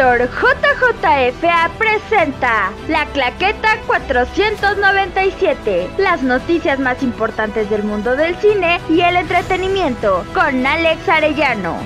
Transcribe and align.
JJFA 0.00 1.70
presenta 1.76 2.72
La 2.88 3.04
Claqueta 3.12 3.78
497, 3.86 5.90
las 5.98 6.22
noticias 6.22 6.78
más 6.78 7.02
importantes 7.02 7.68
del 7.68 7.82
mundo 7.82 8.16
del 8.16 8.34
cine 8.36 8.80
y 8.88 9.02
el 9.02 9.16
entretenimiento, 9.16 10.24
con 10.32 10.66
Alex 10.66 11.06
Arellano. 11.06 11.76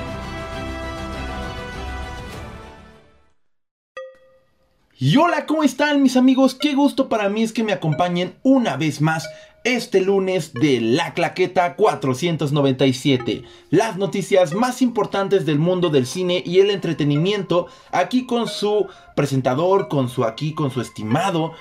Y 4.96 5.16
hola, 5.16 5.44
¿cómo 5.44 5.64
están 5.64 6.00
mis 6.00 6.16
amigos? 6.16 6.54
Qué 6.54 6.74
gusto 6.74 7.08
para 7.08 7.28
mí 7.28 7.42
es 7.42 7.52
que 7.52 7.64
me 7.64 7.72
acompañen 7.72 8.36
una 8.44 8.76
vez 8.76 9.00
más 9.00 9.28
este 9.64 10.02
lunes 10.02 10.52
de 10.52 10.80
La 10.80 11.14
Claqueta 11.14 11.74
497. 11.74 13.42
Las 13.70 13.96
noticias 13.96 14.52
más 14.52 14.82
importantes 14.82 15.46
del 15.46 15.58
mundo 15.58 15.88
del 15.88 16.06
cine 16.06 16.42
y 16.44 16.60
el 16.60 16.70
entretenimiento, 16.70 17.66
aquí 17.90 18.26
con 18.26 18.46
su 18.46 18.86
presentador, 19.16 19.88
con 19.88 20.08
su 20.08 20.24
aquí, 20.24 20.54
con 20.54 20.70
su 20.70 20.80
estimado 20.82 21.54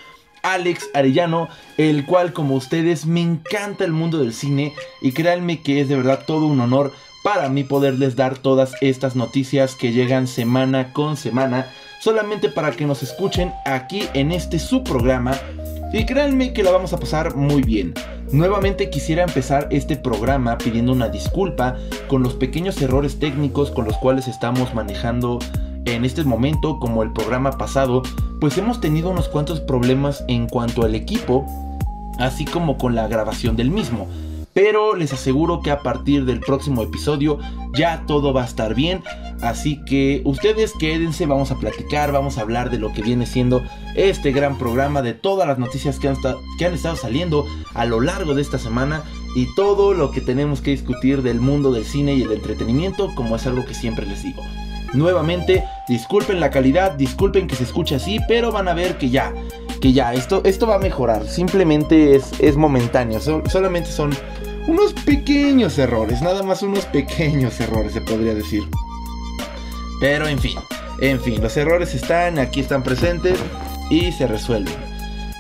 Alex 0.43 0.89
Arellano, 0.93 1.47
el 1.77 2.05
cual 2.05 2.33
como 2.33 2.55
ustedes 2.55 3.05
me 3.05 3.21
encanta 3.21 3.85
el 3.85 3.93
mundo 3.93 4.19
del 4.19 4.33
cine 4.33 4.73
y 5.01 5.13
créanme 5.13 5.61
que 5.61 5.79
es 5.79 5.87
de 5.87 5.95
verdad 5.95 6.25
todo 6.27 6.45
un 6.45 6.59
honor 6.59 6.91
para 7.23 7.47
mí 7.47 7.63
poderles 7.63 8.17
dar 8.17 8.37
todas 8.37 8.73
estas 8.81 9.15
noticias 9.15 9.75
que 9.75 9.93
llegan 9.93 10.27
semana 10.27 10.91
con 10.91 11.15
semana, 11.15 11.71
solamente 12.01 12.49
para 12.49 12.71
que 12.71 12.85
nos 12.85 13.01
escuchen 13.01 13.53
aquí 13.65 14.03
en 14.13 14.33
este 14.33 14.59
su 14.59 14.83
programa 14.83 15.39
y 15.93 16.05
créanme 16.05 16.53
que 16.53 16.63
la 16.63 16.71
vamos 16.71 16.91
a 16.91 16.97
pasar 16.97 17.35
muy 17.35 17.61
bien. 17.61 17.93
Nuevamente 18.31 18.89
quisiera 18.89 19.23
empezar 19.23 19.67
este 19.69 19.95
programa 19.95 20.57
pidiendo 20.57 20.91
una 20.91 21.07
disculpa 21.07 21.77
con 22.07 22.23
los 22.23 22.33
pequeños 22.33 22.81
errores 22.81 23.19
técnicos 23.19 23.69
con 23.69 23.85
los 23.85 23.95
cuales 23.97 24.27
estamos 24.27 24.73
manejando 24.73 25.37
en 25.85 26.03
este 26.03 26.23
momento, 26.23 26.79
como 26.79 27.03
el 27.03 27.13
programa 27.13 27.51
pasado, 27.51 28.01
pues 28.41 28.57
hemos 28.57 28.81
tenido 28.81 29.11
unos 29.11 29.29
cuantos 29.29 29.59
problemas 29.59 30.25
en 30.27 30.47
cuanto 30.47 30.83
al 30.83 30.95
equipo, 30.95 31.45
así 32.17 32.45
como 32.45 32.77
con 32.77 32.95
la 32.95 33.07
grabación 33.07 33.55
del 33.55 33.69
mismo. 33.69 34.07
Pero 34.53 34.95
les 34.95 35.13
aseguro 35.13 35.61
que 35.61 35.71
a 35.71 35.79
partir 35.79 36.25
del 36.25 36.39
próximo 36.39 36.81
episodio 36.83 37.37
ya 37.75 38.03
todo 38.07 38.33
va 38.33 38.43
a 38.43 38.45
estar 38.45 38.73
bien. 38.73 39.03
Así 39.43 39.83
que 39.83 40.21
ustedes 40.23 40.71
quédense, 40.79 41.25
vamos 41.25 41.51
a 41.51 41.57
platicar, 41.57 42.13
vamos 42.13 42.37
a 42.37 42.41
hablar 42.41 42.69
de 42.69 42.79
lo 42.79 42.93
que 42.93 43.01
viene 43.01 43.25
siendo 43.25 43.61
este 43.93 44.31
gran 44.31 44.57
programa, 44.57 45.01
de 45.01 45.13
todas 45.13 45.45
las 45.45 45.59
noticias 45.59 45.99
que 45.99 46.07
han, 46.07 46.73
estado 46.73 46.95
saliendo 46.95 47.45
a 47.73 47.83
lo 47.83 47.99
largo 47.99 48.35
de 48.35 48.41
esta 48.41 48.57
semana 48.57 49.03
y 49.35 49.53
todo 49.53 49.93
lo 49.93 50.11
que 50.11 50.21
tenemos 50.21 50.61
que 50.61 50.71
discutir 50.71 51.23
del 51.23 51.41
mundo 51.41 51.73
del 51.73 51.83
cine 51.83 52.13
y 52.13 52.21
el 52.21 52.31
entretenimiento, 52.31 53.13
como 53.15 53.35
es 53.35 53.45
algo 53.45 53.65
que 53.65 53.73
siempre 53.73 54.05
les 54.05 54.23
digo. 54.23 54.41
Nuevamente, 54.93 55.65
disculpen 55.89 56.39
la 56.39 56.49
calidad, 56.49 56.93
disculpen 56.93 57.47
que 57.47 57.57
se 57.57 57.65
escuche 57.65 57.95
así, 57.95 58.19
pero 58.29 58.53
van 58.53 58.69
a 58.69 58.73
ver 58.73 58.97
que 58.97 59.09
ya, 59.09 59.33
que 59.81 59.91
ya, 59.91 60.13
esto, 60.13 60.41
esto 60.45 60.67
va 60.67 60.75
a 60.75 60.79
mejorar. 60.79 61.27
Simplemente 61.27 62.15
es, 62.15 62.31
es 62.39 62.55
momentáneo, 62.55 63.19
solamente 63.19 63.91
son 63.91 64.11
unos 64.67 64.93
pequeños 64.93 65.77
errores, 65.77 66.21
nada 66.21 66.43
más 66.43 66.63
unos 66.63 66.85
pequeños 66.85 67.59
errores 67.59 67.91
se 67.91 67.99
podría 67.99 68.33
decir. 68.33 68.63
Pero 70.03 70.27
en 70.27 70.37
fin, 70.37 70.57
en 70.99 71.21
fin, 71.21 71.41
los 71.41 71.55
errores 71.55 71.95
están, 71.95 72.37
aquí 72.37 72.59
están 72.59 72.83
presentes 72.83 73.39
y 73.89 74.11
se 74.11 74.27
resuelven. 74.27 74.75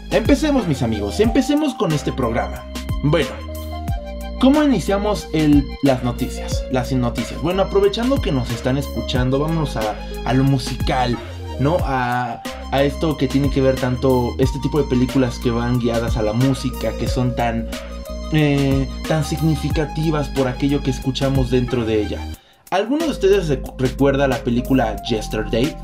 Empecemos 0.09 0.69
mis 0.69 0.81
amigos, 0.81 1.19
empecemos 1.19 1.73
con 1.73 1.91
este 1.91 2.13
programa. 2.13 2.63
Bueno, 3.03 3.27
¿cómo 4.39 4.63
iniciamos 4.63 5.27
las 5.81 6.01
noticias? 6.05 6.63
Las 6.71 6.93
noticias. 6.93 7.41
Bueno, 7.41 7.63
aprovechando 7.63 8.21
que 8.21 8.31
nos 8.31 8.49
están 8.51 8.77
escuchando, 8.77 9.37
vámonos 9.37 9.75
a, 9.75 9.97
a 10.23 10.33
lo 10.33 10.45
musical, 10.45 11.17
¿no? 11.59 11.79
A, 11.81 12.41
a 12.71 12.83
esto 12.83 13.17
que 13.17 13.27
tiene 13.27 13.49
que 13.49 13.59
ver 13.59 13.75
tanto 13.75 14.33
este 14.39 14.59
tipo 14.59 14.81
de 14.81 14.87
películas 14.87 15.39
que 15.39 15.51
van 15.51 15.79
guiadas 15.79 16.15
a 16.15 16.21
la 16.21 16.31
música, 16.31 16.93
que 16.97 17.09
son 17.09 17.35
tan 17.35 17.67
eh, 18.31 18.87
tan 19.09 19.25
significativas 19.25 20.29
por 20.29 20.47
aquello 20.47 20.81
que 20.81 20.91
escuchamos 20.91 21.51
dentro 21.51 21.83
de 21.83 22.01
ella. 22.01 22.32
¿Alguno 22.73 23.05
de 23.05 23.11
ustedes 23.11 23.55
recuerda 23.77 24.27
la 24.27 24.43
película 24.43 24.95
Yesterday? 25.03 25.77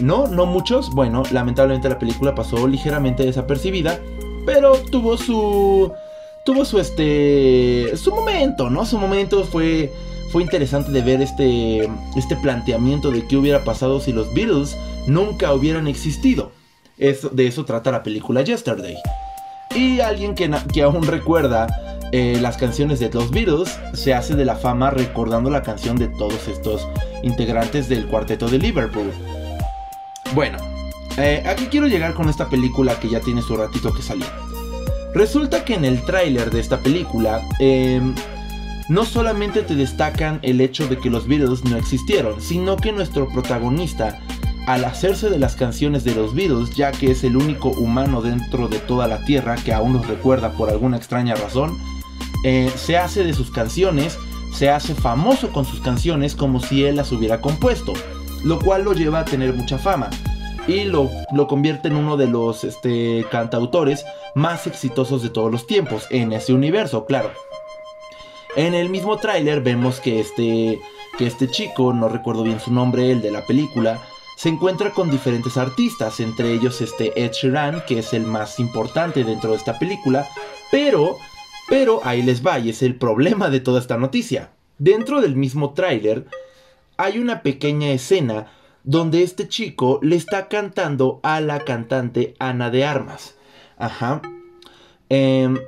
No, 0.00 0.26
no 0.26 0.44
muchos. 0.44 0.90
Bueno, 0.90 1.22
lamentablemente 1.30 1.88
la 1.88 1.96
película 1.96 2.34
pasó 2.34 2.66
ligeramente 2.66 3.24
desapercibida, 3.24 4.00
pero 4.44 4.72
tuvo 4.90 5.16
su 5.16 5.92
tuvo 6.44 6.64
su 6.64 6.80
este 6.80 7.96
su 7.96 8.12
momento, 8.12 8.68
¿no? 8.68 8.84
Su 8.84 8.98
momento 8.98 9.44
fue 9.44 9.92
fue 10.32 10.42
interesante 10.42 10.90
de 10.90 11.02
ver 11.02 11.22
este 11.22 11.88
este 12.16 12.34
planteamiento 12.42 13.12
de 13.12 13.28
qué 13.28 13.36
hubiera 13.36 13.62
pasado 13.62 14.00
si 14.00 14.12
los 14.12 14.34
Beatles 14.34 14.76
nunca 15.06 15.54
hubieran 15.54 15.86
existido. 15.86 16.50
de 16.98 17.46
eso 17.46 17.64
trata 17.64 17.92
la 17.92 18.02
película 18.02 18.42
Yesterday. 18.42 18.96
Y 19.76 20.00
alguien 20.00 20.34
que 20.34 20.82
aún 20.82 21.06
recuerda 21.06 21.68
eh, 22.12 22.38
las 22.40 22.56
canciones 22.56 22.98
de 23.00 23.10
los 23.10 23.30
Beatles 23.30 23.78
se 23.94 24.14
hace 24.14 24.34
de 24.34 24.44
la 24.44 24.56
fama 24.56 24.90
recordando 24.90 25.50
la 25.50 25.62
canción 25.62 25.96
de 25.96 26.08
todos 26.08 26.48
estos 26.48 26.86
integrantes 27.22 27.88
del 27.88 28.06
cuarteto 28.06 28.48
de 28.48 28.58
Liverpool. 28.58 29.12
Bueno, 30.34 30.58
eh, 31.18 31.42
aquí 31.46 31.66
quiero 31.66 31.86
llegar 31.86 32.14
con 32.14 32.28
esta 32.28 32.48
película 32.48 32.98
que 32.98 33.08
ya 33.08 33.20
tiene 33.20 33.42
su 33.42 33.56
ratito 33.56 33.92
que 33.92 34.02
salió. 34.02 34.26
Resulta 35.14 35.64
que 35.64 35.74
en 35.74 35.84
el 35.84 36.04
tráiler 36.04 36.50
de 36.50 36.60
esta 36.60 36.78
película 36.78 37.42
em, 37.58 38.14
no 38.88 39.04
solamente 39.04 39.62
te 39.62 39.74
destacan 39.74 40.38
el 40.42 40.60
hecho 40.60 40.86
de 40.88 40.98
que 40.98 41.10
los 41.10 41.26
Beatles 41.26 41.64
no 41.64 41.76
existieron, 41.76 42.40
sino 42.40 42.76
que 42.76 42.92
nuestro 42.92 43.28
protagonista 43.28 44.20
al 44.66 44.84
hacerse 44.84 45.30
de 45.30 45.38
las 45.38 45.56
canciones 45.56 46.04
de 46.04 46.14
los 46.14 46.34
Beatles, 46.34 46.76
ya 46.76 46.92
que 46.92 47.10
es 47.10 47.24
el 47.24 47.36
único 47.36 47.70
humano 47.70 48.22
dentro 48.22 48.68
de 48.68 48.78
toda 48.78 49.08
la 49.08 49.24
Tierra 49.24 49.56
que 49.56 49.72
aún 49.72 49.94
nos 49.94 50.06
recuerda 50.06 50.52
por 50.52 50.70
alguna 50.70 50.96
extraña 50.96 51.34
razón, 51.34 51.76
eh, 52.44 52.70
se 52.74 52.96
hace 52.96 53.24
de 53.24 53.34
sus 53.34 53.50
canciones, 53.50 54.18
se 54.52 54.70
hace 54.70 54.94
famoso 54.94 55.52
con 55.52 55.64
sus 55.64 55.80
canciones 55.80 56.34
como 56.34 56.60
si 56.60 56.84
él 56.84 56.96
las 56.96 57.12
hubiera 57.12 57.40
compuesto, 57.40 57.92
lo 58.44 58.58
cual 58.58 58.84
lo 58.84 58.92
lleva 58.92 59.20
a 59.20 59.24
tener 59.24 59.54
mucha 59.54 59.78
fama 59.78 60.10
y 60.66 60.84
lo, 60.84 61.10
lo 61.32 61.46
convierte 61.46 61.88
en 61.88 61.96
uno 61.96 62.16
de 62.16 62.26
los 62.26 62.64
este, 62.64 63.24
cantautores 63.30 64.04
más 64.34 64.66
exitosos 64.66 65.22
de 65.22 65.30
todos 65.30 65.50
los 65.50 65.66
tiempos 65.66 66.06
en 66.10 66.32
ese 66.32 66.52
universo, 66.52 67.04
claro. 67.04 67.30
En 68.56 68.74
el 68.74 68.88
mismo 68.88 69.16
tráiler 69.16 69.60
vemos 69.60 70.00
que 70.00 70.20
este, 70.20 70.80
que 71.18 71.26
este 71.26 71.48
chico, 71.48 71.92
no 71.92 72.08
recuerdo 72.08 72.42
bien 72.42 72.60
su 72.60 72.72
nombre, 72.72 73.10
el 73.10 73.22
de 73.22 73.30
la 73.30 73.46
película, 73.46 74.00
se 74.36 74.48
encuentra 74.48 74.90
con 74.90 75.10
diferentes 75.10 75.56
artistas, 75.56 76.18
entre 76.20 76.52
ellos 76.52 76.80
este 76.80 77.12
Ed 77.22 77.32
Sheeran, 77.32 77.84
que 77.86 77.98
es 77.98 78.12
el 78.12 78.22
más 78.22 78.58
importante 78.58 79.22
dentro 79.22 79.50
de 79.50 79.56
esta 79.56 79.78
película, 79.78 80.28
pero, 80.70 81.18
pero 81.70 82.00
ahí 82.04 82.20
les 82.20 82.44
va 82.44 82.58
y 82.58 82.68
es 82.68 82.82
el 82.82 82.96
problema 82.96 83.48
de 83.48 83.60
toda 83.60 83.80
esta 83.80 83.96
noticia. 83.96 84.50
Dentro 84.78 85.20
del 85.22 85.36
mismo 85.36 85.72
tráiler 85.72 86.26
hay 86.96 87.18
una 87.18 87.42
pequeña 87.42 87.92
escena 87.92 88.48
donde 88.82 89.22
este 89.22 89.48
chico 89.48 90.00
le 90.02 90.16
está 90.16 90.48
cantando 90.48 91.20
a 91.22 91.40
la 91.40 91.60
cantante 91.60 92.34
Ana 92.40 92.70
de 92.70 92.84
Armas. 92.84 93.36
Ajá. 93.78 94.20
Em, 95.08 95.58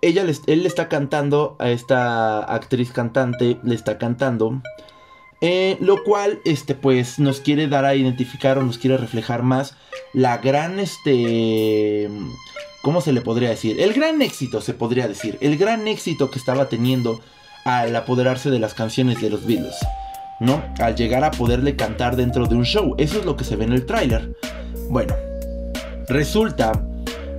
ella 0.00 0.24
él 0.46 0.62
le 0.62 0.68
está 0.68 0.88
cantando 0.88 1.56
a 1.58 1.70
esta 1.70 2.40
actriz 2.40 2.90
cantante, 2.90 3.58
le 3.62 3.74
está 3.74 3.98
cantando 3.98 4.62
eh, 5.44 5.76
lo 5.80 6.04
cual, 6.04 6.38
este, 6.44 6.76
pues, 6.76 7.18
nos 7.18 7.40
quiere 7.40 7.66
dar 7.66 7.84
a 7.84 7.96
identificar 7.96 8.58
o 8.58 8.62
nos 8.62 8.78
quiere 8.78 8.96
reflejar 8.96 9.42
más 9.42 9.74
la 10.12 10.38
gran, 10.38 10.78
este, 10.78 12.08
¿cómo 12.80 13.00
se 13.00 13.12
le 13.12 13.22
podría 13.22 13.48
decir? 13.48 13.80
El 13.80 13.92
gran 13.92 14.22
éxito, 14.22 14.60
se 14.60 14.72
podría 14.72 15.08
decir, 15.08 15.38
el 15.40 15.58
gran 15.58 15.88
éxito 15.88 16.30
que 16.30 16.38
estaba 16.38 16.68
teniendo 16.68 17.20
al 17.64 17.94
apoderarse 17.96 18.50
de 18.50 18.60
las 18.60 18.74
canciones 18.74 19.20
de 19.20 19.30
los 19.30 19.44
Beatles, 19.44 19.74
¿no? 20.38 20.62
Al 20.78 20.94
llegar 20.94 21.24
a 21.24 21.32
poderle 21.32 21.74
cantar 21.74 22.14
dentro 22.14 22.46
de 22.46 22.54
un 22.54 22.64
show, 22.64 22.94
eso 22.98 23.18
es 23.18 23.24
lo 23.24 23.36
que 23.36 23.42
se 23.42 23.56
ve 23.56 23.64
en 23.64 23.72
el 23.72 23.84
tráiler. 23.84 24.36
Bueno, 24.90 25.12
resulta, 26.08 26.70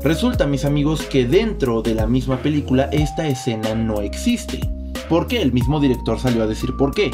resulta, 0.01 0.45
mis 0.45 0.65
amigos, 0.65 1.03
que 1.03 1.25
dentro 1.25 1.81
de 1.81 1.95
la 1.95 2.05
misma 2.05 2.41
película 2.41 2.89
esta 2.91 3.27
escena 3.27 3.75
no 3.75 4.01
existe. 4.01 4.59
¿Por 5.07 5.27
qué? 5.27 5.41
El 5.41 5.53
mismo 5.53 5.79
director 5.79 6.19
salió 6.19 6.43
a 6.43 6.47
decir 6.47 6.75
por 6.77 6.93
qué. 6.93 7.09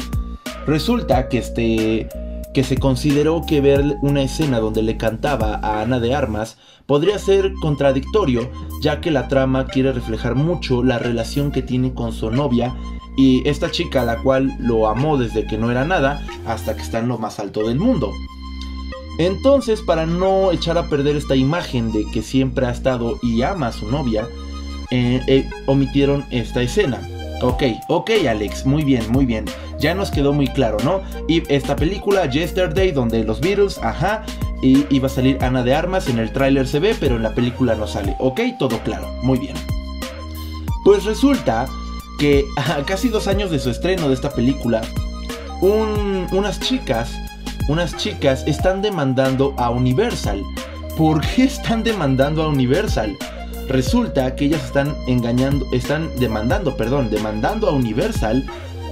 Resulta 0.66 1.28
que 1.28 1.38
este 1.38 2.08
que 2.52 2.64
se 2.64 2.76
consideró 2.76 3.42
que 3.46 3.60
ver 3.60 3.96
una 4.02 4.22
escena 4.22 4.58
donde 4.58 4.82
le 4.82 4.96
cantaba 4.96 5.60
a 5.62 5.82
Ana 5.82 6.00
de 6.00 6.14
Armas 6.14 6.58
podría 6.86 7.18
ser 7.18 7.52
contradictorio, 7.62 8.50
ya 8.82 9.00
que 9.00 9.12
la 9.12 9.28
trama 9.28 9.66
quiere 9.66 9.92
reflejar 9.92 10.34
mucho 10.34 10.82
la 10.82 10.98
relación 10.98 11.52
que 11.52 11.62
tiene 11.62 11.94
con 11.94 12.12
su 12.12 12.30
novia 12.30 12.74
y 13.16 13.48
esta 13.48 13.70
chica 13.70 14.04
la 14.04 14.16
cual 14.16 14.56
lo 14.58 14.88
amó 14.88 15.16
desde 15.16 15.46
que 15.46 15.58
no 15.58 15.70
era 15.70 15.84
nada 15.84 16.26
hasta 16.46 16.74
que 16.74 16.82
está 16.82 16.98
en 16.98 17.08
lo 17.08 17.18
más 17.18 17.38
alto 17.38 17.68
del 17.68 17.78
mundo. 17.78 18.12
Entonces, 19.18 19.82
para 19.82 20.06
no 20.06 20.50
echar 20.50 20.78
a 20.78 20.88
perder 20.88 21.14
esta 21.14 21.36
imagen 21.36 21.92
de 21.92 22.04
que 22.10 22.22
siempre 22.22 22.66
ha 22.66 22.70
estado 22.70 23.18
y 23.22 23.42
ama 23.42 23.66
a 23.66 23.72
su 23.72 23.88
novia, 23.90 24.26
eh, 24.90 25.20
eh, 25.26 25.48
omitieron 25.66 26.24
esta 26.30 26.62
escena. 26.62 27.00
Ok, 27.42 27.62
ok 27.88 28.10
Alex, 28.28 28.66
muy 28.66 28.84
bien, 28.84 29.10
muy 29.10 29.24
bien. 29.24 29.46
ya 29.78 29.94
nos 29.94 30.10
quedó 30.10 30.32
muy 30.32 30.46
claro, 30.48 30.76
¿no? 30.84 31.00
Y 31.26 31.42
esta 31.52 31.74
película, 31.74 32.26
Yesterday, 32.26 32.92
donde 32.92 33.24
los 33.24 33.40
Beatles, 33.40 33.78
ajá, 33.78 34.24
y 34.62 34.84
iba 34.90 35.06
a 35.06 35.10
salir 35.10 35.38
Ana 35.42 35.62
de 35.62 35.74
Armas, 35.74 36.08
en 36.08 36.18
el 36.18 36.32
tráiler 36.32 36.68
se 36.68 36.80
ve, 36.80 36.94
pero 37.00 37.16
en 37.16 37.22
la 37.22 37.34
película 37.34 37.74
no 37.74 37.86
sale. 37.86 38.14
Ok, 38.18 38.40
todo 38.58 38.78
claro, 38.80 39.08
muy 39.22 39.38
bien. 39.38 39.56
Pues 40.84 41.04
resulta 41.04 41.66
que 42.18 42.44
a 42.56 42.82
casi 42.84 43.08
dos 43.08 43.26
años 43.26 43.50
de 43.50 43.58
su 43.58 43.70
estreno 43.70 44.08
de 44.08 44.14
esta 44.14 44.30
película, 44.30 44.82
unas 45.62 46.60
chicas, 46.60 47.10
unas 47.68 47.96
chicas 47.96 48.44
están 48.46 48.82
demandando 48.82 49.54
a 49.56 49.70
Universal. 49.70 50.42
¿Por 50.96 51.20
qué 51.20 51.44
están 51.44 51.82
demandando 51.82 52.42
a 52.42 52.48
Universal? 52.48 53.16
Resulta 53.70 54.34
que 54.34 54.46
ellas 54.46 54.64
están 54.64 54.96
engañando, 55.06 55.64
están 55.70 56.10
demandando, 56.18 56.76
perdón, 56.76 57.08
demandando 57.08 57.68
a 57.68 57.72
Universal 57.72 58.44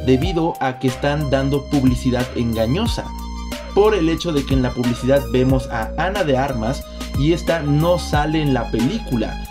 debido 0.06 0.54
a 0.60 0.78
que 0.78 0.86
están 0.86 1.30
dando 1.30 1.64
publicidad 1.64 2.24
engañosa. 2.36 3.04
Por 3.74 3.96
el 3.96 4.08
hecho 4.08 4.30
de 4.32 4.46
que 4.46 4.54
en 4.54 4.62
la 4.62 4.70
publicidad 4.70 5.20
vemos 5.32 5.68
a 5.70 5.90
Ana 5.98 6.22
de 6.22 6.38
Armas 6.38 6.84
y 7.18 7.32
esta 7.32 7.60
no 7.60 7.98
sale 7.98 8.40
en 8.40 8.54
la 8.54 8.70
película. 8.70 9.44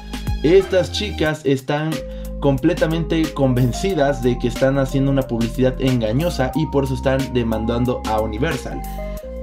Estas 0.43 0.93
chicas 0.93 1.41
están 1.43 1.91
completamente 2.39 3.33
convencidas 3.33 4.23
de 4.23 4.39
que 4.39 4.47
están 4.47 4.79
haciendo 4.79 5.11
una 5.11 5.23
publicidad 5.23 5.75
engañosa 5.81 6.53
y 6.55 6.67
por 6.67 6.85
eso 6.85 6.93
están 6.93 7.33
demandando 7.33 8.01
a 8.05 8.21
Universal. 8.21 8.81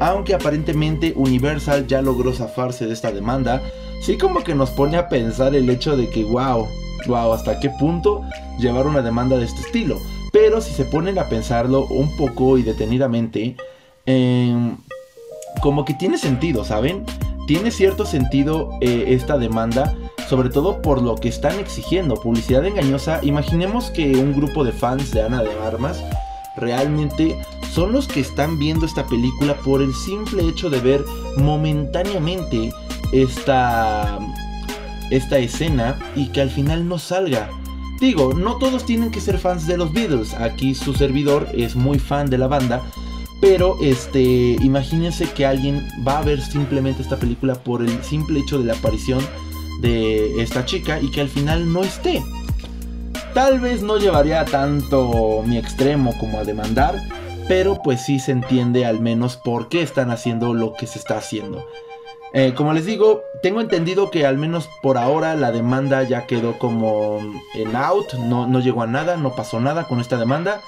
Aunque 0.01 0.35
aparentemente 0.35 1.13
Universal 1.15 1.87
ya 1.87 2.01
logró 2.01 2.33
zafarse 2.33 2.87
de 2.87 2.95
esta 2.95 3.13
demanda, 3.13 3.61
sí 4.05 4.19
como 4.19 4.45
que 4.45 4.55
nos 4.55 4.71
pone 4.71 4.97
a 4.97 5.09
pensar 5.09 5.55
el 5.55 5.69
hecho 5.71 5.97
de 5.97 6.11
que 6.11 6.25
wow, 6.25 6.69
wow, 7.07 7.33
hasta 7.33 7.59
qué 7.59 7.71
punto 7.71 8.23
llevar 8.59 8.87
una 8.87 9.03
demanda 9.03 9.37
de 9.37 9.45
este 9.45 9.63
estilo. 9.63 9.99
Pero 10.33 10.61
si 10.61 10.73
se 10.73 10.85
ponen 10.85 11.19
a 11.19 11.29
pensarlo 11.29 11.87
un 11.87 12.15
poco 12.17 12.59
y 12.59 12.63
detenidamente, 12.63 13.57
em, 14.07 14.77
como 15.63 15.85
que 15.85 15.95
tiene 15.95 16.19
sentido, 16.19 16.65
¿saben? 16.65 17.05
Tiene 17.47 17.71
cierto 17.71 18.05
sentido 18.05 18.71
eh, 18.81 19.05
esta 19.09 19.39
demanda 19.39 19.95
sobre 20.29 20.49
todo 20.49 20.81
por 20.81 21.03
lo 21.03 21.17
que 21.17 21.29
están 21.29 21.59
exigiendo, 21.59 22.15
publicidad 22.15 22.65
engañosa. 22.65 23.21
Imaginemos 23.23 23.91
que 23.91 24.17
un 24.17 24.35
grupo 24.35 24.65
de 24.65 24.73
fans 24.73 25.11
de 25.11 25.23
Ana 25.23 25.43
de 25.43 25.53
Armas 25.61 26.03
realmente 26.57 27.39
son 27.73 27.93
los 27.93 28.09
que 28.09 28.21
están 28.21 28.59
viendo 28.59 28.87
esta 28.87 29.05
película 29.07 29.55
por 29.55 29.83
el 29.83 29.93
simple 29.95 30.49
hecho 30.49 30.71
de 30.71 30.81
ver 30.81 31.05
momentáneamente 31.37 32.73
esta, 33.15 34.19
esta 35.11 35.39
escena 35.39 35.99
y 36.17 36.29
que 36.29 36.41
al 36.41 36.51
final 36.51 36.89
no 36.89 36.99
salga. 36.99 37.49
Digo, 38.01 38.35
no 38.35 38.57
todos 38.57 38.85
tienen 38.85 39.11
que 39.11 39.21
ser 39.21 39.39
fans 39.39 39.67
de 39.67 39.77
los 39.77 39.93
Beatles. 39.93 40.35
Aquí 40.35 40.75
su 40.75 40.95
servidor 40.95 41.49
es 41.55 41.77
muy 41.77 41.99
fan 41.99 42.29
de 42.29 42.39
la 42.39 42.49
banda. 42.49 42.83
Pero 43.41 43.77
este, 43.81 44.23
imagínense 44.63 45.27
que 45.31 45.45
alguien 45.45 45.87
va 46.07 46.19
a 46.19 46.23
ver 46.23 46.41
simplemente 46.41 47.03
esta 47.03 47.17
película 47.17 47.55
por 47.55 47.83
el 47.83 48.03
simple 48.03 48.41
hecho 48.41 48.59
de 48.59 48.65
la 48.65 48.75
aparición 48.75 49.21
de 49.81 50.43
esta 50.43 50.65
chica 50.65 51.01
y 51.01 51.11
que 51.11 51.21
al 51.21 51.29
final 51.29 51.73
no 51.73 51.83
esté. 51.83 52.23
Tal 53.35 53.61
vez 53.61 53.83
no 53.83 53.99
llevaría 53.99 54.45
tanto 54.45 55.43
mi 55.45 55.59
extremo 55.59 56.17
como 56.19 56.39
a 56.39 56.45
demandar, 56.45 57.03
pero 57.49 57.83
pues 57.83 58.01
sí 58.03 58.19
se 58.19 58.33
entiende 58.33 58.87
al 58.87 59.01
menos 59.01 59.37
por 59.37 59.69
qué 59.69 59.83
están 59.83 60.11
haciendo 60.11 60.55
lo 60.55 60.73
que 60.73 60.87
se 60.87 60.99
está 60.99 61.19
haciendo. 61.19 61.67
Eh, 62.37 62.53
como 62.57 62.73
les 62.73 62.85
digo, 62.85 63.23
tengo 63.43 63.61
entendido 63.61 64.11
que 64.11 64.27
al 64.27 64.39
menos 64.39 64.69
por 64.83 64.99
ahora 64.99 65.37
la 65.37 65.53
demanda 65.53 66.03
ya 66.03 66.27
quedó 66.27 66.59
como 66.59 67.21
en 67.55 67.77
out, 67.77 68.13
no, 68.15 68.49
no 68.49 68.59
llegó 68.59 68.83
a 68.83 68.89
nada, 68.89 69.17
no 69.17 69.37
pasó 69.37 69.61
nada 69.61 69.85
con 69.85 70.01
esta 70.01 70.19
demanda, 70.19 70.61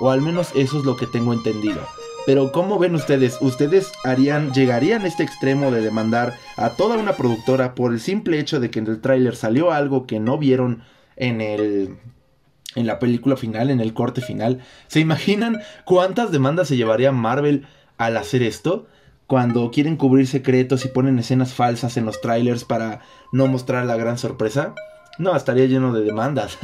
o 0.00 0.10
al 0.10 0.20
menos 0.20 0.50
eso 0.54 0.78
es 0.78 0.84
lo 0.84 0.96
que 0.96 1.06
tengo 1.06 1.32
entendido. 1.32 1.80
Pero 2.26 2.52
¿cómo 2.52 2.78
ven 2.78 2.94
ustedes? 2.94 3.38
¿Ustedes 3.40 3.90
harían, 4.04 4.52
llegarían 4.52 5.02
a 5.02 5.06
este 5.08 5.22
extremo 5.22 5.70
de 5.70 5.80
demandar 5.80 6.34
a 6.58 6.76
toda 6.76 6.98
una 6.98 7.14
productora 7.14 7.74
por 7.74 7.94
el 7.94 8.00
simple 8.00 8.38
hecho 8.38 8.60
de 8.60 8.70
que 8.70 8.80
en 8.80 8.86
el 8.88 9.00
tráiler 9.00 9.34
salió 9.34 9.72
algo 9.72 10.06
que 10.06 10.20
no 10.20 10.36
vieron 10.36 10.82
en 11.16 11.40
el 11.40 11.96
en 12.74 12.86
la 12.86 12.98
película 12.98 13.36
final, 13.36 13.70
en 13.70 13.80
el 13.80 13.94
corte 13.94 14.20
final? 14.20 14.60
¿Se 14.88 15.00
imaginan 15.00 15.62
cuántas 15.86 16.30
demandas 16.30 16.68
se 16.68 16.76
llevaría 16.76 17.12
Marvel 17.12 17.66
al 17.96 18.18
hacer 18.18 18.42
esto? 18.42 18.86
Cuando 19.28 19.70
quieren 19.70 19.98
cubrir 19.98 20.26
secretos 20.26 20.86
y 20.86 20.88
ponen 20.88 21.18
escenas 21.18 21.52
falsas 21.52 21.98
en 21.98 22.06
los 22.06 22.22
trailers 22.22 22.64
para 22.64 23.02
no 23.30 23.46
mostrar 23.46 23.84
la 23.84 23.94
gran 23.94 24.16
sorpresa. 24.16 24.74
No, 25.18 25.36
estaría 25.36 25.66
lleno 25.66 25.92
de 25.92 26.02
demandas. 26.02 26.56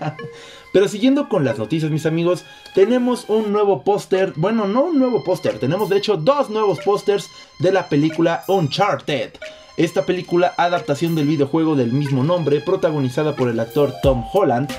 Pero 0.72 0.86
siguiendo 0.86 1.28
con 1.28 1.44
las 1.44 1.58
noticias, 1.58 1.90
mis 1.90 2.06
amigos, 2.06 2.44
tenemos 2.76 3.28
un 3.28 3.50
nuevo 3.52 3.82
póster. 3.82 4.34
Bueno, 4.36 4.68
no 4.68 4.84
un 4.84 5.00
nuevo 5.00 5.24
póster, 5.24 5.58
tenemos 5.58 5.88
de 5.88 5.96
hecho 5.96 6.16
dos 6.16 6.48
nuevos 6.48 6.78
pósters 6.78 7.28
de 7.58 7.72
la 7.72 7.88
película 7.88 8.44
Uncharted. 8.46 9.32
Esta 9.76 10.06
película, 10.06 10.54
adaptación 10.58 11.16
del 11.16 11.26
videojuego 11.26 11.74
del 11.74 11.92
mismo 11.92 12.22
nombre, 12.22 12.60
protagonizada 12.60 13.34
por 13.34 13.48
el 13.48 13.58
actor 13.58 13.92
Tom 14.00 14.22
Holland, 14.32 14.70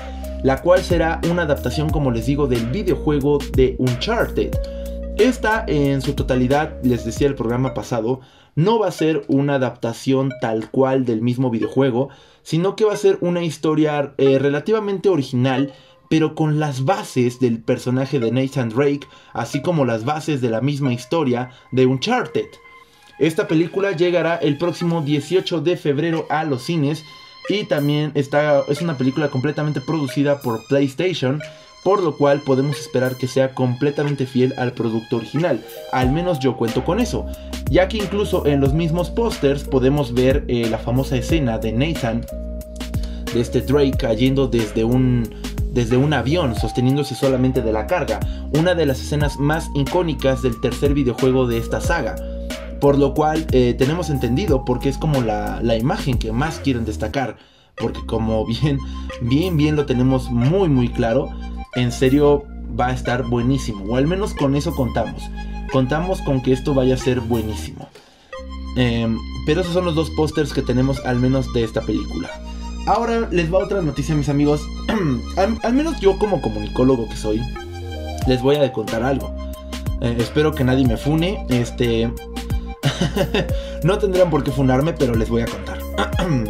la 0.42 0.62
cual 0.62 0.82
será 0.82 1.20
una 1.30 1.42
adaptación, 1.42 1.90
como 1.90 2.10
les 2.10 2.24
digo, 2.24 2.46
del 2.46 2.64
videojuego 2.70 3.36
de 3.52 3.76
Uncharted. 3.78 4.56
Esta, 5.18 5.64
en 5.66 6.00
su 6.00 6.14
totalidad, 6.14 6.80
les 6.84 7.04
decía 7.04 7.26
el 7.26 7.34
programa 7.34 7.74
pasado, 7.74 8.20
no 8.54 8.78
va 8.78 8.86
a 8.86 8.92
ser 8.92 9.24
una 9.26 9.56
adaptación 9.56 10.30
tal 10.40 10.70
cual 10.70 11.04
del 11.04 11.22
mismo 11.22 11.50
videojuego, 11.50 12.08
sino 12.44 12.76
que 12.76 12.84
va 12.84 12.92
a 12.92 12.96
ser 12.96 13.18
una 13.20 13.42
historia 13.42 14.14
eh, 14.16 14.38
relativamente 14.38 15.08
original, 15.08 15.72
pero 16.08 16.36
con 16.36 16.60
las 16.60 16.84
bases 16.84 17.40
del 17.40 17.60
personaje 17.60 18.20
de 18.20 18.30
Nathan 18.30 18.68
Drake, 18.68 19.08
así 19.32 19.60
como 19.60 19.84
las 19.84 20.04
bases 20.04 20.40
de 20.40 20.50
la 20.50 20.60
misma 20.60 20.92
historia 20.92 21.50
de 21.72 21.86
Uncharted. 21.86 22.46
Esta 23.18 23.48
película 23.48 23.90
llegará 23.90 24.36
el 24.36 24.56
próximo 24.56 25.02
18 25.02 25.62
de 25.62 25.76
febrero 25.76 26.26
a 26.30 26.44
los 26.44 26.62
cines 26.62 27.04
y 27.48 27.64
también 27.64 28.12
está, 28.14 28.62
es 28.68 28.82
una 28.82 28.96
película 28.96 29.30
completamente 29.30 29.80
producida 29.80 30.40
por 30.40 30.64
PlayStation 30.68 31.40
por 31.84 32.02
lo 32.02 32.16
cual 32.16 32.40
podemos 32.40 32.78
esperar 32.78 33.16
que 33.16 33.28
sea 33.28 33.54
completamente 33.54 34.26
fiel 34.26 34.54
al 34.58 34.72
producto 34.72 35.16
original. 35.16 35.64
Al 35.92 36.10
menos 36.10 36.38
yo 36.38 36.56
cuento 36.56 36.84
con 36.84 37.00
eso, 37.00 37.26
ya 37.70 37.88
que 37.88 37.98
incluso 37.98 38.46
en 38.46 38.60
los 38.60 38.74
mismos 38.74 39.10
pósters 39.10 39.64
podemos 39.64 40.12
ver 40.14 40.44
eh, 40.48 40.68
la 40.70 40.78
famosa 40.78 41.16
escena 41.16 41.58
de 41.58 41.72
Nathan, 41.72 42.24
de 43.32 43.40
este 43.40 43.60
Drake 43.60 43.96
cayendo 43.98 44.48
desde 44.48 44.84
un, 44.84 45.28
desde 45.72 45.96
un 45.96 46.12
avión, 46.12 46.54
sosteniéndose 46.54 47.14
solamente 47.14 47.62
de 47.62 47.72
la 47.72 47.86
carga, 47.86 48.20
una 48.58 48.74
de 48.74 48.86
las 48.86 49.00
escenas 49.00 49.38
más 49.38 49.68
icónicas 49.74 50.42
del 50.42 50.60
tercer 50.60 50.94
videojuego 50.94 51.46
de 51.46 51.58
esta 51.58 51.80
saga. 51.80 52.16
Por 52.80 52.96
lo 52.96 53.12
cual 53.12 53.44
eh, 53.50 53.74
tenemos 53.76 54.08
entendido 54.08 54.64
porque 54.64 54.88
es 54.88 54.98
como 54.98 55.20
la, 55.20 55.60
la 55.62 55.76
imagen 55.76 56.16
que 56.16 56.30
más 56.30 56.60
quieren 56.60 56.84
destacar 56.84 57.36
porque 57.78 58.04
como 58.06 58.44
bien, 58.46 58.78
bien, 59.22 59.56
bien 59.56 59.76
lo 59.76 59.86
tenemos 59.86 60.30
muy, 60.30 60.68
muy 60.68 60.88
claro, 60.88 61.30
en 61.78 61.92
serio 61.92 62.44
va 62.78 62.88
a 62.88 62.92
estar 62.92 63.24
buenísimo. 63.24 63.84
O 63.84 63.96
al 63.96 64.06
menos 64.06 64.34
con 64.34 64.56
eso 64.56 64.74
contamos. 64.74 65.22
Contamos 65.72 66.20
con 66.22 66.42
que 66.42 66.52
esto 66.52 66.74
vaya 66.74 66.94
a 66.94 66.98
ser 66.98 67.20
buenísimo. 67.20 67.88
Em, 68.76 69.16
pero 69.46 69.60
esos 69.60 69.72
son 69.72 69.84
los 69.84 69.94
dos 69.94 70.10
pósters 70.10 70.52
que 70.52 70.62
tenemos 70.62 71.04
al 71.04 71.16
menos 71.16 71.52
de 71.52 71.64
esta 71.64 71.80
película. 71.82 72.30
Ahora 72.86 73.28
les 73.30 73.52
va 73.52 73.58
otra 73.58 73.82
noticia, 73.82 74.14
mis 74.14 74.28
amigos. 74.28 74.62
al, 75.36 75.72
menos 75.72 76.00
yo 76.00 76.18
como 76.18 76.40
comunicólogo 76.40 77.08
que 77.08 77.16
soy, 77.16 77.42
les 78.26 78.40
voy 78.40 78.56
a 78.56 78.72
contar 78.72 79.02
algo. 79.02 79.34
Eh, 80.00 80.16
espero 80.18 80.52
que 80.52 80.64
nadie 80.64 80.86
me 80.86 80.96
fune. 80.96 81.44
Este... 81.48 82.12
no 83.84 83.98
tendrán 83.98 84.30
por 84.30 84.42
qué 84.44 84.50
funarme, 84.50 84.92
pero 84.92 85.14
les 85.14 85.28
voy 85.28 85.42
a 85.42 85.46
contar. 85.46 85.78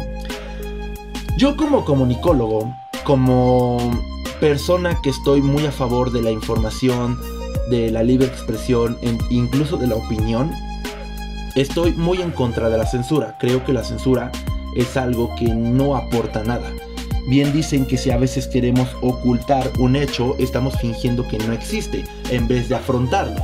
yo 1.37 1.55
como 1.57 1.83
comunicólogo, 1.83 2.73
como 3.03 3.77
persona 4.39 4.99
que 5.01 5.09
estoy 5.09 5.41
muy 5.41 5.65
a 5.65 5.71
favor 5.71 6.11
de 6.11 6.21
la 6.21 6.31
información, 6.31 7.19
de 7.69 7.91
la 7.91 8.03
libre 8.03 8.27
expresión, 8.27 8.97
incluso 9.29 9.77
de 9.77 9.87
la 9.87 9.95
opinión, 9.95 10.51
estoy 11.55 11.91
muy 11.93 12.21
en 12.21 12.31
contra 12.31 12.69
de 12.69 12.77
la 12.77 12.85
censura. 12.85 13.37
Creo 13.39 13.63
que 13.65 13.73
la 13.73 13.83
censura 13.83 14.31
es 14.75 14.97
algo 14.97 15.33
que 15.35 15.45
no 15.45 15.95
aporta 15.95 16.43
nada. 16.43 16.71
Bien 17.27 17.51
dicen 17.53 17.85
que 17.85 17.97
si 17.97 18.11
a 18.11 18.17
veces 18.17 18.47
queremos 18.47 18.89
ocultar 19.01 19.71
un 19.77 19.95
hecho, 19.95 20.35
estamos 20.39 20.79
fingiendo 20.79 21.27
que 21.27 21.37
no 21.37 21.53
existe, 21.53 22.05
en 22.31 22.47
vez 22.47 22.69
de 22.69 22.75
afrontarlo. 22.75 23.41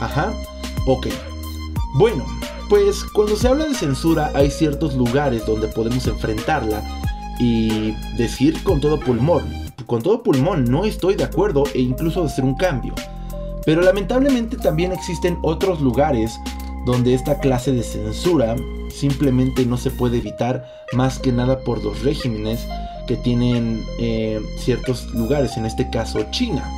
Ajá, 0.00 0.32
ok. 0.86 1.08
Bueno, 1.96 2.24
pues 2.68 3.04
cuando 3.12 3.36
se 3.36 3.48
habla 3.48 3.66
de 3.66 3.74
censura 3.74 4.30
hay 4.34 4.50
ciertos 4.50 4.94
lugares 4.94 5.44
donde 5.44 5.68
podemos 5.68 6.06
enfrentarla 6.06 6.82
y 7.38 7.90
decir 8.16 8.62
con 8.62 8.80
todo 8.80 8.98
pulmón, 8.98 9.63
con 9.86 10.02
todo 10.02 10.22
pulmón 10.22 10.64
no 10.64 10.84
estoy 10.84 11.14
de 11.14 11.24
acuerdo 11.24 11.64
e 11.74 11.80
incluso 11.80 12.24
hacer 12.24 12.44
un 12.44 12.54
cambio. 12.54 12.94
Pero 13.64 13.82
lamentablemente 13.82 14.56
también 14.56 14.92
existen 14.92 15.38
otros 15.42 15.80
lugares 15.80 16.38
donde 16.84 17.14
esta 17.14 17.38
clase 17.38 17.72
de 17.72 17.82
censura 17.82 18.56
simplemente 18.90 19.64
no 19.64 19.76
se 19.76 19.90
puede 19.90 20.18
evitar 20.18 20.64
más 20.92 21.18
que 21.18 21.32
nada 21.32 21.60
por 21.60 21.82
los 21.82 22.02
regímenes 22.02 22.66
que 23.06 23.16
tienen 23.16 23.84
eh, 23.98 24.40
ciertos 24.58 25.06
lugares, 25.14 25.56
en 25.56 25.66
este 25.66 25.88
caso 25.90 26.24
China. 26.30 26.70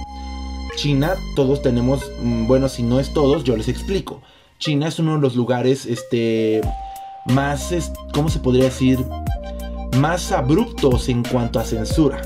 China, 0.76 1.14
todos 1.34 1.62
tenemos, 1.62 2.10
mm, 2.22 2.46
bueno, 2.46 2.68
si 2.68 2.82
no 2.82 3.00
es 3.00 3.12
todos, 3.12 3.44
yo 3.44 3.56
les 3.56 3.68
explico. 3.68 4.20
China 4.58 4.88
es 4.88 4.98
uno 4.98 5.14
de 5.14 5.20
los 5.20 5.34
lugares, 5.34 5.86
este, 5.86 6.60
más, 7.26 7.72
¿cómo 8.12 8.28
se 8.28 8.38
podría 8.38 8.64
decir? 8.64 9.04
Más 9.98 10.32
abruptos 10.32 11.08
en 11.08 11.22
cuanto 11.24 11.58
a 11.58 11.64
censura, 11.64 12.20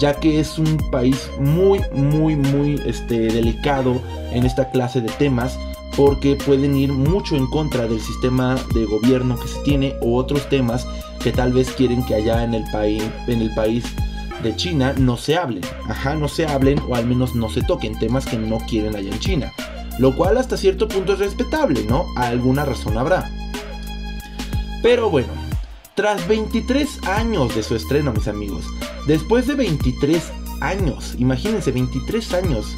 ya 0.00 0.14
que 0.14 0.40
es 0.40 0.58
un 0.58 0.78
país 0.90 1.30
muy, 1.38 1.80
muy, 1.92 2.34
muy, 2.34 2.80
este, 2.86 3.28
delicado 3.28 4.00
en 4.32 4.44
esta 4.44 4.70
clase 4.70 5.00
de 5.00 5.10
temas, 5.10 5.58
porque 5.96 6.36
pueden 6.36 6.76
ir 6.76 6.92
mucho 6.92 7.36
en 7.36 7.46
contra 7.48 7.86
del 7.86 8.00
sistema 8.00 8.56
de 8.74 8.86
gobierno 8.86 9.38
que 9.38 9.48
se 9.48 9.60
tiene 9.60 9.94
o 10.00 10.16
otros 10.16 10.48
temas 10.48 10.86
que 11.22 11.32
tal 11.32 11.52
vez 11.52 11.70
quieren 11.72 12.04
que 12.06 12.14
allá 12.14 12.42
en 12.42 12.54
el 12.54 12.64
país, 12.72 13.02
en 13.26 13.42
el 13.42 13.54
país 13.54 13.84
de 14.42 14.56
China 14.56 14.94
no 14.96 15.16
se 15.16 15.36
hablen. 15.36 15.62
Ajá, 15.86 16.14
no 16.14 16.28
se 16.28 16.46
hablen 16.46 16.80
o 16.88 16.94
al 16.94 17.06
menos 17.06 17.34
no 17.34 17.50
se 17.50 17.62
toquen 17.62 17.98
temas 17.98 18.24
que 18.24 18.38
no 18.38 18.58
quieren 18.60 18.96
allá 18.96 19.12
en 19.12 19.18
China. 19.18 19.52
Lo 19.98 20.16
cual 20.16 20.38
hasta 20.38 20.56
cierto 20.56 20.88
punto 20.88 21.12
es 21.12 21.18
respetable, 21.18 21.84
¿no? 21.84 22.06
Alguna 22.16 22.64
razón 22.64 22.96
habrá. 22.96 23.30
Pero 24.82 25.10
bueno, 25.10 25.28
tras 26.00 26.26
23 26.26 27.04
años 27.08 27.54
de 27.54 27.62
su 27.62 27.76
estreno, 27.76 28.10
mis 28.14 28.26
amigos, 28.26 28.64
después 29.06 29.46
de 29.46 29.54
23 29.54 30.32
años, 30.62 31.14
imagínense, 31.18 31.72
23 31.72 32.32
años, 32.32 32.74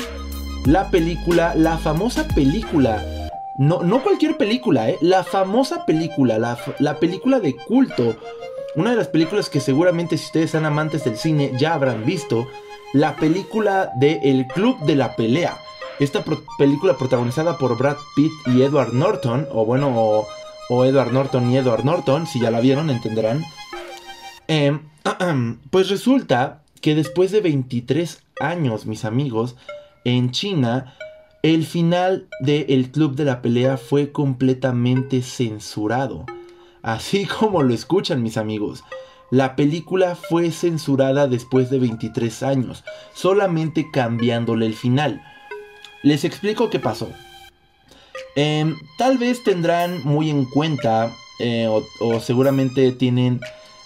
la 0.66 0.90
película, 0.90 1.54
la 1.54 1.78
famosa 1.78 2.26
película, 2.26 3.30
no, 3.58 3.84
no 3.84 4.02
cualquier 4.02 4.36
película, 4.36 4.90
¿eh? 4.90 4.98
la 5.00 5.22
famosa 5.22 5.86
película, 5.86 6.40
la, 6.40 6.58
la 6.80 6.98
película 6.98 7.38
de 7.38 7.54
culto 7.54 8.16
una 8.74 8.90
de 8.90 8.96
las 8.96 9.06
películas 9.06 9.48
que 9.48 9.60
seguramente 9.60 10.18
si 10.18 10.24
ustedes 10.24 10.50
son 10.50 10.64
amantes 10.64 11.04
del 11.04 11.16
cine 11.16 11.52
ya 11.56 11.74
habrán 11.74 12.04
visto, 12.04 12.48
la 12.92 13.14
película 13.14 13.92
de 13.94 14.18
El 14.24 14.48
Club 14.48 14.80
de 14.80 14.96
la 14.96 15.14
Pelea. 15.14 15.58
Esta 16.00 16.24
película 16.58 16.96
protagonizada 16.96 17.56
por 17.56 17.78
Brad 17.78 17.98
Pitt 18.16 18.32
y 18.46 18.62
Edward 18.62 18.94
Norton, 18.94 19.46
o 19.52 19.64
bueno, 19.64 19.92
o, 19.94 20.26
Edward 20.70 21.12
Norton 21.12 21.50
y 21.50 21.56
Edward 21.56 21.84
Norton, 21.84 22.26
si 22.26 22.40
ya 22.40 22.50
la 22.50 22.60
vieron 22.60 22.90
entenderán. 22.90 23.44
Em, 24.48 24.80
pues 25.70 25.88
resulta 25.90 26.62
que 26.80 26.94
después 26.94 27.30
de 27.30 27.40
23 27.40 28.22
años, 28.40 28.86
mis 28.86 29.04
amigos, 29.04 29.56
en 30.04 30.30
China, 30.30 30.94
el 31.42 31.64
final 31.64 32.28
de 32.40 32.66
El 32.68 32.90
Club 32.90 33.14
de 33.14 33.24
la 33.24 33.42
Pelea 33.42 33.76
fue 33.76 34.12
completamente 34.12 35.22
censurado. 35.22 36.26
Así 36.82 37.26
como 37.40 37.62
lo 37.62 37.74
escuchan 37.74 38.22
mis 38.22 38.36
amigos. 38.36 38.82
La 39.30 39.56
película 39.56 40.14
fue 40.14 40.50
censurada 40.50 41.26
después 41.26 41.70
de 41.70 41.78
23 41.78 42.42
años, 42.42 42.84
solamente 43.14 43.90
cambiándole 43.90 44.66
el 44.66 44.74
final. 44.74 45.22
Les 46.02 46.24
explico 46.24 46.68
qué 46.68 46.78
pasó. 46.78 47.08
Em, 48.34 48.76
tal 48.96 49.18
vez 49.18 49.42
tendrán 49.44 50.02
muy 50.04 50.30
en 50.30 50.44
cuenta, 50.46 51.12
eh, 51.38 51.68
o, 52.00 52.20
seguramente 52.20 52.92
tienen 52.92 53.40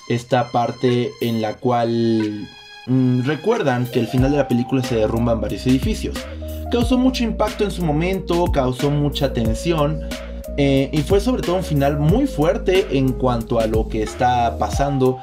esta 0.09 0.53
parte 0.53 1.11
en 1.21 1.43
la 1.43 1.55
cual 1.55 2.49
mm, 2.87 3.23
recuerdan 3.23 3.87
que 3.87 3.99
el 3.99 4.07
final 4.07 4.31
de 4.31 4.37
la 4.37 4.49
película 4.49 4.83
se 4.83 4.97
derrumban 4.97 5.41
varios 5.41 5.67
edificios. 5.67 6.17
Causó 6.71 6.99
mucho 6.99 7.25
impacto 7.25 7.65
en 7.65 7.71
su 7.71 7.85
momento, 7.85 8.45
causó 8.53 8.91
mucha 8.91 9.33
tensión, 9.33 10.01
eh, 10.59 10.89
y 10.93 11.03
fue 11.03 11.21
sobre 11.21 11.43
todo 11.43 11.57
un 11.57 11.65
final 11.65 11.99
muy 11.99 12.27
fuerte 12.27 12.87
en 12.97 13.13
cuanto 13.13 13.61
a 13.61 13.67
lo 13.67 13.89
que 13.89 14.03
está 14.03 14.57
pasando 14.59 15.19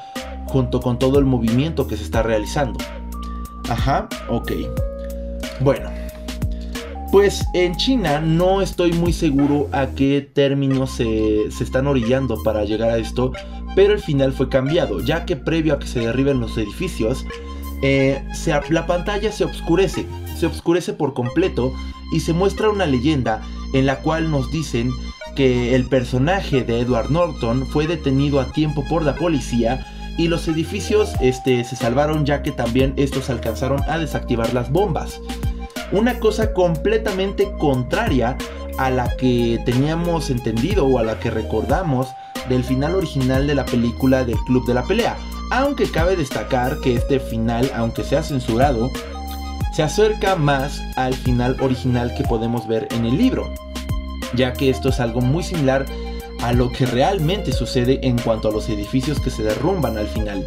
junto 0.46 0.80
con 0.80 1.00
todo 1.00 1.18
el 1.18 1.26
movimiento 1.26 1.88
que 1.88 1.98
se 1.98 2.04
está 2.04 2.22
realizando. 2.22 2.78
Ajá, 3.70 4.08
ok. 4.30 4.52
Bueno, 5.62 5.90
pues 7.14 7.46
en 7.54 7.76
China 7.76 8.22
no 8.22 8.64
estoy 8.64 8.92
muy 8.92 9.14
seguro 9.14 9.70
a 9.72 9.90
qué 9.90 10.28
términos 10.34 10.94
se, 10.94 11.44
están 11.44 11.86
orillando 11.86 12.42
para 12.42 12.66
llegar 12.66 12.90
a 12.90 12.98
esto, 12.98 13.34
pero 13.76 13.94
el 13.94 14.00
final 14.00 14.34
fue 14.34 14.50
cambiado, 14.50 15.00
ya 15.00 15.24
que 15.24 15.36
previo 15.36 15.76
a 15.76 15.80
que 15.80 15.86
se 15.86 16.00
derriben 16.00 16.40
los 16.40 16.58
edificios, 16.58 17.24
eh, 17.84 18.24
la 18.72 18.88
pantalla 18.88 19.32
se 19.32 19.46
oscurece, 19.46 20.08
se 20.36 20.48
oscurece 20.48 20.94
por 20.94 21.14
completo 21.14 21.72
y 22.12 22.20
se 22.22 22.34
muestra 22.34 22.72
una 22.72 22.88
leyenda 22.88 23.44
en 23.76 23.86
la 23.86 23.98
cual 24.00 24.32
nos 24.32 24.52
dicen 24.52 24.90
que 25.36 25.76
el 25.76 25.86
personaje 25.86 26.64
de 26.64 26.80
Edward 26.80 27.12
Norton 27.12 27.68
fue 27.68 27.86
detenido 27.86 28.40
a 28.40 28.52
tiempo 28.54 28.84
por 28.90 29.04
la 29.04 29.14
policía 29.14 29.86
y 30.18 30.30
los 30.30 30.48
edificios 30.48 31.12
este, 31.22 31.64
se 31.64 31.76
salvaron 31.76 32.26
ya 32.26 32.42
que 32.42 32.52
también 32.52 32.96
estos 32.98 33.30
alcanzaron 33.30 33.84
a 33.88 34.00
desactivar 34.00 34.52
las 34.56 34.72
bombas. 34.72 35.22
Una 35.94 36.20
cosa 36.20 36.52
completamente 36.52 37.50
contraria 37.58 38.38
a 38.78 38.90
la 38.90 39.16
que 39.16 39.62
teníamos 39.66 40.30
entendido 40.30 40.86
o 40.86 41.00
a 41.00 41.04
la 41.04 41.20
que 41.20 41.32
recordamos 41.32 42.08
del 42.50 42.66
final 42.66 42.96
original 42.96 43.48
de 43.48 43.56
la 43.56 43.64
película 43.64 44.26
del 44.26 44.38
Club 44.46 44.66
de 44.68 44.74
la 44.74 44.84
Pelea. 44.84 45.16
Aunque 45.52 45.90
cabe 45.90 46.18
destacar 46.18 46.80
que 46.82 46.96
este 46.96 47.22
final, 47.22 47.72
aunque 47.76 48.04
sea 48.04 48.24
censurado, 48.24 48.92
se 49.74 49.84
acerca 49.84 50.36
más 50.36 50.82
al 50.98 51.14
final 51.14 51.56
original 51.62 52.14
que 52.16 52.24
podemos 52.24 52.68
ver 52.68 52.88
en 52.92 53.06
el 53.06 53.18
libro 53.18 53.54
ya 54.36 54.54
que 54.54 54.70
esto 54.70 54.90
es 54.90 55.00
algo 55.00 55.22
muy 55.22 55.44
similar 55.44 55.86
a 56.42 56.54
lo 56.54 56.72
que 56.72 56.86
realmente 56.86 57.52
sucede 57.52 58.00
en 58.04 58.18
cuanto 58.18 58.50
a 58.50 58.52
los 58.52 58.70
edificios 58.70 59.20
que 59.20 59.30
se 59.30 59.44
derrumban 59.44 59.98
al 59.98 60.08
final. 60.08 60.46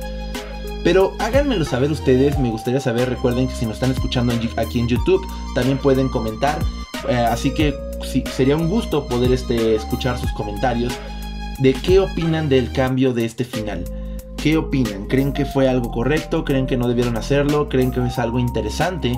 Pero 0.87 1.15
háganmelo 1.19 1.65
saber 1.65 1.91
ustedes, 1.91 2.39
me 2.39 2.49
gustaría 2.49 2.79
saber, 2.79 3.09
recuerden 3.09 3.49
que 3.49 3.57
si 3.57 3.67
nos 3.67 3.75
están 3.75 3.91
escuchando 3.91 4.33
aquí 4.57 4.79
en 4.79 4.87
YouTube, 4.87 5.21
también 5.57 5.79
pueden 5.79 6.09
comentar, 6.09 6.61
eh, 7.09 7.17
así 7.17 7.53
que 7.53 7.75
sí, 8.05 8.23
sería 8.31 8.55
un 8.55 8.69
gusto 8.69 9.09
poder 9.09 9.33
este, 9.33 9.75
escuchar 9.75 10.17
sus 10.17 10.31
comentarios 10.35 10.97
de 11.59 11.73
qué 11.73 11.99
opinan 11.99 12.49
del 12.49 12.71
cambio 12.71 13.13
de 13.13 13.25
este 13.25 13.45
final. 13.45 13.83
¿Qué 14.37 14.57
opinan? 14.57 15.09
¿Creen 15.09 15.33
que 15.33 15.45
fue 15.45 15.69
algo 15.69 15.91
correcto? 15.91 16.45
¿Creen 16.45 16.69
que 16.69 16.77
no 16.77 16.87
debieron 16.87 17.17
hacerlo? 17.17 17.69
¿Creen 17.69 17.91
que 17.91 18.07
es 18.07 18.21
algo 18.21 18.39
interesante 18.39 19.13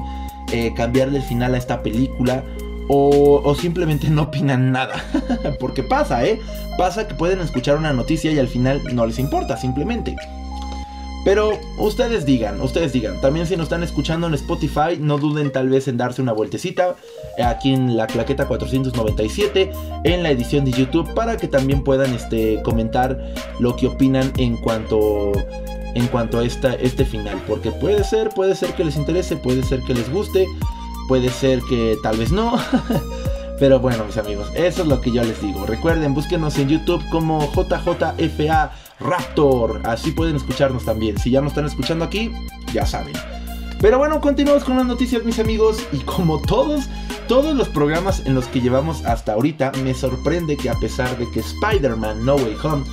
eh, 0.50 0.72
cambiarle 0.74 1.18
el 1.18 1.24
final 1.24 1.54
a 1.54 1.58
esta 1.58 1.82
película? 1.82 2.44
o, 2.90 3.54
simplemente 3.54 4.08
no 4.08 4.22
opinan 4.22 4.72
nada. 4.72 5.04
Porque 5.60 5.82
pasa, 5.82 6.24
¿eh? 6.24 6.40
Pasa 6.78 7.06
que 7.06 7.14
pueden 7.14 7.40
escuchar 7.40 7.76
una 7.76 7.92
noticia 7.92 8.32
y 8.32 8.38
al 8.38 8.48
final 8.48 8.80
no 8.94 9.04
les 9.04 9.18
importa, 9.18 9.58
simplemente. 9.58 10.16
Pero 11.24 11.58
ustedes 11.78 12.24
digan, 12.24 12.60
ustedes 12.60 12.92
digan. 12.92 13.20
También 13.20 13.46
si 13.46 13.56
nos 13.56 13.64
están 13.64 13.82
escuchando 13.82 14.26
en 14.26 14.34
Spotify, 14.34 14.98
no 14.98 15.18
duden 15.18 15.52
tal 15.52 15.68
vez 15.68 15.88
en 15.88 15.96
darse 15.96 16.22
una 16.22 16.32
vueltecita 16.32 16.96
aquí 17.44 17.74
en 17.74 17.96
la 17.96 18.06
claqueta 18.06 18.46
497, 18.46 19.70
en 20.04 20.22
la 20.22 20.30
edición 20.30 20.64
de 20.64 20.72
YouTube, 20.72 21.12
para 21.14 21.36
que 21.36 21.48
también 21.48 21.82
puedan 21.84 22.14
este, 22.14 22.62
comentar 22.62 23.18
lo 23.60 23.76
que 23.76 23.88
opinan 23.88 24.32
en 24.38 24.56
cuanto, 24.56 25.32
en 25.94 26.06
cuanto 26.06 26.38
a 26.38 26.44
esta, 26.44 26.74
este 26.74 27.04
final. 27.04 27.42
Porque 27.46 27.72
puede 27.72 28.04
ser, 28.04 28.30
puede 28.30 28.54
ser 28.54 28.72
que 28.74 28.84
les 28.84 28.96
interese, 28.96 29.36
puede 29.36 29.62
ser 29.62 29.80
que 29.82 29.94
les 29.94 30.10
guste. 30.10 30.46
Puede 31.08 31.30
ser 31.30 31.60
que 31.70 31.96
tal 32.02 32.18
vez 32.18 32.32
no. 32.32 32.58
Pero 33.58 33.80
bueno, 33.80 34.04
mis 34.04 34.16
amigos, 34.16 34.48
eso 34.54 34.82
es 34.82 34.88
lo 34.88 35.00
que 35.00 35.10
yo 35.10 35.22
les 35.24 35.40
digo. 35.42 35.66
Recuerden, 35.66 36.14
búsquenos 36.14 36.56
en 36.58 36.68
YouTube 36.68 37.02
como 37.10 37.40
JJFA 37.52 38.72
Raptor. 39.00 39.80
Así 39.84 40.12
pueden 40.12 40.36
escucharnos 40.36 40.84
también. 40.84 41.18
Si 41.18 41.30
ya 41.30 41.40
nos 41.40 41.52
están 41.52 41.66
escuchando 41.66 42.04
aquí, 42.04 42.30
ya 42.72 42.86
saben. 42.86 43.14
Pero 43.80 43.98
bueno, 43.98 44.20
continuamos 44.20 44.64
con 44.64 44.76
las 44.76 44.86
noticias, 44.86 45.24
mis 45.24 45.38
amigos. 45.38 45.84
Y 45.92 45.98
como 45.98 46.40
todos, 46.40 46.88
todos 47.26 47.56
los 47.56 47.68
programas 47.68 48.24
en 48.26 48.34
los 48.34 48.46
que 48.46 48.60
llevamos 48.60 49.04
hasta 49.04 49.32
ahorita, 49.32 49.72
me 49.82 49.94
sorprende 49.94 50.56
que 50.56 50.70
a 50.70 50.74
pesar 50.74 51.16
de 51.18 51.28
que 51.30 51.40
Spider-Man 51.40 52.24
No 52.24 52.36
Way 52.36 52.56
Home 52.62 52.84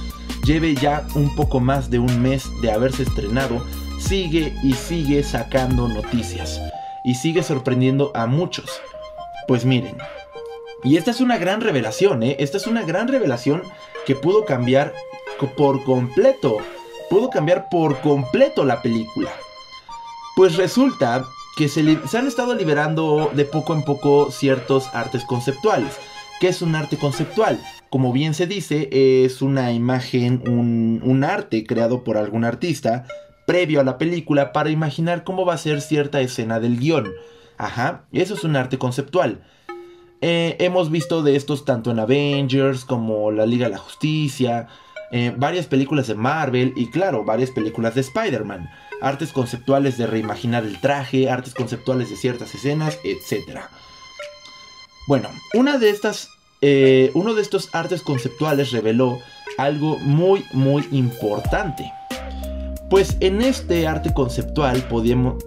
lleve 0.43 0.75
ya 0.75 1.05
un 1.15 1.33
poco 1.35 1.59
más 1.59 1.89
de 1.89 1.99
un 1.99 2.21
mes 2.21 2.49
de 2.61 2.71
haberse 2.71 3.03
estrenado, 3.03 3.63
sigue 3.99 4.55
y 4.63 4.73
sigue 4.73 5.23
sacando 5.23 5.87
noticias 5.87 6.59
y 7.03 7.15
sigue 7.15 7.43
sorprendiendo 7.43 8.11
a 8.15 8.25
muchos. 8.25 8.81
Pues 9.47 9.63
miren, 9.63 9.97
y 10.83 10.97
esta 10.97 11.11
es 11.11 11.21
una 11.21 11.37
gran 11.37 11.61
revelación, 11.61 12.23
¿eh? 12.23 12.35
Esta 12.39 12.57
es 12.57 12.67
una 12.67 12.83
gran 12.83 13.07
revelación 13.07 13.63
que 14.05 14.15
pudo 14.15 14.45
cambiar 14.45 14.93
por 15.57 15.83
completo, 15.83 16.57
pudo 17.09 17.29
cambiar 17.29 17.67
por 17.69 17.99
completo 18.01 18.65
la 18.65 18.81
película. 18.81 19.31
Pues 20.35 20.55
resulta 20.57 21.25
que 21.57 21.69
se, 21.69 21.81
han 21.81 22.27
estado 22.27 22.53
liberando 22.53 23.31
de 23.33 23.45
poco 23.45 23.73
en 23.73 23.83
poco 23.83 24.31
ciertos 24.31 24.89
artes 24.93 25.23
conceptuales. 25.23 25.97
¿Qué 26.39 26.49
es 26.49 26.61
un 26.61 26.75
arte 26.75 26.97
conceptual? 26.97 27.59
Como 27.89 28.11
bien 28.11 28.33
se 28.33 28.45
dice, 28.45 28.89
es 28.91 29.41
una 29.41 29.71
imagen, 29.71 30.43
un, 30.47 31.01
un 31.03 31.23
arte 31.23 31.65
creado 31.65 32.03
por 32.03 32.17
algún 32.17 32.43
artista 32.43 33.05
previo 33.47 33.79
a 33.79 33.83
la 33.83 33.97
película 33.97 34.51
para 34.51 34.69
imaginar 34.69 35.23
cómo 35.23 35.45
va 35.45 35.53
a 35.53 35.57
ser 35.57 35.81
cierta 35.81 36.19
escena 36.19 36.59
del 36.59 36.77
guion. 36.77 37.13
Ajá, 37.57 38.03
eso 38.11 38.33
es 38.33 38.43
un 38.43 38.57
arte 38.57 38.77
conceptual. 38.77 39.41
Eh, 40.27 40.57
hemos 40.59 40.89
visto 40.89 41.21
de 41.21 41.35
estos 41.35 41.65
tanto 41.65 41.91
en 41.91 41.99
Avengers 41.99 42.83
como 42.83 43.29
la 43.29 43.45
Liga 43.45 43.67
de 43.67 43.73
la 43.73 43.77
Justicia, 43.77 44.67
eh, 45.11 45.31
varias 45.37 45.67
películas 45.67 46.07
de 46.07 46.15
Marvel 46.15 46.73
y 46.75 46.87
claro, 46.87 47.23
varias 47.23 47.51
películas 47.51 47.93
de 47.93 48.01
Spider-Man. 48.01 48.67
Artes 49.03 49.31
conceptuales 49.31 49.99
de 49.99 50.07
reimaginar 50.07 50.63
el 50.63 50.81
traje, 50.81 51.29
artes 51.29 51.53
conceptuales 51.53 52.09
de 52.09 52.15
ciertas 52.15 52.55
escenas, 52.55 52.97
etc. 53.03 53.59
Bueno, 55.07 55.29
una 55.53 55.77
de 55.77 55.91
estas, 55.91 56.29
eh, 56.61 57.11
uno 57.13 57.35
de 57.35 57.43
estos 57.43 57.69
artes 57.75 58.01
conceptuales 58.01 58.71
reveló 58.71 59.19
algo 59.59 59.99
muy, 59.99 60.43
muy 60.53 60.87
importante. 60.91 61.93
Pues 62.89 63.15
en 63.19 63.43
este 63.43 63.85
arte 63.85 64.11
conceptual 64.11 64.81
podemos, 64.87 65.43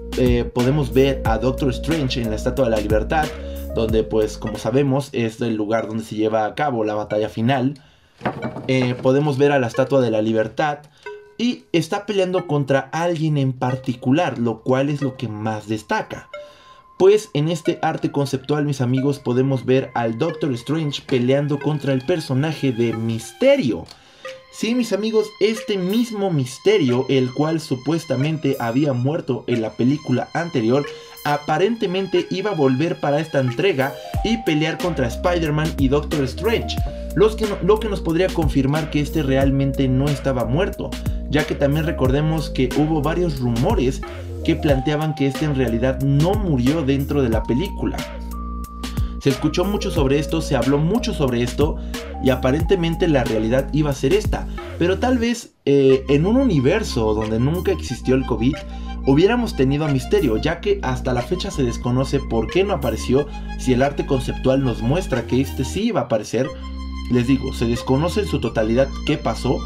podemos 0.55 0.93
ver 0.93 1.21
a 1.25 1.37
Doctor 1.39 1.71
Strange 1.71 2.23
en 2.23 2.31
la 2.31 2.37
Estatua 2.37 2.67
de 2.67 2.71
la 2.73 2.81
Libertad, 2.81 3.27
donde 3.75 4.05
pues 4.05 4.39
como 4.39 4.59
sabemos 4.59 5.11
es 5.13 5.41
el 5.41 5.55
lugar 5.55 5.87
donde 5.87 6.05
se 6.05 6.17
lleva 6.17 6.45
a 6.45 6.55
cabo 6.55 6.85
la 6.85 6.95
batalla 6.95 7.29
final. 7.29 7.75
Eh, 8.67 8.95
podemos 9.01 9.39
ver 9.39 9.53
a 9.53 9.59
la 9.59 9.69
Estatua 9.69 10.01
de 10.01 10.11
la 10.11 10.23
Libertad 10.23 10.81
y 11.39 11.65
está 11.73 12.05
peleando 12.05 12.47
contra 12.47 12.91
alguien 12.93 13.39
en 13.39 13.53
particular, 13.53 14.39
lo 14.39 14.63
cual 14.63 14.91
es 14.91 15.03
lo 15.03 15.17
que 15.17 15.29
más 15.29 15.69
destaca. 15.69 16.29
Pues 16.99 17.31
en 17.33 17.49
este 17.49 17.79
arte 17.81 18.11
conceptual, 18.11 18.65
mis 18.65 18.81
amigos, 18.81 19.21
podemos 19.21 19.65
ver 19.65 19.93
al 19.95 20.19
Doctor 20.19 20.53
Strange 20.55 21.03
peleando 21.07 21.61
contra 21.61 21.93
el 21.93 22.05
personaje 22.05 22.73
de 22.73 22.93
Misterio. 22.93 23.85
Sí, 24.51 24.75
mis 24.75 24.93
amigos, 24.93 25.29
este 25.39 25.79
mismo 25.79 26.33
misterio, 26.33 27.07
el 27.09 27.33
cual 27.33 27.61
supuestamente 27.61 28.57
había 28.59 28.93
muerto 28.93 29.45
en 29.47 29.63
la 29.63 29.71
película 29.71 30.29
anterior, 30.35 30.85
aparentemente 31.35 32.27
iba 32.31 32.53
a 32.53 32.55
volver 32.55 33.01
para 33.01 33.21
esta 33.21 33.41
entrega 33.41 33.93
y 34.25 34.39
pelear 34.39 34.79
contra 34.79 35.09
Spider-Man 35.09 35.75
y 35.79 35.89
Doctor 35.89 36.25
Strange, 36.25 36.77
que 37.37 37.47
lo 37.63 37.81
que 37.81 37.89
nos 37.89 38.01
podría 38.01 38.29
confirmar 38.29 38.91
que 38.91 39.01
este 39.01 39.23
realmente 39.23 39.89
no 39.89 40.07
estaba 40.07 40.45
muerto, 40.45 40.91
ya 41.31 41.47
que 41.47 41.55
también 41.55 41.85
recordemos 41.85 42.49
que 42.49 42.69
hubo 42.79 43.03
varios 43.03 43.41
rumores 43.41 44.01
que 44.45 44.57
planteaban 44.57 45.15
que 45.15 45.27
este 45.27 45.45
en 45.45 45.55
realidad 45.55 46.01
no 46.01 46.33
murió 46.35 46.83
dentro 46.83 47.23
de 47.23 47.29
la 47.29 47.43
película. 47.43 47.97
Se 49.21 49.31
escuchó 49.31 49.65
mucho 49.65 49.91
sobre 49.91 50.19
esto, 50.19 50.41
se 50.41 50.57
habló 50.57 50.79
mucho 50.79 51.13
sobre 51.13 51.43
esto 51.43 51.77
y 52.23 52.31
aparentemente 52.31 53.09
la 53.09 53.25
realidad 53.25 53.69
iba 53.73 53.91
a 53.91 53.95
ser 53.95 54.15
esta. 54.15 54.47
Pero 54.79 54.99
tal 54.99 55.19
vez 55.19 55.55
eh, 55.67 56.05
en 56.09 56.25
un 56.25 56.37
universo 56.37 57.13
donde 57.15 57.41
nunca 57.41 57.73
existió 57.73 58.15
el 58.15 58.25
COVID, 58.25 58.55
hubiéramos 59.07 59.57
tenido 59.57 59.85
a 59.85 59.89
misterio, 59.89 60.37
ya 60.37 60.61
que 60.61 60.81
hasta 60.83 61.13
la 61.13 61.23
fecha 61.23 61.51
se 61.51 61.63
desconoce 61.63 62.21
por 62.21 62.49
qué 62.49 62.65
no 62.65 62.75
apareció 62.75 63.27
si 63.59 63.73
el 63.73 63.83
arte 63.83 64.07
conceptual 64.07 64.65
nos 64.65 64.83
muestra 64.83 65.27
que 65.27 65.41
este 65.41 65.65
sí 65.65 65.85
iba 65.89 66.03
a 66.03 66.05
aparecer. 66.05 66.49
Les 67.11 67.27
digo, 67.27 67.53
se 67.53 67.67
desconoce 67.67 68.21
en 68.21 68.27
su 68.27 68.41
totalidad 68.41 68.89
qué 69.07 69.17
pasó, 69.17 69.59